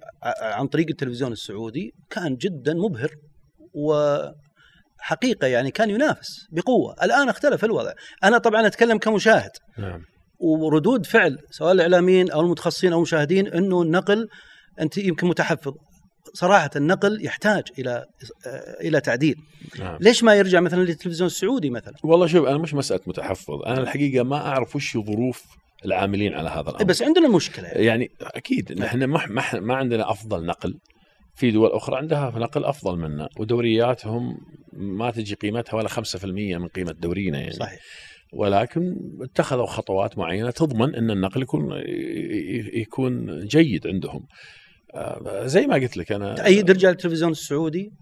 عن 0.43 0.67
طريق 0.67 0.87
التلفزيون 0.91 1.33
السعودي 1.33 1.95
كان 2.11 2.37
جدا 2.37 2.75
مبهر 2.75 3.11
وحقيقة 3.75 5.47
يعني 5.47 5.71
كان 5.71 5.91
ينافس 5.91 6.47
بقوة. 6.53 6.95
الآن 7.03 7.29
اختلف 7.29 7.65
الوضع. 7.65 7.93
أنا 8.25 8.39
طبعا 8.39 8.67
أتكلم 8.67 8.99
كمشاهد. 8.99 9.51
نعم. 9.79 10.03
وردود 10.43 11.07
فعل 11.07 11.39
سواء 11.51 11.73
الإعلاميين 11.73 12.31
أو 12.31 12.41
المتخصصين 12.41 12.93
أو 12.93 12.99
المشاهدين 12.99 13.47
إنه 13.47 13.83
النقل 13.83 14.29
أنت 14.81 14.99
يمكن 14.99 15.27
متحفظ. 15.27 15.75
صراحة 16.35 16.71
النقل 16.77 17.25
يحتاج 17.25 17.63
إلى 17.79 18.05
إلى 18.81 19.01
تعديل. 19.01 19.37
نعم. 19.79 19.99
ليش 20.01 20.25
ما 20.25 20.35
يرجع 20.35 20.61
مثلا 20.61 20.81
للتلفزيون 20.83 21.27
السعودي 21.27 21.71
مثلا؟ 21.71 21.95
والله 22.05 22.27
شوف 22.27 22.47
أنا 22.47 22.59
مش 22.59 22.75
مسألة 22.75 23.01
متحفظ. 23.07 23.63
أنا 23.67 23.81
الحقيقة 23.81 24.25
ما 24.25 24.37
أعرف 24.37 24.77
وش 24.77 24.97
ظروف 24.97 25.45
العاملين 25.85 26.35
على 26.35 26.49
هذا 26.49 26.71
الأمر. 26.71 26.85
بس 26.85 27.03
عندنا 27.03 27.29
مشكلة 27.29 27.69
يعني, 27.69 27.85
يعني 27.85 28.11
أكيد 28.21 28.81
نحن 28.81 29.05
ما 29.05 29.27
ما 29.55 29.75
عندنا 29.75 30.11
أفضل 30.11 30.47
نقل. 30.47 30.75
في 31.35 31.51
دول 31.51 31.71
أخرى 31.71 31.97
عندها 31.97 32.33
نقل 32.37 32.65
أفضل 32.65 32.99
منا 32.99 33.29
ودورياتهم 33.39 34.37
ما 34.73 35.11
تجي 35.11 35.35
قيمتها 35.35 35.77
ولا 35.77 35.89
5% 35.89 36.25
من 36.25 36.69
قيمة 36.69 36.93
دورينا 36.93 37.39
يعني. 37.39 37.53
صحيح. 37.53 37.81
ولكن 38.33 38.97
اتخذوا 39.23 39.67
خطوات 39.67 40.19
معينة 40.19 40.51
تضمن 40.51 40.95
إن 40.95 41.11
النقل 41.11 41.43
يكون 41.43 41.83
يكون 42.75 43.41
جيد 43.47 43.87
عندهم. 43.87 44.27
آه، 44.95 45.47
زي 45.47 45.67
ما 45.67 45.75
قلت 45.75 45.97
لك 45.97 46.13
أنا 46.13 46.35
تأيد 46.35 46.71
رجال 46.71 46.91
التلفزيون 46.91 47.31
السعودي؟ 47.31 47.93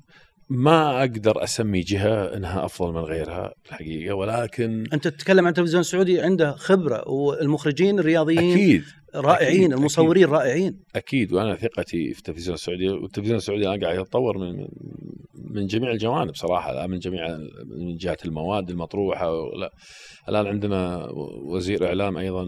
ما 0.51 1.01
أقدر 1.01 1.45
أسمي 1.45 1.81
جهة 1.81 2.37
إنها 2.37 2.65
أفضل 2.65 2.93
من 2.93 3.01
غيرها 3.01 3.53
الحقيقة 3.67 4.15
ولكن 4.15 4.85
أنت 4.93 5.09
تتكلم 5.09 5.45
عن 5.45 5.51
التلفزيون 5.51 5.81
السعودي 5.81 6.21
عنده 6.21 6.53
خبرة 6.53 7.09
والمخرجين 7.09 7.99
الرياضيين 7.99 8.53
أكيد. 8.53 8.85
رائعين 9.15 9.65
أكيد 9.65 9.73
المصورين 9.73 10.23
أكيد 10.25 10.35
رائعين. 10.35 10.81
أكيد 10.97 11.33
وأنا 11.33 11.57
ثقتي 11.57 12.13
في 12.13 12.19
التلفزيون 12.19 12.55
السعودي 12.55 12.89
والتلفزيون 12.89 13.37
السعودي 13.37 13.69
الان 13.69 13.85
قاعد 13.85 13.99
يتطور 13.99 14.39
من 14.39 14.69
من 15.35 15.67
جميع 15.67 15.91
الجوانب 15.91 16.35
صراحة 16.35 16.87
من 16.87 16.99
جميع 16.99 17.39
من 17.65 17.97
جهة 17.97 18.19
المواد 18.25 18.71
المطروحة 18.71 19.31
لا 19.57 19.73
الآن 20.29 20.47
عندنا 20.47 21.09
وزير 21.45 21.87
إعلام 21.87 22.17
أيضا 22.17 22.47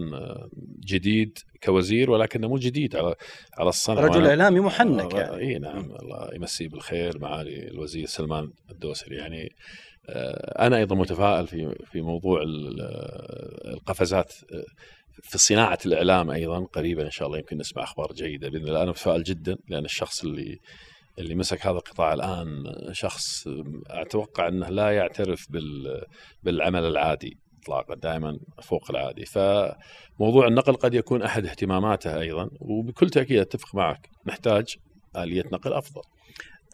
جديد 0.85 1.37
كوزير 1.63 2.11
ولكنه 2.11 2.47
مو 2.47 2.57
جديد 2.57 2.95
على 2.95 3.15
على 3.57 3.69
الصنعه 3.69 4.05
رجل 4.05 4.27
إعلامي 4.27 4.59
محنك 4.59 5.13
يعني. 5.13 5.37
إي 5.37 5.59
نعم 5.59 5.91
الله 6.01 6.29
يمسيه 6.35 6.67
بالخير 6.67 7.19
معالي 7.19 7.67
الوزير 7.67 8.05
سلمان 8.05 8.51
الدوسري. 8.71 9.15
يعني 9.15 9.49
آه، 10.09 10.65
أنا 10.67 10.77
أيضا 10.77 10.95
متفائل 10.95 11.47
في 11.47 11.75
في 11.91 12.01
موضوع 12.01 12.43
القفزات 13.65 14.33
آه، 14.53 14.63
في 15.21 15.37
صناعة 15.37 15.77
الإعلام 15.85 16.29
أيضا 16.29 16.65
قريبا 16.65 17.05
إن 17.05 17.11
شاء 17.11 17.27
الله 17.27 17.37
يمكن 17.37 17.57
نسمع 17.57 17.83
أخبار 17.83 18.13
جيدة 18.13 18.49
بإذن 18.49 18.67
الله. 18.67 18.81
أنا 18.81 18.89
متفائل 18.89 19.23
جدا 19.23 19.57
لأن 19.67 19.85
الشخص 19.85 20.23
اللي 20.23 20.59
اللي 21.19 21.35
مسك 21.35 21.67
هذا 21.67 21.77
القطاع 21.77 22.13
الآن 22.13 22.47
شخص 22.91 23.47
أتوقع 23.87 24.47
إنه 24.47 24.69
لا 24.69 24.91
يعترف 24.91 25.47
بالعمل 26.43 26.85
العادي 26.85 27.37
اطلاقا 27.61 27.95
دائما 27.95 28.37
فوق 28.63 28.91
العادي. 28.91 29.25
فموضوع 29.25 30.47
النقل 30.47 30.73
قد 30.73 30.93
يكون 30.93 31.21
أحد 31.21 31.45
اهتماماته 31.45 32.19
أيضا 32.19 32.49
وبكل 32.61 33.09
تأكيد 33.09 33.39
أتفق 33.39 33.75
معك 33.75 34.09
نحتاج 34.27 34.65
آلية 35.17 35.43
نقل 35.51 35.73
أفضل. 35.73 36.01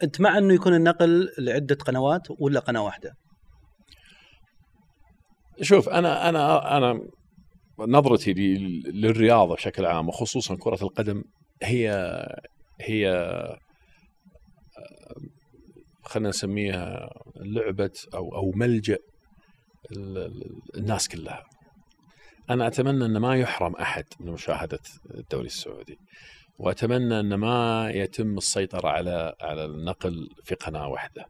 أنت 0.02 0.20
مع 0.20 0.38
إنه 0.38 0.54
يكون 0.54 0.74
النقل 0.74 1.28
لعدة 1.38 1.74
قنوات 1.74 2.22
ولا 2.38 2.60
قناة 2.60 2.82
واحدة؟ 2.82 3.12
شوف 5.62 5.88
أنا 5.88 6.28
أنا 6.28 6.76
أنا 6.76 7.00
نظرتي 7.86 8.32
للرياضة 8.32 9.54
بشكل 9.54 9.86
عام 9.86 10.08
وخصوصا 10.08 10.56
كرة 10.56 10.78
القدم 10.82 11.24
هي 11.62 11.90
هي 12.80 13.06
خلينا 16.02 16.28
نسميها 16.28 17.10
لعبة 17.36 17.92
أو 18.14 18.36
أو 18.36 18.52
ملجأ 18.54 18.98
الناس 20.76 21.08
كلها. 21.08 21.44
أنا 22.50 22.66
أتمنى 22.66 23.04
أن 23.04 23.16
ما 23.16 23.36
يحرم 23.36 23.76
أحد 23.76 24.04
من 24.20 24.32
مشاهدة 24.32 24.78
الدوري 25.14 25.46
السعودي. 25.46 25.98
وأتمنى 26.60 27.20
أن 27.20 27.34
ما 27.34 27.90
يتم 27.94 28.38
السيطرة 28.38 28.88
على 28.88 29.34
على 29.40 29.64
النقل 29.64 30.28
في 30.44 30.54
قناة 30.54 30.88
واحدة. 30.88 31.26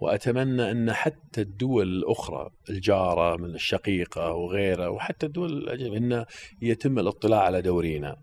وأتمنى 0.00 0.70
أن 0.70 0.92
حتى 0.92 1.40
الدول 1.40 1.88
الأخرى 1.88 2.50
الجارة 2.70 3.36
من 3.36 3.54
الشقيقة 3.54 4.32
وغيرها 4.32 4.88
وحتى 4.88 5.26
الدول 5.26 5.52
الأجنبية 5.52 5.98
انه 5.98 6.26
يتم 6.62 6.98
الاطلاع 6.98 7.40
على 7.42 7.62
دورينا. 7.62 8.16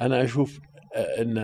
أنا 0.00 0.24
أشوف 0.24 0.58
أن 0.96 1.38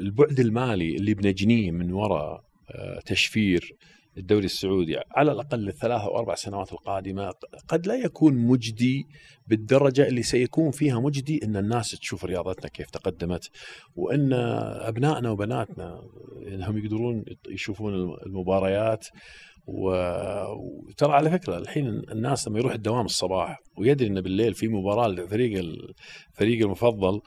البعد 0.00 0.40
المالي 0.40 0.96
اللي 0.96 1.14
بنجنيه 1.14 1.70
من 1.70 1.92
وراء 1.92 2.44
آه، 2.70 3.00
تشفير 3.06 3.76
الدوري 4.18 4.44
السعودي 4.44 4.98
على 5.10 5.32
الأقل 5.32 5.68
الثلاث 5.68 6.00
أو 6.00 6.18
أربع 6.18 6.34
سنوات 6.34 6.72
القادمة 6.72 7.32
قد 7.68 7.86
لا 7.86 7.94
يكون 7.94 8.34
مجدي 8.34 9.06
بالدرجة 9.46 10.08
اللي 10.08 10.22
سيكون 10.22 10.70
فيها 10.70 11.00
مجدي 11.00 11.44
إن 11.44 11.56
الناس 11.56 11.90
تشوف 11.90 12.24
رياضتنا 12.24 12.68
كيف 12.68 12.90
تقدمت 12.90 13.50
وإن 13.96 14.32
أبنائنا 14.32 15.30
وبناتنا 15.30 16.02
إنهم 16.46 16.78
يقدرون 16.78 17.24
يشوفون 17.48 17.94
المباريات 18.26 19.06
وترى 19.66 21.12
على 21.12 21.30
فكرة 21.30 21.58
الحين 21.58 21.86
الناس 21.88 22.48
لما 22.48 22.58
يروح 22.58 22.72
الدوام 22.72 23.04
الصباح 23.04 23.60
ويدري 23.76 24.08
انه 24.08 24.20
بالليل 24.20 24.54
في 24.54 24.68
مباراة 24.68 25.08
لفريق 25.08 25.58
الفريق 25.58 26.64
المفضل 26.64 27.20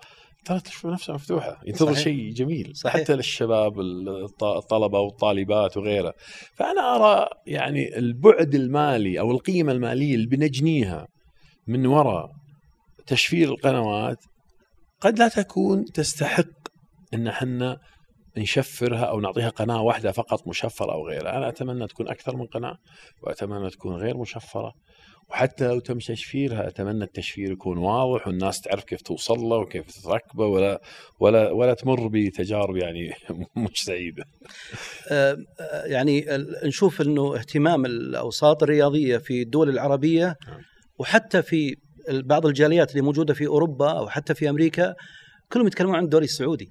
ترى 0.45 0.59
تشوف 0.59 0.85
نفسها 0.85 1.15
مفتوحة. 1.15 1.61
ينتظر 1.65 1.93
شيء 1.93 2.33
جميل. 2.33 2.75
صحيح. 2.75 3.01
حتى 3.01 3.15
للشباب 3.15 3.79
الطلبة 4.41 4.99
والطالبات 4.99 5.77
وغيره 5.77 6.13
فأنا 6.53 6.95
أرى 6.95 7.29
يعني 7.47 7.97
البعد 7.97 8.55
المالي 8.55 9.19
أو 9.19 9.31
القيمة 9.31 9.71
المالية 9.71 10.15
اللي 10.15 10.27
بنجنيها 10.27 11.07
من 11.67 11.85
وراء 11.85 12.29
تشفير 13.07 13.49
القنوات 13.49 14.17
قد 15.01 15.19
لا 15.19 15.27
تكون 15.27 15.85
تستحق 15.85 16.45
إن 17.13 17.27
إحنا 17.27 17.77
نشفرها 18.37 19.03
أو 19.05 19.19
نعطيها 19.19 19.49
قناة 19.49 19.81
واحدة 19.81 20.11
فقط 20.11 20.47
مشفرة 20.47 20.93
أو 20.93 21.07
غيرها، 21.07 21.37
أنا 21.37 21.49
أتمنى 21.49 21.87
تكون 21.87 22.07
أكثر 22.07 22.35
من 22.35 22.45
قناة 22.45 22.77
وأتمنى 23.23 23.69
تكون 23.69 23.95
غير 23.95 24.17
مشفرة. 24.17 24.73
وحتى 25.29 25.67
لو 25.67 25.79
تم 25.79 25.97
تشفيرها 25.97 26.67
أتمنى 26.67 27.03
التشفير 27.03 27.51
يكون 27.51 27.77
واضح 27.77 28.27
والناس 28.27 28.61
تعرف 28.61 28.83
كيف 28.83 29.01
توصل 29.01 29.39
له 29.39 29.57
وكيف 29.57 30.03
تركبه 30.03 30.45
ولا 30.45 30.81
ولا 31.19 31.51
ولا 31.51 31.73
تمر 31.73 32.07
بتجارب 32.07 32.77
يعني 32.77 33.13
مش 33.55 33.83
سعيدة. 33.83 34.23
آه، 35.11 35.37
آه، 35.59 35.85
يعني 35.85 36.25
نشوف 36.63 37.01
إنه 37.01 37.35
اهتمام 37.35 37.85
الأوساط 37.85 38.63
الرياضية 38.63 39.17
في 39.17 39.41
الدول 39.41 39.69
العربية 39.69 40.35
نعم. 40.47 40.61
وحتى 40.99 41.41
في 41.41 41.75
بعض 42.09 42.45
الجاليات 42.45 42.91
اللي 42.91 43.01
موجودة 43.01 43.33
في 43.33 43.47
أوروبا 43.47 43.91
أو 43.91 44.09
حتى 44.09 44.33
في 44.33 44.49
أمريكا 44.49 44.95
كلهم 45.51 45.67
يتكلمون 45.67 45.95
عن 45.95 46.03
الدوري 46.03 46.25
السعودي. 46.25 46.67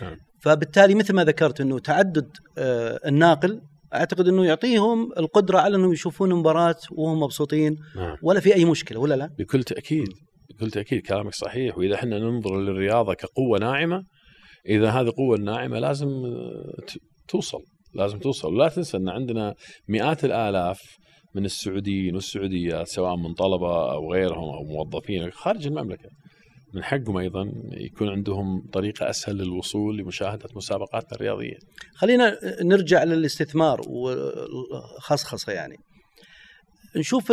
نعم. 0.00 0.16
فبالتالي 0.40 0.94
مثل 0.94 1.14
ما 1.14 1.24
ذكرت 1.24 1.60
إنه 1.60 1.78
تعدد 1.78 2.28
آه، 2.58 3.00
الناقل 3.06 3.60
أعتقد 3.94 4.28
إنه 4.28 4.44
يعطيهم 4.44 5.12
القدرة 5.18 5.58
على 5.58 5.76
إنهم 5.76 5.92
يشوفون 5.92 6.34
مباراة 6.34 6.76
وهم 6.90 7.20
مبسوطين 7.20 7.76
نعم. 7.96 8.16
ولا 8.22 8.40
في 8.40 8.54
أي 8.54 8.64
مشكلة 8.64 9.00
ولا 9.00 9.14
لا؟ 9.14 9.30
بكل 9.38 9.64
تأكيد 9.64 10.08
بكل 10.50 10.70
تأكيد 10.70 11.02
كلامك 11.02 11.34
صحيح 11.34 11.78
وإذا 11.78 11.94
إحنا 11.94 12.18
ننظر 12.18 12.60
للرياضة 12.60 13.14
كقوة 13.14 13.58
ناعمة 13.58 14.04
إذا 14.68 14.90
هذه 14.90 15.06
القوه 15.06 15.36
الناعمه 15.36 15.78
لازم 15.78 16.08
توصل 17.28 17.60
لازم 17.94 18.18
توصل 18.18 18.54
ولا 18.54 18.68
تنسى 18.68 18.96
إن 18.96 19.08
عندنا 19.08 19.54
مئات 19.88 20.24
الآلاف 20.24 20.80
من 21.34 21.44
السعوديين 21.44 22.14
والسعوديات 22.14 22.88
سواء 22.88 23.16
من 23.16 23.34
طلبة 23.34 23.92
أو 23.92 24.12
غيرهم 24.12 24.54
أو 24.54 24.62
موظفين 24.64 25.30
خارج 25.30 25.66
المملكة 25.66 26.08
من 26.74 26.84
حقهم 26.84 27.16
أيضا 27.16 27.52
يكون 27.72 28.08
عندهم 28.08 28.66
طريقة 28.72 29.10
أسهل 29.10 29.36
للوصول 29.36 29.96
لمشاهدة 29.96 30.48
مسابقاتنا 30.56 31.12
الرياضية. 31.12 31.58
خلينا 31.94 32.38
نرجع 32.62 33.04
للاستثمار 33.04 33.80
والخصخصه 33.88 35.52
يعني 35.52 35.76
نشوف 36.96 37.30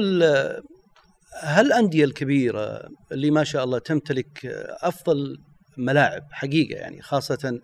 هل 1.44 1.66
الأندية 1.66 2.06
الكبيرة 2.06 2.90
اللي 3.12 3.32
ما 3.32 3.44
شاء 3.44 3.64
الله 3.64 3.80
تمتلك 3.80 4.46
أفضل 4.82 5.38
ملاعب 5.78 6.24
حقيقة 6.32 6.76
يعني 6.76 7.02
خاصة 7.02 7.60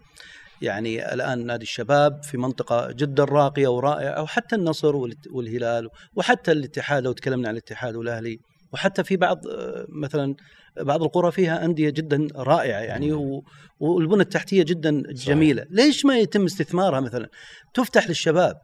يعني 0.61 1.13
الآن 1.13 1.45
نادي 1.45 1.63
الشباب 1.63 2.23
في 2.23 2.37
منطقة 2.37 2.91
جدا 2.91 3.23
راقية 3.23 3.67
ورائعة 3.67 4.09
أو 4.09 4.27
حتى 4.27 4.55
النصر 4.55 4.95
والهلال 5.31 5.89
وحتى 6.15 6.51
الاتحاد 6.51 7.03
لو 7.03 7.11
تكلمنا 7.11 7.47
عن 7.47 7.53
الاتحاد 7.53 7.95
والأهلي 7.95 8.39
وحتى 8.73 9.03
في 9.03 9.17
بعض 9.17 9.47
آه، 9.47 9.85
مثلا 9.89 10.35
بعض 10.79 11.03
القرى 11.03 11.31
فيها 11.31 11.65
أندية 11.65 11.89
جدا 11.89 12.27
رائعة 12.35 12.79
يعني 12.79 13.13
و- 13.13 13.43
والبنى 13.79 14.21
التحتية 14.21 14.63
جدا 14.63 15.03
جميلة، 15.09 15.65
ليش 15.69 16.05
ما 16.05 16.17
يتم 16.17 16.45
استثمارها 16.45 16.99
مثلا؟ 16.99 17.27
تفتح 17.73 18.07
للشباب. 18.07 18.55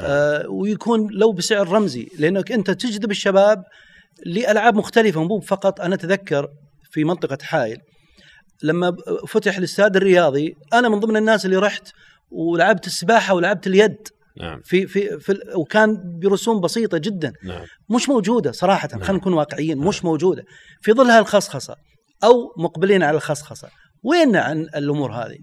آه 0.00 0.48
ويكون 0.48 1.08
لو 1.12 1.32
بسعر 1.32 1.68
رمزي 1.68 2.08
لأنك 2.18 2.52
أنت 2.52 2.70
تجذب 2.70 3.10
الشباب 3.10 3.62
لألعاب 4.26 4.74
مختلفة 4.74 5.24
مو 5.24 5.40
فقط 5.40 5.80
أنا 5.80 5.94
أتذكر 5.94 6.48
في 6.90 7.04
منطقة 7.04 7.38
حائل 7.42 7.78
لما 8.62 8.96
فتح 9.28 9.56
الاستاد 9.56 9.96
الرياضي 9.96 10.54
أنا 10.72 10.88
من 10.88 11.00
ضمن 11.00 11.16
الناس 11.16 11.44
اللي 11.46 11.56
رحت 11.56 11.88
ولعبت 12.30 12.86
السباحة 12.86 13.34
ولعبت 13.34 13.66
اليد. 13.66 13.96
نعم. 14.40 14.60
في 14.64 14.86
في, 14.86 15.18
في 15.20 15.40
وكان 15.56 16.18
برسوم 16.22 16.60
بسيطة 16.60 16.98
جدا. 16.98 17.32
نعم. 17.44 17.64
مش 17.90 18.08
موجودة 18.08 18.52
صراحة 18.52 18.88
نعم. 18.92 19.00
خلينا 19.00 19.20
نكون 19.20 19.32
واقعيين 19.32 19.78
مش 19.78 20.04
موجودة. 20.04 20.44
في 20.80 20.92
ظلها 20.92 21.18
الخصخصة 21.18 21.76
أو 22.24 22.54
مقبلين 22.58 23.02
على 23.02 23.16
الخصخصة. 23.16 23.68
وين 24.02 24.36
عن 24.36 24.60
الأمور 24.60 25.12
هذه؟ 25.12 25.38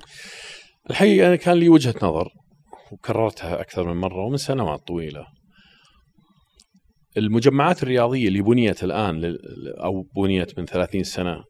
الحقيقة 0.90 1.28
أنا 1.28 1.36
كان 1.36 1.58
لي 1.58 1.70
وجهة 1.70 1.96
نظر 2.02 2.30
وكررتها 2.92 3.62
أكثر 3.62 3.94
من 3.94 4.00
مرة 4.02 4.26
ومن 4.26 4.38
سنوات 4.38 4.80
طويلة. 4.88 5.26
المجمعات 7.18 7.84
الرياضية 7.84 8.28
اللي 8.28 8.42
بنيت 8.42 8.84
الآن 8.84 9.38
أو 9.84 10.06
بنيت 10.16 10.60
من 10.60 10.66
30 10.66 11.04
سنة 11.04 11.44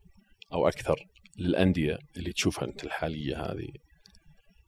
أو 0.53 0.67
أكثر 0.67 0.95
للأندية 1.39 1.97
اللي 2.17 2.31
تشوفها 2.31 2.67
أنت 2.67 2.83
الحالية 2.83 3.41
هذه 3.41 3.67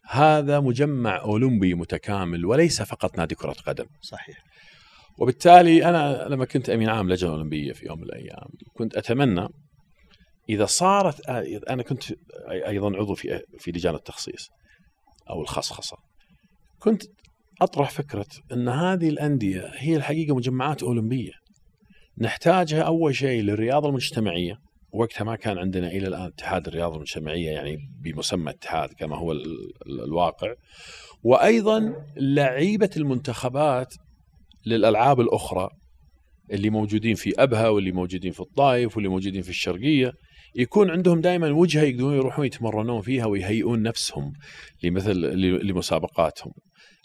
هذا 0.09 0.59
مجمع 0.59 1.21
أولمبي 1.21 1.73
متكامل 1.73 2.45
وليس 2.45 2.81
فقط 2.81 3.17
نادي 3.17 3.35
كرة 3.35 3.55
قدم. 3.67 3.85
صحيح. 4.01 4.37
وبالتالي 5.17 5.85
أنا 5.89 6.25
لما 6.29 6.45
كنت 6.45 6.69
أمين 6.69 6.89
عام 6.89 7.09
لجنة 7.09 7.31
أولمبية 7.31 7.73
في 7.73 7.85
يوم 7.85 7.99
من 7.99 8.03
الأيام 8.03 8.47
كنت 8.73 8.97
أتمنى 8.97 9.47
إذا 10.49 10.65
صارت 10.65 11.29
أنا 11.69 11.83
كنت 11.83 12.03
أيضا 12.49 12.97
عضو 12.97 13.15
في 13.15 13.41
في 13.59 13.71
لجان 13.71 13.95
التخصيص 13.95 14.49
أو 15.29 15.41
الخصخصة. 15.41 15.97
كنت 16.79 17.03
أطرح 17.61 17.89
فكرة 17.89 18.25
إن 18.51 18.69
هذه 18.69 19.09
الأندية 19.09 19.71
هي 19.75 19.95
الحقيقة 19.95 20.35
مجمعات 20.35 20.83
أولمبية. 20.83 21.31
نحتاجها 22.17 22.81
أول 22.81 23.15
شيء 23.15 23.41
للرياضة 23.41 23.89
المجتمعية. 23.89 24.55
وقتها 24.93 25.23
ما 25.25 25.35
كان 25.35 25.57
عندنا 25.57 25.87
إلى 25.87 26.07
الآن 26.07 26.21
اتحاد 26.25 26.67
الرياضة 26.67 26.95
المجتمعية 26.95 27.49
يعني 27.51 27.77
بمسمى 28.03 28.51
اتحاد 28.51 28.89
كما 28.93 29.17
هو 29.17 29.31
ال- 29.31 29.45
ال- 29.87 30.03
الواقع. 30.03 30.53
وأيضا 31.23 31.93
لعيبة 32.17 32.89
المنتخبات 32.97 33.93
للألعاب 34.65 35.19
الأخرى 35.21 35.69
اللي 36.51 36.69
موجودين 36.69 37.15
في 37.15 37.33
أبها 37.37 37.69
واللي 37.69 37.91
موجودين 37.91 38.31
في 38.31 38.39
الطائف 38.39 38.95
واللي 38.95 39.09
موجودين 39.09 39.41
في 39.41 39.49
الشرقية 39.49 40.11
يكون 40.55 40.89
عندهم 40.89 41.21
دائما 41.21 41.51
وجهة 41.51 41.81
يقدرون 41.81 42.13
يروحون 42.15 42.45
يتمرنون 42.45 43.01
فيها 43.01 43.25
ويهيئون 43.25 43.81
نفسهم 43.81 44.33
لمثل 44.83 45.15
لمسابقاتهم. 45.67 46.53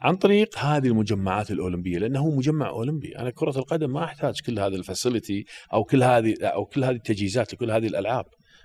عن 0.02 0.16
طريق 0.16 0.58
هذه 0.58 0.86
المجمعات 0.86 1.50
الأولمبية 1.50 1.98
لأنه 1.98 2.20
هو 2.20 2.30
مجمع 2.30 2.68
أولمبي. 2.68 3.18
أنا 3.18 3.30
كرة 3.30 3.58
القدم 3.58 3.92
ما 3.92 4.04
أحتاج 4.04 4.40
كل 4.40 4.58
هذه 4.58 4.74
الفاسيلتي 4.74 5.44
أو 5.72 5.84
كل 5.84 6.02
هذه 6.02 6.34
أو 6.42 6.64
كل 6.64 6.84
هذه 6.84 6.94
التجهيزات 6.94 7.54
لكل 7.54 7.70
هذه 7.70 7.86
الألعاب. 7.86 8.24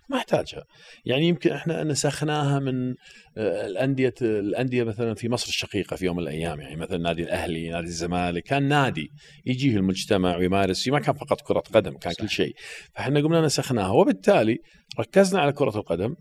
ما 0.10 0.18
أحتاجها. 0.18 0.64
يعني 1.06 1.28
يمكن 1.28 1.52
إحنا 1.52 1.84
نسخناها 1.84 2.60
من 2.60 2.90
آه، 3.38 3.66
الأندية 3.66 4.14
الأندية 4.22 4.84
مثلا 4.84 5.14
في 5.14 5.30
مصر 5.30 5.48
الشقيقة 5.48 5.96
في 5.96 6.06
يوم 6.06 6.16
من 6.16 6.24
الأيام. 6.24 6.62
يعني 6.62 6.76
مثلا 6.76 6.98
نادي 6.98 7.24
الأهلي 7.24 7.70
نادي 7.70 7.88
الزمالك 7.88 8.44
كان 8.44 8.64
نادي 8.64 9.12
يجيه 9.46 9.78
المجتمع 9.78 10.38
ويمارس 10.38 10.84
فيه 10.84 10.92
ما 10.92 11.00
كان 11.00 11.16
فقط 11.16 11.42
كرة 11.42 11.64
قدم 11.74 11.98
كان 11.98 12.14
كل 12.14 12.30
شيء. 12.30 12.56
فإحنا 12.96 13.20
قمنا 13.20 13.42
نسخناها 13.42 13.92
وبالتالي 13.92 14.58
ركزنا 15.00 15.42
على 15.42 15.52
كرة 15.52 15.78
القدم 15.78 16.16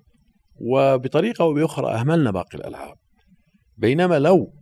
وبطريقة 0.54 1.42
أو 1.42 1.54
بأخرى 1.54 1.94
أهملنا 1.94 2.30
باقي 2.30 2.58
الألعاب. 2.58 2.96
بينما 3.76 4.18
لو 4.18 4.61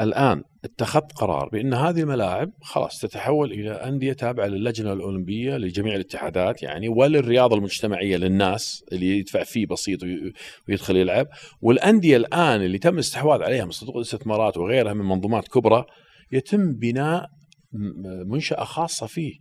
الآن 0.00 0.42
اتخذت 0.64 1.12
قرار 1.12 1.48
بأن 1.48 1.74
هذه 1.74 2.00
الملاعب 2.00 2.50
خلاص 2.62 3.00
تتحول 3.00 3.52
إلى 3.52 3.70
أندية 3.70 4.12
تابعة 4.12 4.46
للجنة 4.46 4.92
الأولمبية 4.92 5.56
لجميع 5.56 5.94
الاتحادات 5.94 6.62
يعني 6.62 6.88
وللرياضة 6.88 7.56
المجتمعية 7.56 8.16
للناس 8.16 8.84
اللي 8.92 9.18
يدفع 9.18 9.42
فيه 9.42 9.66
بسيط 9.66 10.02
وي- 10.02 10.32
ويدخل 10.68 10.96
يلعب. 10.96 11.26
والأندية 11.62 12.16
الآن 12.16 12.62
اللي 12.62 12.78
تم 12.78 12.94
الاستحواذ 12.94 13.42
عليها 13.42 13.64
من 13.64 13.70
صندوق 13.70 13.96
الاستثمارات 13.96 14.56
وغيرها 14.56 14.92
من 14.92 15.04
منظومات 15.04 15.48
كبرى 15.48 15.84
يتم 16.32 16.72
بناء 16.72 17.26
منشأة 18.26 18.64
خاصة 18.64 19.06
فيه. 19.06 19.32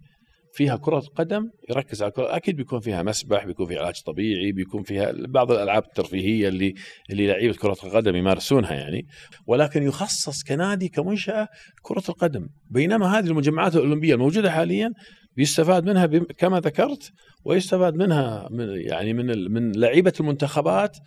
فيها 0.58 0.76
كرة 0.76 1.00
قدم 1.00 1.50
يركز 1.70 2.02
على 2.02 2.10
الكرة. 2.10 2.36
أكيد 2.36 2.56
بيكون 2.56 2.80
فيها 2.80 3.04
مسبح 3.04 3.46
بيكون 3.46 3.66
فيها 3.68 3.80
علاج 3.80 4.02
طبيعي 4.02 4.52
بيكون 4.52 4.84
فيها 4.84 5.14
بعض 5.28 5.52
الألعاب 5.52 5.84
الترفيهية 5.84 6.48
اللي 6.48 6.74
اللي 7.10 7.28
لعيبة 7.28 7.54
كرة 7.54 7.78
القدم 7.84 8.16
يمارسونها 8.16 8.74
يعني. 8.74 9.08
ولكن 9.48 9.84
يخصص 9.84 10.44
كنادي 10.44 10.90
كمنشأة 10.90 11.48
كرة 11.82 12.04
القدم. 12.10 12.48
بينما 12.70 13.20
هذه 13.20 13.28
المجمعات 13.28 13.76
الأولمبية 13.76 14.14
الموجودة 14.14 14.52
حاليا 14.52 14.94
بيستفاد 15.36 15.86
منها 15.86 16.06
كما 16.38 16.60
ذكرت 16.60 17.12
ويستفاد 17.46 17.96
منها 17.96 18.48
من 18.52 18.68
يعني 18.70 19.14
من 19.14 19.52
من 19.52 19.72
لعيبة 19.72 20.14
المنتخبات 20.20 20.98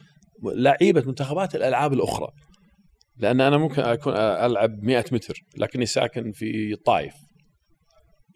لعيبة 0.54 1.02
منتخبات 1.06 1.54
الألعاب 1.54 1.92
الأخرى. 1.92 2.28
لأن 3.16 3.40
أنا 3.40 3.58
ممكن 3.58 3.82
أكون 3.82 4.12
ألعب 4.16 4.82
100 4.82 5.04
متر 5.12 5.44
لكني 5.56 5.86
ساكن 5.86 6.32
في 6.32 6.72
الطائف 6.72 7.14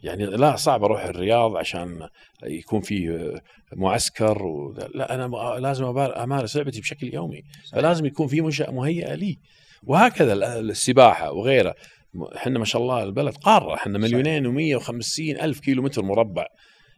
يعني 0.04 0.26
لا 0.26 0.56
صعب 0.56 0.84
أروح 0.84 1.04
الرياض 1.04 1.56
عشان 1.56 2.08
يكون 2.44 2.80
في 2.80 3.30
معسكر 3.76 4.42
و... 4.42 4.74
لا 4.94 5.14
أنا 5.14 5.56
لازم 5.60 5.84
أمارس 5.98 6.56
لعبتي 6.56 6.80
بشكل 6.80 7.14
يومي 7.14 7.42
فلازم 7.72 8.06
يكون 8.06 8.26
في 8.26 8.40
منشأة 8.40 8.70
مهيئة 8.70 9.14
لي. 9.14 9.38
وهكذا 9.82 10.32
ال- 10.32 10.44
السباحة 10.44 11.32
وغيرها. 11.32 11.74
م- 12.14 12.24
إحنا 12.24 12.58
ما 12.58 12.64
شاء 12.64 12.82
الله 12.82 13.02
البلد 13.04 13.34
قارة 13.34 13.74
إحنا 13.74 13.98
مليونين 13.98 14.78
و150 14.80 15.42
ألف 15.42 15.60
كيلو 15.60 15.82
متر 15.82 16.02
مربع. 16.02 16.46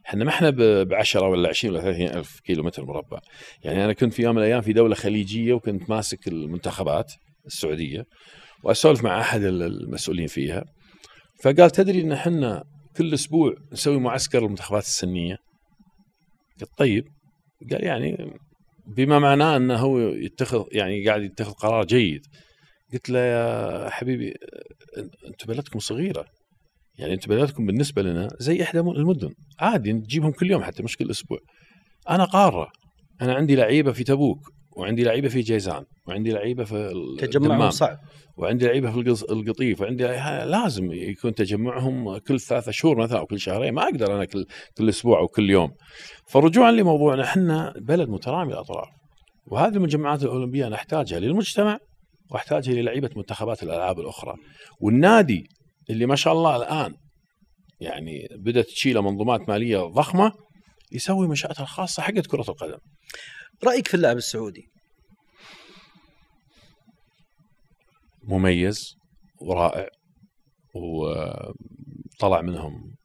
إحنا 0.07 0.23
ما 0.23 0.29
إحنا 0.29 0.49
ب 0.49 0.93
10 0.93 1.27
ولا 1.27 1.49
20 1.49 1.73
ولا 1.75 1.83
30 1.83 2.07
ألف 2.07 2.39
كيلو 2.39 2.63
متر 2.63 2.85
مربع. 2.85 3.19
يعني 3.63 3.85
أنا 3.85 3.93
كنت 3.93 4.13
في 4.13 4.21
يوم 4.23 4.35
من 4.35 4.41
الأيام 4.41 4.61
في 4.61 4.73
دولة 4.73 4.95
خليجية 4.95 5.53
وكنت 5.53 5.89
ماسك 5.89 6.27
المنتخبات 6.27 7.13
السعودية 7.45 8.05
وأسولف 8.63 9.03
مع 9.03 9.21
أحد 9.21 9.41
ال- 9.43 9.63
المسؤولين 9.63 10.27
فيها. 10.27 10.63
فقال 11.43 11.71
تدري 11.71 12.01
إن 12.01 12.11
إحنا 12.11 12.63
كل 12.97 13.13
أسبوع 13.13 13.55
نسوي 13.71 13.99
معسكر 13.99 14.41
للمنتخبات 14.41 14.83
السنية. 14.83 15.37
قلت 16.61 16.69
طيب 16.77 17.07
قال 17.71 17.83
يعني 17.83 18.37
بما 18.87 19.19
معناه 19.19 19.57
إنه 19.57 19.75
هو 19.75 19.99
يتخذ 19.99 20.63
يعني 20.71 21.07
قاعد 21.07 21.23
يتخذ 21.23 21.51
قرار 21.51 21.85
جيد. 21.85 22.21
قلت 22.93 23.09
له 23.09 23.19
يا 23.19 23.89
حبيبي 23.89 24.33
أنتم 25.27 25.47
بلدكم 25.47 25.79
صغيرة. 25.79 26.25
يعني 26.99 27.13
أنتم 27.13 27.35
بلدكم 27.35 27.65
بالنسبة 27.65 28.01
لنا 28.01 28.29
زي 28.39 28.63
إحدى 28.63 28.79
المدن. 28.79 29.29
عادي 29.59 29.93
تجيبهم 29.93 30.31
كل 30.31 30.51
يوم 30.51 30.63
حتى 30.63 30.83
مش 30.83 30.97
كل 30.97 31.09
أسبوع. 31.09 31.39
أنا 32.09 32.25
قارة. 32.25 32.67
أنا 33.21 33.33
عندي 33.33 33.55
لعيبة 33.55 33.91
في 33.91 34.03
تبوك. 34.03 34.51
وعندي 34.77 35.03
لعيبة 35.03 35.29
في 35.29 35.41
جيزان 35.41 35.83
وعندي 36.07 36.31
لعيبة 36.31 36.63
في 36.63 36.93
تجمعهم 37.19 37.69
صعب. 37.69 37.97
وعندي 38.37 38.65
لعيبة 38.67 38.91
في 38.91 39.25
القطيف 39.31 39.81
وعندي 39.81 40.03
لازم 40.45 40.91
يكون 40.91 41.33
تجمعهم 41.33 42.17
كل 42.17 42.39
ثلاثة 42.39 42.71
شهور 42.71 42.97
مثلا 42.97 43.19
أو 43.19 43.25
كل 43.25 43.39
شهرين 43.39 43.73
ما 43.73 43.83
أقدر 43.83 44.15
أنا 44.15 44.25
كل 44.25 44.45
كل 44.77 44.89
أسبوع 44.89 45.19
أو 45.19 45.27
كل 45.27 45.49
يوم. 45.49 45.71
فرجوعا 46.29 46.71
لموضوعنا 46.71 47.23
إحنا 47.23 47.73
بلد 47.77 48.09
مترامي 48.09 48.53
الأطراف 48.53 48.87
وهذه 49.45 49.73
المجمعات 49.75 50.23
الأولمبية 50.23 50.67
نحتاجها 50.67 51.19
للمجتمع 51.19 51.79
وأحتاجها 52.31 52.73
للعيبة 52.73 53.09
منتخبات 53.15 53.63
الألعاب 53.63 53.99
الأخرى. 53.99 54.33
والنادي 54.81 55.49
اللي 55.89 56.05
ما 56.05 56.15
شاء 56.15 56.33
الله 56.33 56.55
الآن 56.55 56.93
يعني 57.79 58.27
بدأت 58.31 58.65
تشيله 58.65 59.01
منظومات 59.01 59.49
مالية 59.49 59.77
ضخمة 59.77 60.31
يسوي 60.91 61.27
منشاته 61.27 61.61
الخاصه 61.61 62.03
حقت 62.03 62.27
كرة 62.27 62.45
القدم. 62.49 62.77
رأيك 63.63 63.87
في 63.87 63.93
اللاعب 63.93 64.17
السعودي؟ 64.17 64.69
مميز 68.23 68.97
ورائع 69.41 69.89
وطلع 70.73 72.41
منهم 72.41 72.95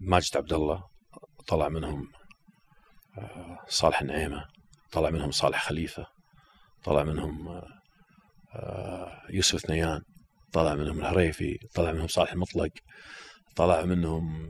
ماجد 0.00 0.36
عبد 0.36 0.52
الله 0.52 0.84
طلع 1.46 1.68
منهم 1.68 2.12
صالح 3.68 4.00
النعيمه 4.00 4.44
طلع 4.92 5.10
منهم 5.10 5.30
صالح 5.30 5.68
خليفة 5.68 6.06
طلع 6.84 7.02
منهم 7.02 7.62
يوسف 9.30 9.58
ثنيان 9.58 10.00
طلع 10.52 10.74
منهم 10.74 10.98
الهريفي 10.98 11.58
طلع 11.74 11.92
منهم 11.92 12.06
صالح 12.06 12.32
المطلق 12.32 12.70
طلع 13.56 13.84
منهم 13.84 14.48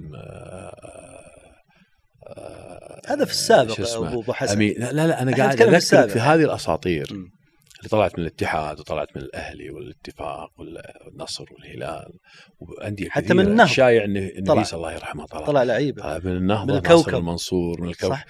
هذا 3.06 3.24
في 3.24 3.30
السابق 3.30 3.80
ابو 3.96 4.32
حسن. 4.32 4.60
لا 4.60 4.92
لا 4.92 5.22
أنا 5.22 5.36
قاعد 5.36 5.62
أذكرك 5.62 6.10
في 6.10 6.18
هذه 6.18 6.44
الأساطير 6.44 7.06
م. 7.10 7.36
اللي 7.78 7.88
طلعت 7.90 8.18
من 8.18 8.24
الاتحاد 8.24 8.80
وطلعت 8.80 9.16
من 9.16 9.22
الأهلي 9.22 9.70
والاتفاق 9.70 10.50
والنصر 10.58 11.44
والهلال 11.52 12.12
وأندية 12.60 13.08
حتى 13.08 13.34
من 13.34 13.46
النهضة 13.46 13.70
شايع 13.70 14.04
النبيس 14.04 14.74
الله 14.74 14.92
يرحمه 14.92 15.26
طلع. 15.26 15.46
طلع 15.46 15.62
لعيبة. 15.62 16.02
طلع 16.02 16.18
من 16.24 16.36
النهضة 16.36 16.72
من 16.72 16.78
الكوكب. 16.78 17.14
المنصور 17.14 17.80
من 17.80 17.88
الكوكب. 17.88 18.12
صح. 18.12 18.24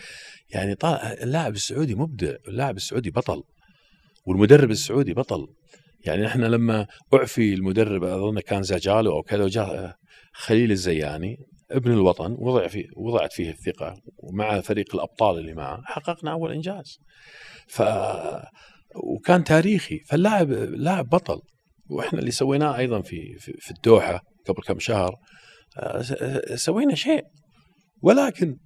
يعني 0.50 0.74
طلع 0.74 1.12
اللاعب 1.12 1.54
السعودي 1.54 1.94
مبدع 1.94 2.34
اللاعب 2.48 2.76
السعودي 2.76 3.10
بطل. 3.10 3.42
والمدرب 4.26 4.70
السعودي 4.70 5.14
بطل. 5.14 5.46
يعني 6.06 6.26
إحنا 6.26 6.46
لما 6.46 6.86
أعفي 7.14 7.54
المدرب 7.54 8.04
أظن 8.04 8.40
كان 8.40 8.62
زجالو 8.62 9.12
أو 9.12 9.22
كذا 9.22 9.44
وجاء 9.44 9.94
خليل 10.32 10.70
الزياني. 10.70 11.36
ابن 11.70 11.92
الوطن 11.92 12.36
وضع 12.38 12.68
فيه 12.68 12.84
وضعت 12.96 13.32
فيه 13.32 13.50
الثقة 13.50 13.94
ومع 14.18 14.60
فريق 14.60 14.94
الأبطال 14.94 15.38
اللي 15.38 15.54
معه 15.54 15.82
حققنا 15.84 16.32
أول 16.32 16.52
إنجاز. 16.52 16.98
ف 17.68 17.82
وكان 18.94 19.44
تاريخي 19.44 19.98
فاللاعب 19.98 20.50
لاعب 20.52 21.08
بطل. 21.08 21.40
وإحنا 21.90 22.18
اللي 22.18 22.30
سويناه 22.30 22.76
أيضا 22.76 23.00
في 23.00 23.38
في, 23.38 23.52
في 23.58 23.70
الدوحة 23.70 24.20
قبل 24.48 24.62
كم 24.62 24.78
شهر. 24.78 25.16
سوينا 26.54 26.94
شيء. 26.94 27.22
ولكن 28.02 28.56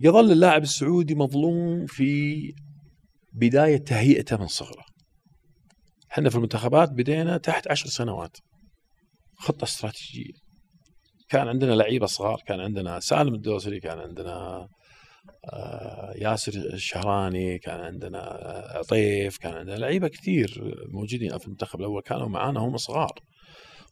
يظل 0.00 0.32
اللاعب 0.32 0.62
السعودي 0.62 1.14
مظلوم 1.14 1.86
في 1.86 2.52
بداية 3.32 3.76
تهيئته 3.76 4.36
من 4.36 4.46
صغره. 4.46 4.84
إحنا 6.12 6.30
في 6.30 6.36
المنتخبات 6.36 6.90
بدينا 6.90 7.36
تحت 7.36 7.68
عشر 7.68 7.86
سنوات. 7.86 8.36
خطة 9.36 9.64
استراتيجية. 9.64 10.32
كان 11.32 11.48
عندنا 11.48 11.72
لعيبة 11.72 12.06
صغار 12.06 12.42
كان 12.46 12.60
عندنا 12.60 13.00
سالم 13.00 13.34
الدوسري 13.34 13.80
كان 13.80 13.98
عندنا 13.98 14.68
آه، 15.44 16.14
ياسر 16.16 16.52
الشهراني 16.52 17.58
كان 17.58 17.80
عندنا 17.80 18.18
عطيف 18.74 19.38
كان 19.38 19.54
عندنا 19.54 19.74
لعيبة 19.74 20.08
كثير 20.08 20.74
موجودين 20.88 21.38
في 21.38 21.46
المنتخب 21.46 21.80
الأول 21.80 22.02
كانوا 22.02 22.28
معانا 22.28 22.60
هم 22.60 22.76
صغار. 22.76 23.12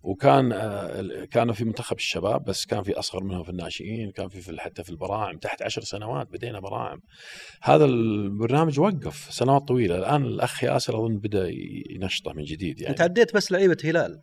وكان 0.03 0.53
آه، 0.53 1.25
كانوا 1.25 1.55
في 1.55 1.65
منتخب 1.65 1.97
الشباب 1.97 2.45
بس 2.45 2.67
كان 2.67 2.83
في 2.83 2.99
أصغر 2.99 3.25
منهم 3.25 3.43
في 3.43 3.51
الناشئين 3.51 4.11
كان 4.11 4.29
في 4.29 4.61
حتى 4.61 4.85
في 4.85 4.91
البراعم 4.91 5.39
تحت 5.39 5.63
عشر 5.63 5.83
سنوات 5.83 6.29
بدينا 6.29 6.61
براعم. 6.61 7.01
هذا 7.63 7.85
البرنامج 7.85 8.81
وقف 8.81 9.29
سنوات 9.31 9.63
طويلة. 9.63 9.99
الآن 9.99 10.25
الأخ 10.25 10.65
ياسر 10.65 10.99
أظن 10.99 11.19
بدأ 11.19 11.49
ينشطه 11.91 12.33
من 12.33 12.45
جديد 12.45 12.81
يعني. 12.81 12.91
أنت 12.93 13.01
عديت 13.01 13.35
بس 13.35 13.53
لعيبة 13.53 13.77
هلال. 13.85 14.21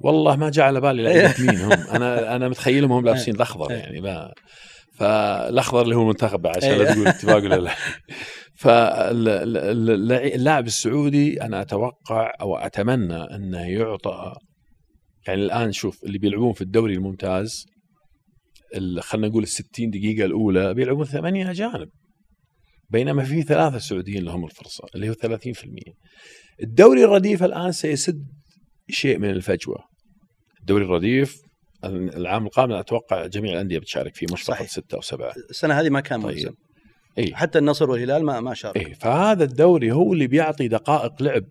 والله 0.00 0.36
ما 0.36 0.50
جاء 0.50 0.66
على 0.66 0.80
بالي 0.80 1.02
لعيبه 1.02 1.34
مين 1.46 1.60
هم. 1.60 1.72
أنا 1.72 2.36
أنا 2.36 2.48
متخيلهم 2.48 2.92
هم 2.92 3.04
لابسين 3.04 3.34
الأخضر 3.34 3.72
يعني 3.72 4.00
ما 4.00 4.32
فالأخضر 4.94 5.82
اللي 5.82 5.96
هو 5.96 6.02
المنتخب 6.02 6.46
عشان 6.46 6.70
لا 6.70 6.92
تقول 6.92 7.08
اتفاق 7.08 7.36
ولا 7.36 7.54
لا. 7.54 7.74
فاللاعب 8.62 10.66
السعودي 10.66 11.42
أنا 11.42 11.60
أتوقع 11.60 12.32
أو 12.40 12.56
أتمنى 12.56 13.16
أنه 13.16 13.60
يعطى 13.60 14.32
يعني 15.26 15.42
الآن 15.42 15.72
شوف 15.72 16.04
اللي 16.04 16.18
بيلعبون 16.18 16.52
في 16.52 16.60
الدوري 16.60 16.94
الممتاز 16.94 17.66
خلينا 19.00 19.28
نقول 19.28 19.42
ال 19.42 19.48
60 19.48 19.90
دقيقة 19.90 20.24
الأولى 20.24 20.74
بيلعبون 20.74 21.04
ثمانية 21.04 21.50
أجانب. 21.50 21.88
بينما 22.90 23.24
في 23.24 23.42
ثلاثة 23.42 23.78
سعوديين 23.78 24.24
لهم 24.24 24.44
الفرصة 24.44 24.84
اللي 24.94 25.10
هو 25.10 25.14
30% 25.14 25.16
الدوري 26.62 27.04
الرديف 27.04 27.44
الآن 27.44 27.72
سيسد 27.72 28.24
شيء 28.90 29.18
من 29.18 29.30
الفجوة. 29.30 29.84
الدوري 30.60 30.84
الرديف 30.84 31.40
العام 31.84 32.46
القادم 32.46 32.72
أتوقع 32.72 33.26
جميع 33.26 33.52
الأندية 33.52 33.78
بتشارك 33.78 34.14
فيه 34.14 34.26
مش 34.32 34.42
فقط 34.42 34.66
ستة 34.66 34.94
أو 34.94 35.00
سبعة. 35.00 35.32
السنة 35.50 35.80
هذه 35.80 35.90
ما 35.90 36.00
كان 36.00 36.22
طيب. 36.22 36.36
ملزم 36.36 36.54
إيه؟ 37.18 37.34
حتى 37.34 37.58
النصر 37.58 37.90
والهلال 37.90 38.24
ما 38.24 38.40
ما 38.40 38.54
شارك. 38.54 38.76
إيه؟ 38.76 38.94
فهذا 38.94 39.44
الدوري 39.44 39.92
هو 39.92 40.12
اللي 40.12 40.26
بيعطي 40.26 40.68
دقائق 40.68 41.22
لعب 41.22 41.44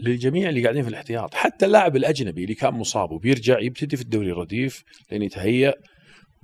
للجميع 0.00 0.48
اللي 0.48 0.62
قاعدين 0.62 0.82
في 0.82 0.88
الاحتياط. 0.88 1.34
حتى 1.34 1.66
اللاعب 1.66 1.96
الأجنبي 1.96 2.42
اللي 2.42 2.54
كان 2.54 2.74
مصاب 2.74 3.10
وبيرجع 3.10 3.58
يبتدي 3.58 3.96
في 3.96 4.02
الدوري 4.02 4.32
الرديف 4.32 4.82
لين 5.12 5.22
يتهيأ 5.22 5.74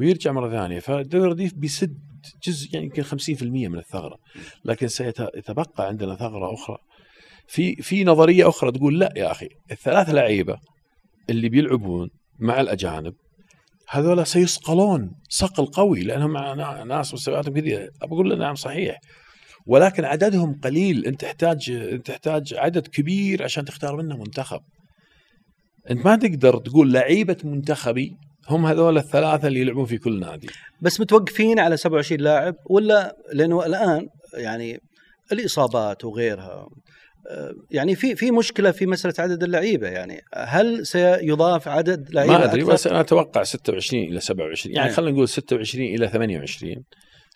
ويرجع 0.01 0.33
مرة 0.33 0.51
ثانية. 0.51 0.78
فالدوري 0.78 1.24
الرديف 1.24 1.55
بيسد 1.55 1.99
جزء 2.47 2.68
يعني 2.74 2.87
يمكن 2.87 3.03
50% 3.03 3.43
من 3.43 3.78
الثغرة. 3.78 4.16
لكن 4.64 4.89
سيتبقى 4.89 5.87
عندنا 5.87 6.16
ثغرة 6.16 6.55
أخرى. 6.55 6.76
في 7.47 7.76
في 7.76 8.05
نظرية 8.05 8.49
أخرى 8.49 8.72
تقول 8.72 8.99
لا 8.99 9.12
يا 9.16 9.30
أخي 9.30 9.49
الثلاث 9.70 10.11
لعيبة 10.11 10.59
اللي 11.30 11.49
بيلعبون 11.49 12.11
مع 12.38 12.61
الأجانب 12.61 13.14
هذول 13.88 14.26
سيصقلون 14.26 15.12
صقل 15.28 15.66
قوي 15.66 16.03
لأنهم 16.03 16.59
ناس 16.88 17.14
مستوياتهم 17.14 17.61
كذا 17.61 17.88
بقول 18.03 18.38
نعم 18.38 18.55
صحيح 18.55 19.01
ولكن 19.66 20.05
عددهم 20.05 20.61
قليل. 20.64 21.07
أنت 21.07 21.20
تحتاج 21.20 22.01
تحتاج 22.05 22.55
عدد 22.55 22.86
كبير 22.86 23.43
عشان 23.43 23.64
تختار 23.64 23.97
منه 23.97 24.16
منتخب. 24.16 24.61
أنت 25.90 26.07
ما 26.07 26.16
تقدر 26.16 26.59
تقول 26.59 26.93
لعيبة 26.93 27.36
منتخبي 27.45 28.16
هم 28.49 28.66
هذول 28.66 28.99
الثلاثة 28.99 29.49
اللي 29.49 29.61
يلعبون 29.61 29.84
في 29.84 29.99
كل 29.99 30.20
نادي. 30.20 30.49
بس 30.80 31.01
متوقفين 31.01 31.59
على 31.59 31.76
27 31.76 32.20
لاعب 32.20 32.55
ولا؟ 32.70 33.16
لأنه 33.32 33.66
الآن 33.66 34.07
يعني 34.34 34.80
الإصابات 35.32 36.05
وغيرها 36.05 36.66
يعني 37.70 37.94
في 37.94 38.16
في 38.16 38.30
مشكلة 38.30 38.70
في 38.70 38.86
مسألة 38.86 39.14
عدد 39.18 39.42
اللعيبة 39.42 39.88
يعني 39.88 40.20
هل 40.34 40.86
سيضاف 40.86 41.68
عدد 41.68 42.10
لعيبة 42.10 42.32
ما 42.32 42.44
أدري 42.44 42.64
بس 42.64 42.86
أنا 42.86 43.00
أتوقع 43.00 43.42
26 43.42 44.02
إلى 44.02 44.20
27 44.20 44.74
يعني, 44.74 44.84
يعني 44.86 44.96
خلينا 44.96 45.12
نقول 45.12 45.28
26 45.28 45.84
إلى 45.86 46.08
28 46.08 46.84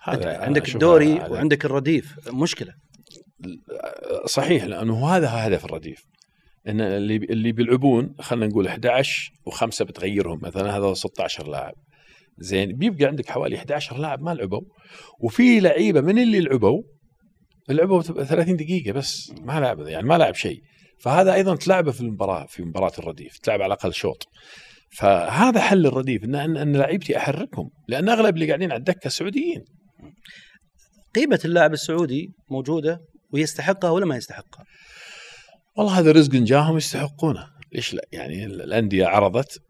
هذا 0.03 0.39
عندك 0.39 0.75
الدوري 0.75 1.15
وعندك 1.15 1.65
الرديف 1.65 2.15
مشكلة. 2.33 2.75
صحيح 4.27 4.65
لأنه 4.65 5.09
هذا 5.09 5.29
هدف 5.29 5.65
الرديف. 5.65 6.05
إن 6.69 6.81
اللي 6.81 7.17
اللي 7.17 7.53
بيلعبون 7.53 8.15
خلينا 8.21 8.47
نقول 8.47 8.67
11 8.67 9.33
وخمسة 9.47 9.85
بتغيرهم 9.85 10.41
مثلا 10.43 10.77
هذا 10.77 10.95
16 10.95 11.49
لاعب. 11.49 11.75
زين 12.39 12.73
بيبقى 12.73 13.05
عندك 13.05 13.31
حوالي 13.31 13.57
11 13.57 13.99
لاعب 13.99 14.23
ما 14.23 14.35
لعبوا. 14.35 14.63
وفي 15.21 15.61
لعيبة 15.61 16.01
من 16.01 16.19
اللي 16.19 16.41
لعبوا 16.41 16.83
لعبوا 17.69 18.03
30 18.03 18.57
دقيقة 18.57 18.93
بس 18.93 19.33
ما 19.41 19.61
لعب 19.61 19.81
يعني 19.81 20.07
ما 20.07 20.19
لعب 20.19 20.35
شيء. 20.35 20.63
فهذا 21.01 21.35
أيضا 21.35 21.57
تلعبه 21.57 21.93
في 21.93 22.01
المباراة 22.01 22.47
في 22.47 22.63
مباراة 22.63 22.93
الرديف 22.99 23.39
تلعب 23.39 23.63
على 23.63 23.75
الأقل 23.75 23.93
شوط. 23.93 24.29
فهذا 24.91 25.61
حل 25.61 25.87
الرديف 25.87 26.25
إن 26.25 26.35
إن, 26.35 26.77
لعيبتي 26.77 27.17
أحركهم 27.17 27.71
لأن 27.89 28.09
أغلب 28.09 28.35
اللي 28.35 28.47
قاعدين 28.47 28.73
على 28.73 28.79
الدكة 28.79 29.11
سعوديين. 29.11 29.65
قيمة 31.15 31.41
اللاعب 31.45 31.73
السعودي 31.73 32.33
موجودة 32.51 33.01
ويستحقها 33.33 33.91
ولا 33.91 34.07
ما 34.07 34.17
يستحقها؟ 34.17 34.65
والله 35.77 35.99
هذا 35.99 36.13
رزق 36.13 36.33
جاهم 36.33 36.77
يستحقونه. 36.77 37.47
ليش 37.73 37.95
لا؟ 37.95 38.03
يعني 38.13 38.45
الأندية 38.45 39.07
عرضت 39.07 39.61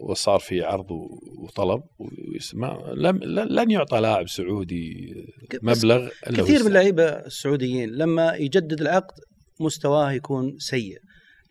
وصار 0.00 0.38
في 0.38 0.62
عرض 0.62 0.90
وطلب 1.38 1.82
لم 2.94 3.16
لن 3.24 3.70
يعطى 3.70 4.00
لاعب 4.00 4.28
سعودي 4.28 5.14
مبلغ 5.62 6.08
كثير 6.24 6.60
من. 6.60 6.66
اللعيبة 6.66 7.04
السعوديين 7.04 7.90
لما 7.90 8.34
يجدد 8.34 8.80
العقد 8.80 9.14
مستواه 9.60 10.12
يكون 10.12 10.58
سيء. 10.58 10.98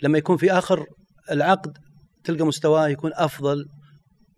لما 0.03 0.17
يكون 0.17 0.37
في 0.37 0.51
آخر 0.51 0.85
العقد 1.31 1.77
تلقى 2.23 2.45
مستواه 2.45 2.87
يكون 2.87 3.11
أفضل 3.13 3.65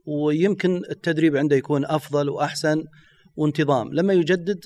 ويمكن 0.05 0.81
التدريب 0.89 1.37
عنده 1.37 1.55
يكون 1.55 1.85
أفضل 1.85 2.29
وأحسن 2.29 2.83
وانتظام. 3.35 3.93
لما 3.93 4.13
يجدد 4.13 4.59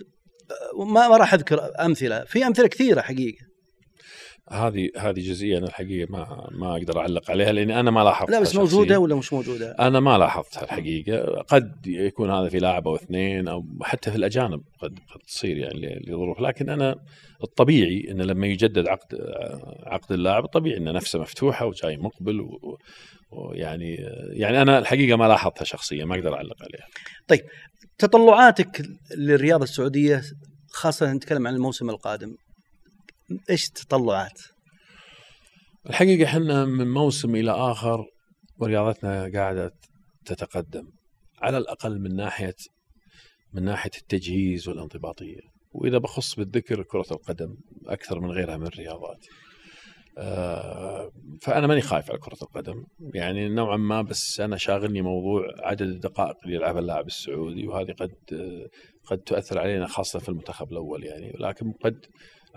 ما 0.94 1.08
راح 1.08 1.34
أذكر 1.34 1.72
أمثلة 1.80 2.24
في 2.24 2.48
أمثلة 2.48 2.68
كثيرة 2.68 3.02
حقيقة. 3.02 3.48
هذه 4.52 4.90
هذه 4.98 5.20
جزئية 5.20 5.58
أنا 5.58 5.68
الحقيقة 5.68 6.12
ما 6.12 6.50
ما 6.52 6.72
أقدر 6.72 7.00
أعلق 7.00 7.32
عليها 7.32 7.52
لأني 7.52 7.80
أنا 7.80 7.92
ما 7.92 8.04
لاحظتها 8.04 8.32
لا 8.32 8.40
بس. 8.40 8.56
موجودة 8.56 9.00
ولا 9.00 9.16
مش 9.16 9.34
موجودة؟ 9.34 9.72
أنا 9.72 10.00
ما 10.00 10.18
لاحظتها 10.18 10.64
الحقيقة. 10.64 11.42
قد 11.42 11.88
يكون 11.88 12.32
هذا 12.32 12.50
في 12.50 12.60
لاعب 12.60 12.88
أو 12.88 12.96
اثنين 12.96 13.48
أو 13.48 13.66
حتى 13.82 14.12
في 14.12 14.18
الأجانب 14.18 14.62
قد 14.80 15.00
قد 15.14 15.22
تصير 15.28 15.58
يعني 15.58 16.04
لظروف. 16.08 16.40
لكن 16.40 16.70
أنا 16.70 16.96
الطبيعي 17.44 18.08
انه 18.12 18.24
لما 18.24 18.48
يجدد 18.48 18.88
عقد 18.88 19.18
عقد 19.84 20.12
اللاعب 20.12 20.46
الطبيعي 20.46 20.78
انه 20.78 20.92
نفسه 20.92 21.20
مفتوحة 21.20 21.66
وجاي 21.66 21.98
مقبل 21.98 22.48
ويعني 23.32 23.96
يعني 24.30 24.62
أنا 24.62 24.80
الحقيقة 24.80 25.18
ما 25.18 25.28
لاحظتها 25.28 25.66
شخصيا 25.66 26.06
ما 26.06 26.16
أقدر 26.16 26.34
أعلق 26.34 26.56
عليها. 26.62 26.88
تطلعاتك 27.98 28.82
للرياضه 29.18 29.64
السعودية 29.64 30.22
خاصة 30.70 31.14
نتكلم 31.14 31.48
عن 31.48 31.56
الموسم 31.56 31.90
القادم 31.90 32.36
إيش 33.50 33.70
تطلعات؟ 33.70 34.42
الحقيقة 35.90 36.26
إحنا 36.26 36.66
من 36.66 36.88
موسم 36.88 37.36
إلى 37.36 37.52
آخر 37.52 38.06
ورياضتنا 38.58 39.32
قاعدة 39.34 39.72
تتقدم. 40.26 40.88
على 41.42 41.58
الأقل 41.58 42.00
من 42.00 42.16
ناحية 42.16 42.56
من 43.54 43.64
ناحية 43.64 43.92
التجهيز 43.98 44.68
والانضباطية. 44.68 45.40
وإذا 45.72 45.98
بخص 45.98 46.36
بالذكر 46.36 46.84
كرة 46.84 47.06
القدم 47.12 47.58
أكثر 47.88 48.20
من 48.20 48.32
غيرها 48.32 48.58
من 48.58 48.68
الرياضات. 48.68 49.26
آه، 50.18 51.12
فأنا 51.42 51.68
ماني 51.68 51.82
خايف 51.82 52.10
على 52.10 52.20
كرة 52.20 52.38
القدم. 52.42 52.84
يعني 53.14 53.50
نوعا 53.50 53.78
ما 53.78 54.02
بس 54.02 54.40
أنا 54.40 54.58
شاغلني 54.58 55.02
موضوع 55.02 55.48
عدد 55.60 55.82
الدقائق 55.82 56.36
اللي 56.44 56.56
يلعبها 56.56 56.80
اللاعب 56.80 57.08
السعودي 57.08 57.68
وهذه 57.68 57.92
قد 57.92 58.14
قد 59.06 59.18
تؤثر 59.18 59.60
علينا 59.60 59.88
خاصة 59.88 60.20
في 60.20 60.30
المنتخب 60.30 60.72
الأول 60.72 61.04
يعني. 61.04 61.32
ولكن 61.40 61.72
قد 61.72 62.06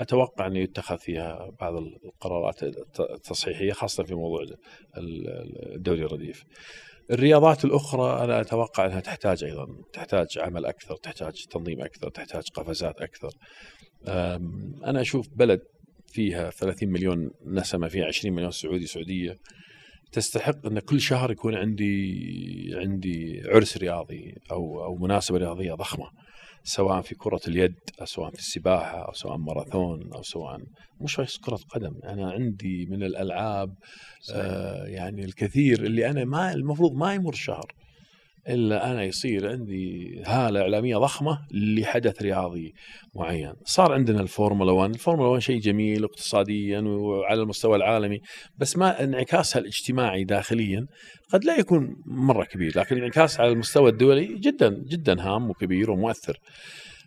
أتوقع 0.00 0.46
أنه 0.46 0.58
يتخذ 0.58 0.98
فيها 0.98 1.50
بعض 1.60 1.74
القرارات 1.76 2.62
الت- 2.62 3.00
التصحيحية 3.00 3.72
خاصة 3.72 4.02
في 4.04 4.14
موضوع 4.14 4.42
ال- 4.42 4.56
ال- 4.96 5.74
الدوري 5.74 6.04
الرديف. 6.04 6.44
الرياضات 7.10 7.64
الأخرى 7.64 8.24
أنا 8.24 8.40
أتوقع 8.40 8.86
أنها 8.86 9.00
تحتاج 9.00 9.44
أيضا 9.44 9.66
تحتاج 9.92 10.38
عمل 10.38 10.66
أكثر، 10.66 10.96
تحتاج 10.96 11.44
تنظيم 11.50 11.80
أكثر، 11.80 12.10
تحتاج 12.10 12.42
قفزات 12.54 13.00
أكثر. 13.00 13.30
أنا 14.84 15.00
أشوف 15.00 15.28
بلد 15.34 15.60
فيها 16.06 16.50
30 16.50 16.88
مليون 16.88 17.30
نسمة 17.46 17.88
فيها 17.88 18.04
20 18.06 18.34
مليون 18.34 18.50
سعودي 18.50 18.86
سعودية 18.86 19.38
تستحق 20.12 20.66
أن 20.66 20.78
كل 20.78 21.00
شهر 21.00 21.30
يكون 21.30 21.54
عندي 21.54 22.14
عندي 22.74 23.42
عرس 23.46 23.76
رياضي 23.76 24.34
أو 24.50 24.84
أو 24.84 24.94
مناسبة 24.96 25.38
رياضية 25.38 25.74
ضخمة 25.74 26.06
سواء 26.64 27.00
في 27.00 27.14
كرة 27.14 27.40
اليد 27.48 27.74
أو 28.00 28.06
سواء 28.06 28.30
في 28.30 28.38
السباحة 28.38 29.06
أو 29.08 29.12
سواء 29.12 29.36
ماراثون 29.36 30.12
أو 30.12 30.22
سواء 30.22 30.60
مش 31.00 31.20
بس 31.20 31.38
كرة 31.38 31.58
قدم 31.70 31.92
أنا 32.04 32.30
عندي 32.32 32.86
من 32.86 33.02
الألعاب 33.02 33.74
آه 34.34 34.84
يعني 34.86 35.24
الكثير 35.24 35.82
اللي 35.84 36.10
أنا 36.10 36.24
ما 36.24 36.52
المفروض 36.52 36.92
ما 36.92 37.14
يمر 37.14 37.32
شهر. 37.34 37.72
إلا 38.50 38.90
أنا 38.90 39.04
يصير 39.04 39.50
عندي 39.50 40.22
هالة 40.26 40.60
إعلامية 40.60 40.96
ضخمة 40.96 41.38
لحدث 41.52 42.22
رياضي 42.22 42.74
معين، 43.14 43.52
صار 43.64 43.92
عندنا 43.92 44.20
الفورمولا 44.20 44.72
1، 44.72 44.94
الفورمولا 44.94 45.28
1 45.28 45.42
شيء 45.42 45.60
جميل 45.60 46.04
اقتصاديا 46.04 46.80
وعلى 46.80 47.42
المستوى 47.42 47.76
العالمي، 47.76 48.20
بس 48.58 48.76
ما 48.76 49.04
انعكاسها 49.04 49.60
الاجتماعي 49.60 50.24
داخليا 50.24 50.86
قد 51.32 51.44
لا 51.44 51.56
يكون 51.56 51.96
مرة 52.06 52.44
كبير، 52.44 52.78
لكن 52.78 52.96
انعكاس 52.96 53.40
على 53.40 53.52
المستوى 53.52 53.90
الدولي 53.90 54.38
جدا 54.38 54.82
جدا 54.88 55.22
هام 55.22 55.50
وكبير 55.50 55.90
ومؤثر. 55.90 56.38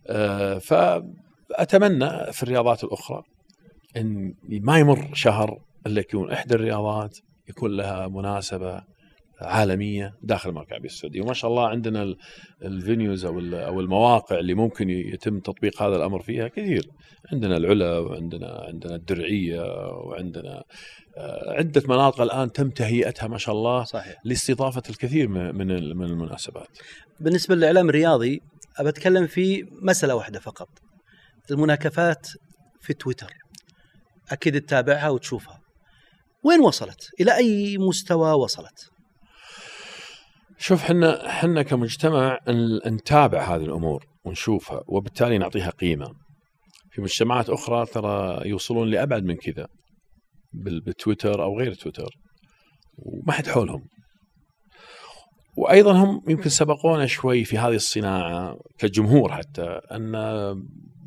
آه 0.08 0.58
فأتمنى 0.58 2.32
في 2.32 2.44
الرياضات 2.44 2.84
الأخرى 2.84 3.22
إن 3.98 4.34
ما 4.50 4.80
يمر 4.80 5.10
شهر 5.14 5.58
إلا 5.88 6.00
يكون 6.00 6.32
إحدى 6.32 6.56
الرياضات 6.56 7.18
يكون 7.50 7.72
لها 7.78 8.08
مناسبة 8.08 8.93
عالمية 9.44 10.14
داخل 10.22 10.50
المملكه 10.50 10.68
العربية 10.70 10.90
السعودية. 10.90 11.22
وما 11.22 11.34
شاء 11.34 11.52
الله 11.52 11.68
عندنا 11.68 12.04
ال- 12.04 12.18
الفينيوز 12.64 13.26
أو 13.26 13.40
أو 13.40 13.80
المواقع 13.80 14.40
اللي 14.40 14.54
ممكن 14.54 14.90
يتم 14.90 15.40
تطبيق 15.40 15.82
هذا 15.82 15.96
الأمر 15.96 16.22
فيها 16.22 16.48
كثير. 16.48 16.88
عندنا 17.32 17.58
العلا 17.58 18.00
وعندنا 18.00 18.66
عندنا 18.68 18.96
الدرعية 18.96 19.62
وعندنا 19.92 20.64
آه، 21.18 21.54
عدة 21.58 21.84
مناطق 21.88 22.22
الآن 22.22 22.52
تم 22.52 22.70
تهيئتها 22.70 23.28
ما 23.28 23.38
شاء 23.38 23.56
الله 23.56 23.84
صحيح. 23.84 24.16
لاستضافة 24.26 24.84
الكثير 24.90 25.28
من 25.28 25.56
من 25.56 25.72
ال- 25.72 25.98
من 25.98 26.06
المناسبات. 26.06 26.78
بالنسبة 27.20 27.56
للإعلام 27.56 27.90
الرياضي 27.90 28.42
أبى 28.78 28.90
أتكلم 28.90 29.28
في 29.28 29.66
مسألة 29.82 30.16
واحدة 30.16 30.40
فقط. 30.40 30.70
المناكفات 31.52 32.28
في 32.82 32.94
تويتر. 32.94 33.34
أكيد 34.32 34.62
تتابعها 34.62 35.10
وتشوفها. 35.10 35.60
وين 36.44 36.60
وصلت؟ 36.60 37.10
إلى 37.20 37.36
أي 37.38 37.78
مستوى 37.78 38.32
وصلت؟ 38.32 38.90
شوف 40.66 40.84
حنا 40.84 41.30
حنا 41.30 41.62
كمجتمع 41.64 42.40
نتابع 42.88 43.56
هذه 43.56 43.64
الأمور 43.64 44.06
ونشوفها 44.26 44.82
وبالتالي 44.88 45.38
نعطيها 45.38 45.70
قيمة. 45.70 46.14
في 46.92 47.02
مجتمعات 47.02 47.50
أخرى 47.50 47.86
ترى 47.86 48.42
يوصلون 48.50 48.90
لأبعد 48.90 49.24
من 49.24 49.36
كذا 49.36 49.68
بال- 50.54 50.82
بتويتر 50.82 51.44
أو 51.44 51.60
غير 51.60 51.74
تويتر 51.74 52.10
وما 52.98 53.32
حد 53.34 53.48
حولهم. 53.48 53.82
وأيضا 55.58 55.92
هم 55.94 56.22
يمكن 56.28 56.50
سبقونا 56.50 57.06
شوي 57.06 57.44
في 57.44 57.58
هذه 57.58 57.76
الصناعة 57.76 58.58
كجمهور 58.78 59.32
حتى 59.32 59.80
أن 59.92 60.12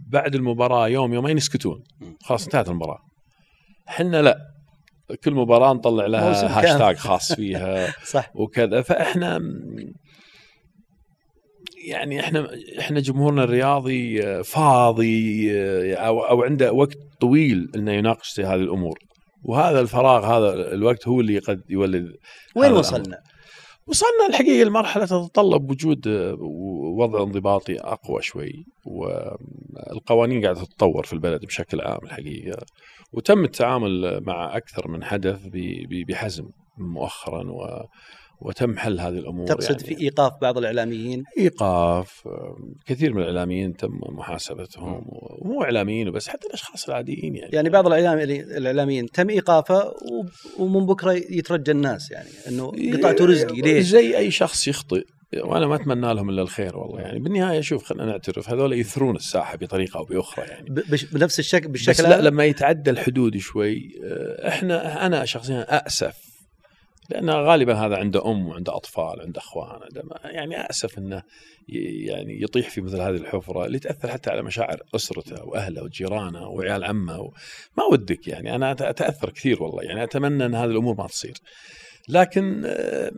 بعد 0.08 0.34
المباراة 0.34 0.88
يوم 0.88 1.14
يومين 1.14 1.36
يسكتون 1.36 1.82
خلاص 2.22 2.44
انتهت 2.44 2.68
المباراة. 2.68 2.98
حنا 3.86 4.22
لا 4.22 4.38
كل 5.24 5.34
مباراة 5.34 5.72
نطلع 5.72 6.06
لها. 6.06 6.58
هاشتاج 6.58 6.96
خاص 6.96 7.32
فيها 7.32 7.94
صح. 8.14 8.30
وكذا. 8.34 8.82
فإحنا 8.82 9.40
يعني 11.88 12.20
إحنا 12.20 12.48
إحنا 12.78 13.00
جمهورنا 13.00 13.44
الرياضي 13.44 14.22
فاضي 14.44 15.50
أو 15.94 16.20
أو 16.20 16.42
عنده 16.42 16.72
وقت 16.72 16.96
طويل 17.20 17.70
إنه 17.74 17.92
يناقش 17.92 18.30
في 18.30 18.44
هذه 18.44 18.54
الأمور. 18.60 18.98
وهذا 19.42 19.80
الفراغ 19.80 20.24
هذا 20.26 20.72
الوقت 20.74 21.08
هو 21.08 21.20
اللي 21.20 21.38
قد 21.38 21.60
يولد 21.68 22.12
وين 22.56 22.72
وصلنا؟ 22.72 23.18
وصلنا 23.86 24.26
الحقيقة 24.28 24.64
لمرحلة 24.64 25.04
تتطلب 25.04 25.70
وجود 25.70 26.08
وضع 26.98 27.22
انضباطي 27.22 27.80
أقوى 27.80 28.22
شوي. 28.22 28.64
والقوانين 28.84 30.42
قاعدة 30.44 30.64
تتطور 30.64 31.06
في 31.06 31.12
البلد 31.12 31.44
بشكل 31.44 31.80
عام 31.80 31.98
الحقيقة. 32.02 32.66
وتم 33.16 33.44
التعامل 33.44 34.20
مع 34.26 34.56
أكثر 34.56 34.88
من 34.88 35.04
حدث 35.04 35.40
بحزم 36.08 36.48
مؤخرا 36.78 37.50
و 37.50 37.86
وتم 38.40 38.76
حل 38.76 39.00
هذه 39.00 39.18
الأمور 39.18 39.46
تقصد 39.46 39.70
يعني. 39.70 39.84
في 39.84 40.00
إيقاف 40.04 40.32
بعض 40.42 40.58
الإعلاميين؟ 40.58 41.24
إيقاف 41.38 42.28
كثير 42.86 43.14
من 43.14 43.22
الإعلاميين 43.22 43.76
تم 43.76 44.00
محاسبتهم 44.08 45.02
ومو 45.06 45.62
إعلاميين 45.62 46.10
بس 46.10 46.28
حتى 46.28 46.46
الأشخاص 46.46 46.88
العاديين 46.88 47.36
يعني. 47.36 47.50
يعني 47.52 47.70
بعض 47.70 47.86
الاعلام 47.86 48.18
الإعلاميين 48.18 49.06
تم 49.06 49.30
إيقافه 49.30 49.92
ومن 50.58 50.86
بكرة 50.86 51.12
يترجى 51.12 51.70
الناس 51.70 52.10
يعني 52.10 52.28
إنه 52.48 52.72
قطعتوا 52.96 53.26
رزقي 53.26 53.60
ليش؟ 53.60 53.86
زي 53.86 54.16
أي 54.16 54.30
شخص 54.30 54.68
يخطئ. 54.68 55.04
وأنا 55.34 55.66
ما 55.66 55.74
أتمنى 55.74 56.14
لهم 56.14 56.30
إلا 56.30 56.42
الخير 56.42 56.76
والله. 56.76 57.00
يعني 57.00 57.18
بالنهاية 57.18 57.60
شوف 57.60 57.84
خلينا 57.84 58.04
نعترف 58.04 58.50
هذول 58.50 58.72
يثرون 58.72 59.16
الساحة 59.16 59.56
بطريقة 59.56 59.98
أو 59.98 60.04
بأخرى 60.04 60.44
يعني. 60.44 60.68
بنفس 61.12 61.38
الشكل 61.38 61.68
بس 61.68 61.72
بالشكل 61.72 62.02
لا 62.02 62.14
هذا؟ 62.14 62.22
لما 62.22 62.44
يتعدى 62.44 62.90
الحدود 62.90 63.36
شوي 63.36 63.92
آه، 64.04 64.48
إحنا 64.48 65.06
أنا 65.06 65.24
شخصيا 65.24 65.86
اسف 65.86 66.36
لأن 67.10 67.30
غالبا 67.30 67.74
هذا 67.74 67.96
عنده 67.96 68.30
أم 68.30 68.46
وعنده 68.46 68.76
أطفال 68.76 69.20
عنده 69.20 69.40
أخوان 69.40 69.80
عنده 69.82 70.02
يعني 70.24 70.70
اسف 70.70 70.98
إنه 70.98 71.22
يعني 71.68 72.42
يطيح 72.42 72.70
في 72.70 72.80
مثل 72.80 73.00
هذه 73.00 73.16
الحفرة 73.16 73.66
اللي 73.66 73.78
تأثر 73.78 74.08
حتى 74.08 74.30
على 74.30 74.42
مشاعر 74.42 74.82
أسرته 74.94 75.44
وأهله 75.44 75.82
وجيرانه 75.82 76.48
وعيال 76.48 76.84
عمه 76.84 77.20
و... 77.20 77.32
ما 77.78 77.84
ودك 77.92 78.28
يعني. 78.28 78.54
أنا 78.54 78.70
أتأثر 78.70 79.30
كثير 79.30 79.62
والله 79.62 79.82
يعني. 79.82 80.02
أتمنى 80.04 80.46
إن 80.46 80.54
هذه 80.54 80.70
الأمور 80.70 80.94
ما 80.98 81.06
تصير. 81.06 81.34
لكن 82.08 82.62
آه، 82.66 83.10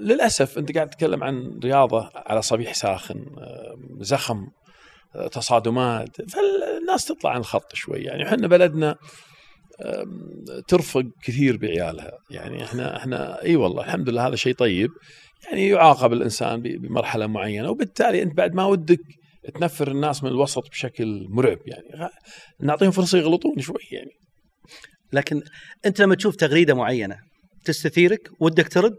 للأسف 0.00 0.58
أنت 0.58 0.72
قاعد 0.72 0.90
تتكلم 0.90 1.24
عن 1.24 1.58
رياضة 1.64 2.10
على 2.14 2.42
صبيح 2.42 2.74
ساخن 2.74 3.26
آه، 3.38 3.76
زخم 4.00 4.46
آه، 5.14 5.28
تصادمات. 5.28 6.30
فالناس 6.30 7.04
تطلع 7.04 7.30
عن 7.30 7.40
الخط 7.40 7.74
شوي. 7.74 7.98
يعني 7.98 8.28
إحنا 8.28 8.48
بلدنا 8.48 8.96
ترفق 10.68 11.04
كثير 11.24 11.56
بعيالها. 11.56 12.12
يعني 12.30 12.64
إحنا 12.64 12.96
إحنا 12.96 13.42
إي 13.42 13.56
والله 13.56 13.84
الحمد 13.84 14.08
لله 14.08 14.26
هذا 14.26 14.36
شيء 14.36 14.54
طيب. 14.54 14.90
يعني 15.46 15.68
يعاقب 15.68 16.12
الإنسان 16.12 16.62
بمرحلة 16.62 17.26
معينة. 17.26 17.70
وبالتالي 17.70 18.22
أنت 18.22 18.36
بعد 18.36 18.54
ما 18.54 18.64
ودك 18.64 19.00
تنفر 19.54 19.90
الناس 19.90 20.24
من 20.24 20.30
الوسط 20.30 20.68
بشكل 20.70 21.26
مرعب. 21.28 21.58
يعني 21.66 22.10
نعطيهم 22.60 22.90
فرصة 22.90 23.18
يغلطون 23.18 23.58
شوي 23.58 23.82
يعني. 23.92 24.10
لكن 25.12 25.42
أنت 25.86 26.00
لما 26.00 26.14
تشوف 26.14 26.36
تغريدة 26.36 26.74
معينة 26.74 27.18
تستثيرك؟ 27.68 28.28
ودك 28.40 28.68
ترد؟ 28.68 28.98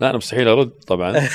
لا 0.00 0.10
أنا 0.10 0.16
مستحيل 0.16 0.48
أرد 0.48 0.70
طبعا. 0.70 1.14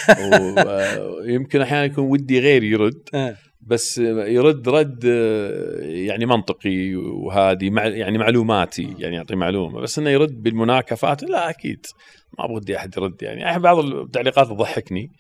ويمكن 1.22 1.62
أحيانا 1.62 1.86
يكون 1.86 2.04
ودي 2.04 2.40
غيري 2.40 2.68
يرد. 2.68 3.10
آه. 3.14 3.36
بس 3.62 3.98
يرد 3.98 4.70
رد 4.70 5.06
آه، 5.06 5.80
يعني 5.82 6.26
منطقي 6.26 6.96
وهادي 6.96 7.70
مع 7.70 7.86
يعني 7.86 8.18
معلوماتي 8.18 8.96
يعني 9.00 9.16
يعطي 9.16 9.36
معلومة. 9.36 9.82
بس 9.82 10.00
إنه 10.00 10.10
يرد 10.10 10.42
بالمناكفات 10.42 11.24
لا 11.24 11.50
أكيد. 11.50 11.86
ما 12.40 12.48
بودي 12.48 12.78
أحد 12.78 12.98
يرد 12.98 13.22
يعني. 13.22 13.60
بعض 13.60 13.80
التعليقات 13.80 14.48
تضحكني. 14.48 15.12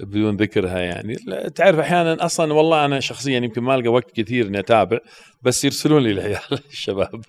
بدون 0.00 0.36
ذكرها 0.36 0.78
يعني. 0.78 1.16
تعرف 1.54 1.78
أحيانا 1.78 2.24
أصلا 2.24 2.52
والله 2.52 2.84
أنا 2.84 3.00
شخصيا 3.00 3.36
يمكن 3.38 3.62
ما 3.62 3.74
ألقى 3.74 3.88
وقت 3.88 4.10
كثير 4.20 4.46
إني 4.46 4.58
أتابع 4.58 4.98
بس 5.42 5.64
يرسلون 5.64 6.02
لي 6.02 6.10
العيال 6.10 6.38
الشباب. 6.72 7.20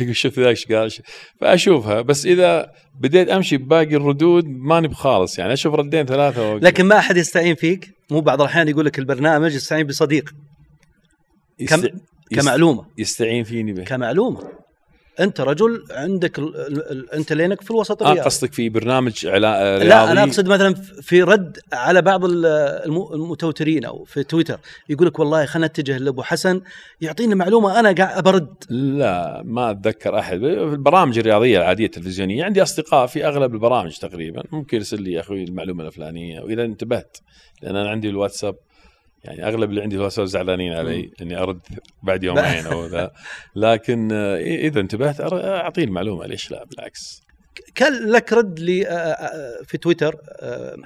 يقول 0.00 0.16
شوف 0.16 0.38
ذاك 0.38 0.48
إيش 0.48 0.66
قال 0.72 0.90
فأشوفها. 1.40 2.00
بس 2.00 2.26
إذا 2.26 2.72
بديت 3.00 3.28
أمشي 3.28 3.56
بباقي 3.56 3.96
الردود 3.96 4.44
ماني 4.48 4.88
بخالص 4.88 5.38
يعني. 5.38 5.52
أشوف 5.52 5.74
ردين 5.74 6.06
ثلاثة 6.06 6.42
وأوقف. 6.48 6.62
لكن 6.64 6.84
ما 6.84 6.98
أحد 6.98 7.16
يستعين 7.16 7.54
فيك؟ 7.54 7.90
مو 8.10 8.20
بعض 8.20 8.40
الأحيان 8.40 8.68
يقول 8.68 8.84
لك 8.86 8.98
البرنامج 8.98 9.54
يستعين 9.54 9.86
بصديق. 9.86 10.30
يست- 11.60 11.74
كم- 11.74 11.98
يست- 12.32 12.40
كمعلومة. 12.40 12.86
يستعين 12.98 13.44
فيني 13.44 13.72
به. 13.72 13.84
كمعلومة. 13.84 14.42
انت 15.20 15.40
رجل 15.40 15.84
عندك 15.90 16.38
ال... 16.38 16.56
ال... 16.56 16.90
ال... 16.92 17.12
انت 17.12 17.32
link 17.32 17.60
في 17.60 17.70
الوسط 17.70 18.02
آه 18.02 18.06
الرياضي. 18.06 18.28
قصدك 18.28 18.52
في 18.52 18.68
برنامج 18.68 19.26
علا... 19.26 19.62
رياضي 19.78 19.84
لا 19.88 20.12
أنا 20.12 20.22
أقصد 20.22 20.48
مثلا 20.48 20.74
في 21.02 21.22
رد 21.22 21.58
على 21.72 22.02
بعض 22.02 22.24
ال- 22.24 22.46
الم- 22.86 23.12
المتوترين 23.12 23.84
أو 23.84 24.04
في 24.04 24.22
تويتر. 24.22 24.58
يقول 24.88 25.06
لك 25.06 25.18
والله 25.18 25.46
خلينا 25.46 25.66
نتجه 25.66 25.98
لأبو 25.98 26.22
حسن 26.22 26.60
يعطيني 27.00 27.34
معلومة 27.34 27.80
أنا 27.80 27.92
قاعد 27.92 28.22
برد 28.22 28.54
لا 28.70 29.42
ما 29.44 29.70
أتذكر 29.70 30.18
أحد. 30.18 30.38
في 30.38 30.46
البرامج 30.62 31.18
الرياضية 31.18 31.58
العادية 31.58 31.86
التلفزيونية 31.86 32.44
عندي 32.44 32.62
أصدقاء 32.62 33.06
في 33.06 33.26
أغلب 33.26 33.54
البرامج 33.54 33.96
تقريبا. 33.96 34.42
ممكن 34.52 34.76
يرسل 34.76 35.02
لي 35.02 35.12
يا 35.12 35.20
أخوي 35.20 35.44
المعلومة 35.44 35.86
الفلانية. 35.86 36.40
وإذا 36.40 36.62
انتبهت 36.64 37.16
لأن 37.62 37.76
أنا 37.76 37.90
عندي 37.90 38.08
الواتساب. 38.08 38.54
يعني 39.26 39.48
أغلب 39.48 39.70
اللي 39.70 39.82
عندي 39.82 39.96
الواتساب 39.96 40.24
زعلانين 40.24 40.72
علي 40.72 41.10
إني 41.22 41.36
أرد 41.38 41.60
بعد 42.02 42.24
يومين 42.28 42.66
أو 42.66 42.86
ذا. 42.86 43.10
لكن 43.56 44.08
آه، 44.12 44.36
إذا 44.36 44.80
انتبهت 44.80 45.22
أر- 45.22 45.32
أعطيه 45.44 45.84
المعلومة 45.84 46.26
ليش 46.26 46.50
لا؟ 46.50 46.64
بالعكس. 46.64 47.22
كان 47.74 48.10
لك 48.10 48.32
رد 48.32 48.58
لي 48.60 48.86
آه، 48.88 48.92
آه، 48.92 49.62
في 49.64 49.78
تويتر 49.78 50.16
آه، 50.40 50.76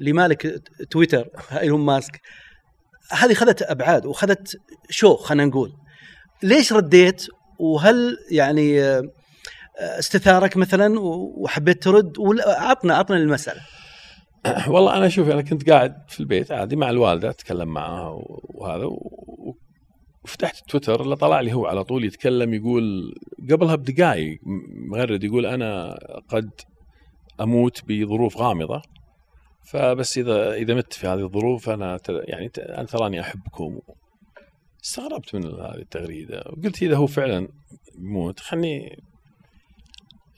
لمالك 0.00 0.62
تويتر 0.90 1.28
إيلون 1.60 1.80
ماسك. 1.80 2.20
هذه 3.12 3.34
خذت 3.34 3.62
أبعاد 3.62 4.06
وخذت 4.06 4.56
شو 4.90 5.16
خلينا 5.16 5.44
نقول. 5.44 5.72
ليش 6.42 6.72
رديت؟ 6.72 7.26
وهل 7.58 8.16
يعني 8.30 8.82
آه، 8.82 9.02
استثارك 9.80 10.56
مثلا 10.56 11.00
وحبيت 11.00 11.82
ترد؟ 11.82 12.12
عطنا 12.46 12.94
عطنا 12.94 13.16
المسألة. 13.16 13.60
والله 14.72 14.96
أنا 14.96 15.08
شوف 15.08 15.30
أنا 15.30 15.42
كنت 15.42 15.70
قاعد 15.70 15.94
في 16.08 16.20
البيت 16.20 16.52
عادي 16.52 16.76
مع 16.76 16.90
الوالدة 16.90 17.30
أتكلم 17.30 17.68
معها 17.68 18.22
وهذا 18.44 18.88
وفتحت 20.24 20.70
تويتر 20.70 21.02
اللي 21.02 21.16
طلع 21.16 21.40
لي 21.40 21.52
هو 21.52 21.66
على 21.66 21.84
طول 21.84 22.04
يتكلم 22.04 22.54
يقول 22.54 23.14
قبلها 23.50 23.74
بدقائق 23.74 24.40
مغرد 24.90 25.24
يقول 25.24 25.46
أنا 25.46 25.98
قد 26.28 26.50
أموت 27.40 27.82
بظروف 27.88 28.36
غامضة 28.36 28.82
فبس 29.66 30.18
إذا 30.18 30.54
إذا 30.54 30.74
مت 30.74 30.92
في 30.92 31.06
هذه 31.06 31.24
الظروف 31.24 31.70
أنا 31.70 31.98
يعني 32.08 32.50
أنا 32.58 32.84
تراني 32.84 33.20
أحبكم. 33.20 33.80
استغربت 34.84 35.34
من 35.34 35.44
هذه 35.44 35.74
التغريدة 35.74 36.44
وقلت 36.46 36.82
إذا 36.82 36.96
هو 36.96 37.06
فعلا 37.06 37.48
يموت 37.98 38.40
خلني 38.40 39.02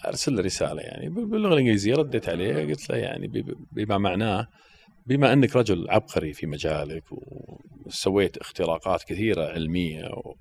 أرسل 0.07 0.37
له 0.37 0.43
رسالة 0.43 0.83
يعني 0.83 1.09
بال- 1.09 1.27
باللغة 1.27 1.53
الانجليزيه 1.55 1.95
رديت 1.95 2.29
عليه 2.29 2.55
قلت 2.55 2.91
له 2.91 2.97
يعني 2.97 3.45
بما 3.73 3.99
معناه 3.99 4.47
بما 5.07 5.33
أنك 5.33 5.57
رجل 5.57 5.91
عبقري 5.91 6.33
في 6.33 6.47
مجالك 6.47 7.05
وسويت 7.87 8.37
اختراقات 8.37 9.03
كثيرة 9.03 9.47
علمية 9.47 10.05
و... 10.05 10.35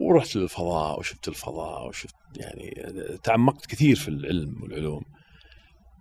ورحت 0.00 0.36
للفضاء 0.36 0.98
وشفت 0.98 1.28
الفضاء 1.28 1.88
وشفت 1.88 2.14
يعني 2.36 2.74
تعمقت 3.22 3.66
كثير 3.66 3.96
في 3.96 4.08
العلم 4.08 4.62
والعلوم 4.62 5.02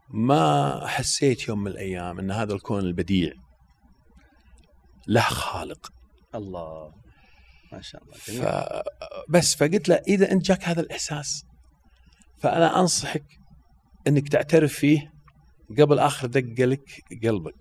ما 0.09 0.81
حسيت 0.87 1.47
يوم 1.47 1.59
من 1.63 1.71
الأيام 1.71 2.19
إن 2.19 2.31
هذا 2.31 2.53
الكون 2.53 2.79
البديع 2.79 3.33
له 5.07 5.21
خالق 5.21 5.91
الله 6.35 6.91
ما 7.71 7.81
شاء 7.81 8.03
الله 8.03 8.13
ف... 8.13 8.31
جميل. 8.31 8.83
بس 9.29 9.55
فقلت 9.55 9.89
له 9.89 9.95
إذا 10.07 10.31
أنت 10.31 10.45
جاك 10.45 10.63
هذا 10.63 10.81
الإحساس 10.81 11.44
فأنا 12.37 12.79
أنصحك 12.79 13.23
إنك 14.07 14.29
تعترف 14.29 14.73
فيه 14.73 15.11
قبل 15.79 15.99
آخر 15.99 16.27
دقة 16.27 16.65
لك 16.65 16.89
قلبك 17.23 17.53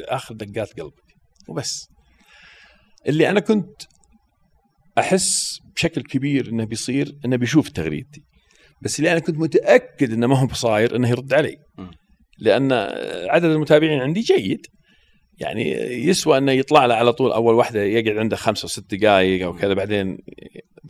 آخر 0.00 0.34
دقات 0.34 0.80
قلبك. 0.80 1.14
وبس. 1.48 1.88
اللي 3.08 3.30
أنا 3.30 3.40
كنت 3.40 3.82
أحس 4.98 5.58
بشكل 5.76 6.02
كبير 6.02 6.48
إنه 6.48 6.64
بيصير 6.64 7.16
إنه 7.24 7.36
بيشوف 7.36 7.68
تغريدتي. 7.68 8.22
بس 8.82 8.98
اللي 8.98 9.12
أنا 9.12 9.18
كنت 9.18 9.38
متأكد 9.38 10.12
إنه 10.12 10.26
ما 10.26 10.38
هو 10.38 10.46
بصاير 10.46 10.96
إنه 10.96 11.08
يرد 11.08 11.34
علي. 11.34 11.56
لأن 12.38 12.72
عدد 13.30 13.44
المتابعين 13.44 14.00
عندي 14.00 14.20
جيد. 14.20 14.66
يعني 15.38 15.70
يسوى 16.06 16.38
إنه 16.38 16.52
يطلع 16.52 16.86
له 16.86 16.94
على 16.94 17.12
طول 17.12 17.32
أول 17.32 17.54
واحدة 17.54 17.82
يقعد 17.82 18.16
عنده 18.16 18.36
خمسة 18.36 18.62
أو 18.62 18.68
ست 18.68 18.94
دقائق 18.94 19.44
أو 19.44 19.52
كذا 19.52 19.74
بعدين 19.74 20.18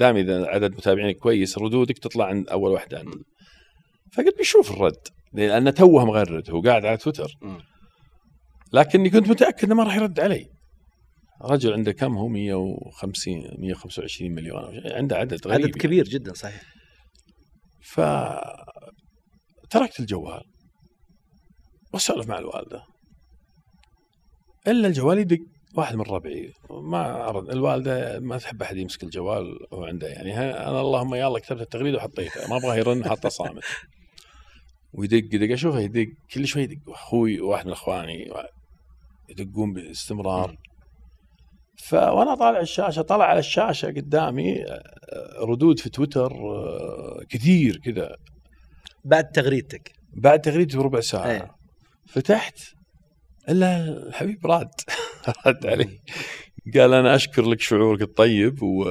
دام 0.03 0.17
إذا 0.17 0.47
عدد 0.47 0.75
متابعينك 0.75 1.17
كويس 1.17 1.59
ردودك 1.59 1.99
تطلع 1.99 2.25
عند 2.25 2.49
أول 2.49 2.71
واحدة 2.71 2.99
عنده 2.99 3.25
فقلت 4.13 4.39
بيشوف 4.39 4.71
الرد 4.71 5.09
لأن 5.33 5.75
توه 5.75 6.05
مغرد 6.05 6.51
هو 6.51 6.61
قاعد 6.61 6.85
على 6.85 6.97
تويتر. 6.97 7.31
لكني 8.73 9.11
كنت 9.11 9.29
متأكد 9.29 9.65
إنه 9.65 9.75
ما 9.75 9.83
راح 9.83 9.97
يرد 9.97 10.21
علي. 10.21 10.47
رجل 11.43 11.73
عنده 11.73 11.93
كم؟ 11.93 12.17
هو 12.17 12.29
150 12.29 13.35
125 13.59 14.33
مليون. 14.33 14.83
عنده 14.93 15.17
عدد 15.17 15.47
غريب 15.47 15.67
عدد 15.67 15.77
كبير 15.77 16.05
جدا 16.05 16.33
صحيح. 16.35 16.63
ف 17.83 18.01
تركت 19.71 20.01
الجوال. 20.01 20.43
وأسولف 21.95 22.29
مع 22.29 22.39
الوالدة. 22.39 22.83
إلا 24.67 24.89
الجوال 24.89 25.19
يدق 25.19 25.39
واحد 25.75 25.97
من 25.97 26.03
ربعي. 26.03 26.53
ما 26.71 26.99
عرض 26.99 27.51
الوالدة 27.51 28.21
ما 28.21 28.39
تحب 28.39 28.63
أحد 28.63 28.77
يمسك 28.77 29.03
الجوال 29.03 29.59
وهو 29.71 29.85
عنده 29.85 30.09
يعني 30.09 30.41
أنا 30.41 30.81
اللهم 30.81 31.15
يا 31.15 31.27
الله 31.27 31.39
كتبت 31.39 31.61
التغريده 31.61 31.99
وحطيته 31.99 32.51
ما 32.51 32.57
أبغاه 32.57 32.77
يرن 32.77 33.05
حاطه 33.05 33.29
صامت. 33.29 33.63
ويدق 34.93 35.35
يدق 35.35 35.53
أشوفه 35.53 35.81
يدق 35.81 36.09
كل 36.35 36.47
شوي 36.47 36.63
يدق. 36.63 36.77
أخوي 36.89 37.41
واحد 37.41 37.67
من 37.67 37.73
إخواني 37.73 38.33
يدقون 39.29 39.73
باستمرار. 39.73 40.57
ف 41.79 41.93
وأنا 41.95 42.35
طالع 42.35 42.61
الشاشة 42.61 43.03
طلع 43.03 43.25
على 43.25 43.39
الشاشة 43.39 43.89
قدامي 43.89 44.65
آه، 44.65 44.83
ردود 45.41 45.79
في 45.81 45.91
تويتر 45.91 46.33
آه، 46.33 47.23
كثير 47.29 47.77
كذا. 47.85 48.17
بعد 49.05 49.31
تغريدتك. 49.31 49.93
بعد 50.13 50.41
تغريدتي 50.41 50.77
بربع 50.77 51.01
ساعة. 51.01 51.31
إيه. 51.31 51.51
فتحت 52.07 52.59
إلا 53.49 53.89
الحبيب 53.89 54.47
راد. 54.47 54.71
رد 55.47 55.67
علي. 55.67 56.01
قال 56.75 56.95
أنا 56.95 57.15
أشكر 57.15 57.43
لك 57.43 57.61
شعورك 57.61 58.03
الطيب 58.03 58.63
و 58.63 58.91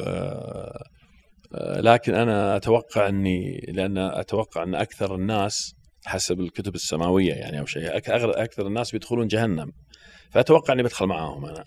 آه، 1.53 1.81
لكن 1.81 2.15
أنا 2.15 2.55
أتوقع 2.55 3.07
أني 3.07 3.65
لأن 3.67 3.97
أتوقع 3.97 4.63
أن 4.63 4.75
أكثر 4.75 5.15
الناس 5.15 5.75
حسب 6.05 6.39
الكتب 6.39 6.75
السماوية 6.75 7.33
يعني 7.33 7.59
أو 7.59 7.65
شيء 7.65 7.97
أكثر 7.97 8.67
الناس 8.67 8.91
بيدخلون 8.91 9.27
جهنم. 9.27 9.71
فأتوقع 10.31 10.73
أني 10.73 10.83
بدخل 10.83 11.05
معاهم 11.05 11.45
أنا. 11.45 11.63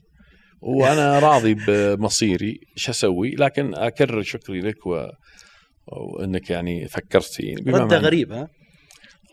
وأنا 0.61 1.19
راضي 1.29 1.55
بمصيري 1.55 2.61
إيش 2.77 2.89
أسوي؟ 2.89 3.31
لكن 3.31 3.75
أكرر 3.75 4.23
شكري 4.23 4.61
لك 4.61 4.87
و... 4.87 5.07
وأنك 5.87 6.51
يعني 6.51 6.89
فكرت 6.89 7.25
فيني 7.25 7.73
رده 7.73 7.99
غريب 7.99 8.33
ها؟ 8.33 8.49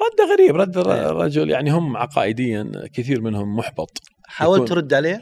رد 0.01 0.31
غريب 0.31 0.55
رد 0.55 0.77
إيه. 0.77 1.09
الرجل 1.09 1.49
يعني 1.49 1.71
هم 1.71 1.97
عقائديا 1.97 2.71
كثير 2.93 3.21
منهم 3.21 3.55
محبط. 3.55 3.97
حاولت 4.31 4.69
ترد 4.69 4.93
عليه؟ 4.93 5.21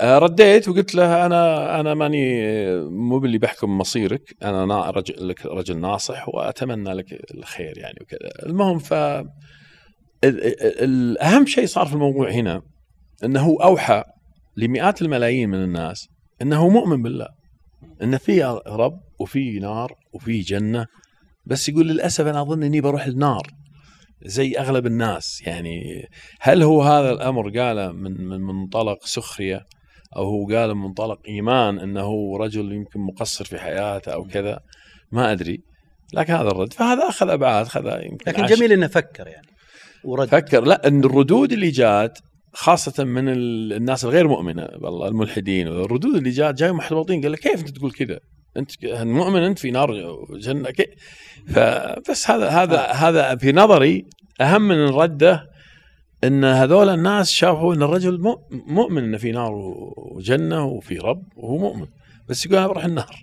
آه، 0.00 0.18
رديت 0.18 0.68
وقلت 0.68 0.94
له 0.94 1.26
أنا 1.26 1.80
أنا 1.80 1.94
ماني 1.94 2.42
مو 2.90 3.18
باللي 3.18 3.38
بحكم 3.38 3.78
مصيرك. 3.78 4.34
أنا 4.42 4.66
نا- 4.66 4.90
رجل 4.90 5.28
لك 5.28 5.46
رجل 5.46 5.80
ناصح 5.80 6.28
وأتمنى 6.28 6.92
لك 6.94 7.06
الخير 7.34 7.78
يعني 7.78 7.98
وكذا. 8.00 8.46
المهم 8.46 8.78
ف 8.78 8.94
الأهم 10.24 11.46
شيء 11.46 11.66
صار 11.66 11.86
في 11.86 11.92
الموضوع 11.94 12.30
هنا 12.30 12.62
إنه 13.24 13.40
هو 13.40 13.56
أوحى 13.56 14.02
لمئات 14.56 15.02
الملايين 15.02 15.48
من 15.50 15.62
الناس 15.64 16.08
إنه 16.42 16.68
مؤمن 16.68 17.02
بالله. 17.02 17.28
ان 18.02 18.16
في 18.18 18.44
رب 18.66 19.00
وفي 19.20 19.58
نار 19.58 19.92
وفي 20.14 20.40
جنة. 20.40 20.86
بس 21.46 21.68
يقول 21.68 21.88
للأسف 21.88 22.26
أنا 22.26 22.42
أظن 22.42 22.62
إني 22.62 22.80
بروح 22.80 23.06
النار. 23.06 23.42
زي 24.24 24.58
أغلب 24.58 24.86
الناس. 24.86 25.42
يعني 25.46 26.04
هل 26.40 26.62
هو 26.62 26.82
هذا 26.82 27.10
الأمر 27.12 27.58
قاله 27.58 27.92
من 27.92 28.20
من 28.20 28.40
منطلق 28.40 29.06
سخرية؟ 29.06 29.64
أو 30.16 30.22
هو 30.24 30.46
قال 30.46 30.74
من 30.74 30.80
منطلق 30.82 31.18
إيمان 31.28 31.78
إنه 31.78 32.36
رجل 32.36 32.72
يمكن 32.72 33.00
مقصر 33.00 33.44
في 33.44 33.58
حياته 33.58 34.12
أو 34.12 34.24
كذا؟ 34.24 34.60
ما 35.12 35.32
أدري. 35.32 35.60
لكن 36.14 36.32
هذا 36.32 36.48
الرد. 36.48 36.72
فهذا 36.72 37.08
أخذ 37.08 37.28
أبعاد 37.28 37.66
أخذ 37.66 37.86
يمكن 37.86 38.30
لكن 38.30 38.42
عشر- 38.42 38.54
جميل 38.54 38.72
إنه 38.72 38.86
فكر 38.86 39.26
يعني. 39.26 39.46
ورد. 40.04 40.28
فكر. 40.28 40.64
لا 40.64 40.88
إن 40.88 41.04
الردود 41.04 41.52
اللي 41.52 41.70
جات 41.70 42.18
خاصة 42.52 43.04
من 43.04 43.28
ال- 43.28 43.72
الناس 43.72 44.04
الغير 44.04 44.28
مؤمنة 44.28 44.68
والله 44.80 45.08
الملحدين 45.08 45.68
الردود 45.68 46.14
اللي 46.16 46.30
جات 46.30 46.54
جاي 46.54 46.72
محبطين 46.72 47.22
قال 47.22 47.32
لك 47.32 47.38
كيف 47.38 47.60
أنت 47.60 47.68
تقول 47.68 47.90
كذا؟ 47.92 48.20
انت 48.56 48.70
مؤمن 49.04 49.42
انت 49.42 49.58
في 49.58 49.70
نار 49.70 50.16
كيف؟ 50.70 50.88
فبس 51.48 52.30
هذا 52.30 52.48
هذا 52.48 52.80
هذا 52.86 53.36
في 53.36 53.52
نظري 53.52 54.04
أهم 54.40 54.62
من 54.68 54.74
الردة 54.84 55.46
إن 56.24 56.44
هذول 56.44 56.88
الناس 56.88 57.30
شافوا 57.30 57.74
إن 57.74 57.82
الرجل 57.82 58.18
مؤ- 58.22 58.52
مؤمن 58.68 59.04
ان 59.04 59.16
في 59.18 59.32
نار 59.32 59.52
وجنة 59.96 60.64
وفي 60.64 60.98
رب 60.98 61.22
وهو 61.36 61.58
مؤمن 61.58 61.86
بس 62.28 62.46
يقول 62.46 62.58
أنا 62.58 62.66
بروح 62.66 62.84
النار 62.84 63.22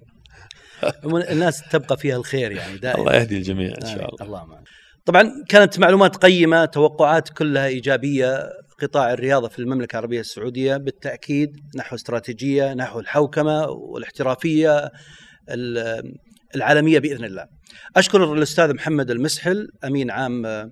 الناس 1.31 1.61
تبقى 1.71 1.97
فيها 1.97 2.15
الخير 2.15 2.51
يعني 2.51 2.77
دائما 2.77 2.99
الله 2.99 3.15
يهدي 3.15 3.37
الجميع 3.37 3.73
إن 3.81 3.85
شاء. 3.87 3.95
الله 4.13 4.25
الله 4.25 4.45
معنا. 4.45 4.63
طبعا 5.05 5.31
كانت 5.49 5.79
معلومات 5.79 6.15
قيمة 6.15 6.65
توقعات 6.65 7.29
كلها 7.29 7.65
إيجابية 7.65 8.39
قطاع 8.81 9.13
الرياضة 9.13 9.47
في 9.47 9.59
المملكة 9.59 9.93
العربية 9.93 10.19
السعودية 10.19 10.77
بالتأكيد 10.77 11.57
نحو 11.75 11.95
استراتيجية 11.95 12.73
نحو 12.73 12.99
الحوكمة 12.99 13.65
والاحترافية 13.69 14.91
ال- 15.49 16.13
العالمية 16.55 16.99
بإذن 16.99 17.23
الله. 17.25 17.45
أشكر 17.95 18.33
الأستاذ 18.33 18.73
محمد 18.73 19.11
المسحل 19.11 19.67
أمين 19.83 20.11
عام 20.11 20.45
آه، 20.45 20.71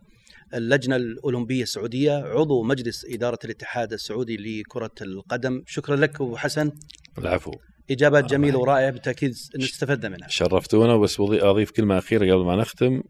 اللجنة 0.53 0.95
الأولمبية 0.95 1.63
السعودية 1.63 2.11
عضو 2.11 2.63
مجلس 2.63 3.05
إدارة 3.09 3.39
الاتحاد 3.45 3.93
السعودي 3.93 4.37
لكرة 4.37 4.91
القدم 5.01 5.63
شكرا 5.67 5.95
لك 5.95 6.15
أبو 6.21 6.37
حسن 6.37 6.71
العفو 7.17 7.51
إجابات 7.91 8.25
جميلة. 8.25 8.59
ورائعة 8.59 8.91
بالتأكيد 8.91 9.31
استفدنا 9.55 10.09
منها. 10.09 10.27
شرفتونا 10.27 10.97
بس 10.97 11.17
أضيف 11.19 11.71
كلمة 11.71 11.97
أخيرة 11.97 12.33
قبل 12.35 12.45
ما 12.45 12.55
نختم 12.55 13.01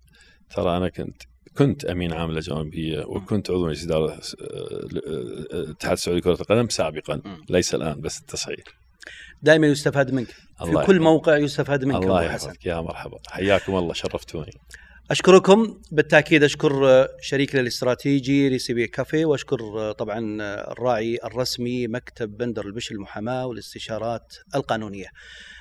ترى 0.56 0.78
أنا 0.78 0.90
كنت 0.90 1.22
كنت 1.60 1.86
أمين 1.86 2.14
عام 2.14 2.30
اللجنه 2.30 2.56
الاولمبيه 2.56 3.06
وكنت 3.06 3.52
عضو 3.52 3.68
مجلس 3.68 3.84
إدارة 3.84 4.12
آه، 4.12 4.22
الاتحاد 5.54 5.92
السعودي 5.92 6.20
لكرة 6.20 6.42
القدم 6.42 6.70
سابقا. 6.70 7.22
ليس 7.50 7.76
الآن 7.76 8.02
بس 8.02 8.20
التصحيح 8.20 8.60
دائما 9.42 9.68
يستفاد 9.68 10.14
منك 10.14 10.28
في 10.66 10.84
كل. 10.86 11.00
موقع 11.00 11.38
يستفاد 11.38 11.86
منك 11.86 12.04
الله. 12.04 12.24
يحفظك 12.24 12.66
يا 12.66 12.82
مرحبا 12.82 13.18
حياكم 13.28 13.76
الله 13.76 13.94
شرفتوني 13.94 14.52
أشكركم 15.12 15.78
بالتأكيد 15.92 16.44
أشكر 16.44 16.90
آه، 16.90 17.10
شريكنا 17.22 17.62
الاستراتيجي 17.62 18.48
ريسيبي 18.48 18.88
كافي 18.88 19.26
وأشكر 19.26 19.60
آه، 19.62 19.92
طبعا 19.92 20.42
آه، 20.42 20.72
الراعي 20.72 21.18
الرسمي 21.24 21.88
مكتب 21.88 22.38
بندر 22.38 22.66
البش 22.66 22.92
المحاماة 22.92 23.46
والاستشارات 23.48 24.36
القانونية. 24.56 25.08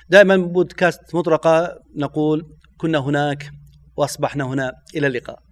دائما 0.09 0.37
بودكاست 0.37 1.15
مطرقة 1.15 1.79
نقول 1.95 2.45
كنا 2.77 2.99
هناك 2.99 3.51
وأصبحنا 3.97 4.43
هنا 4.43 4.71
إلى 4.95 5.07
اللقاء. 5.07 5.48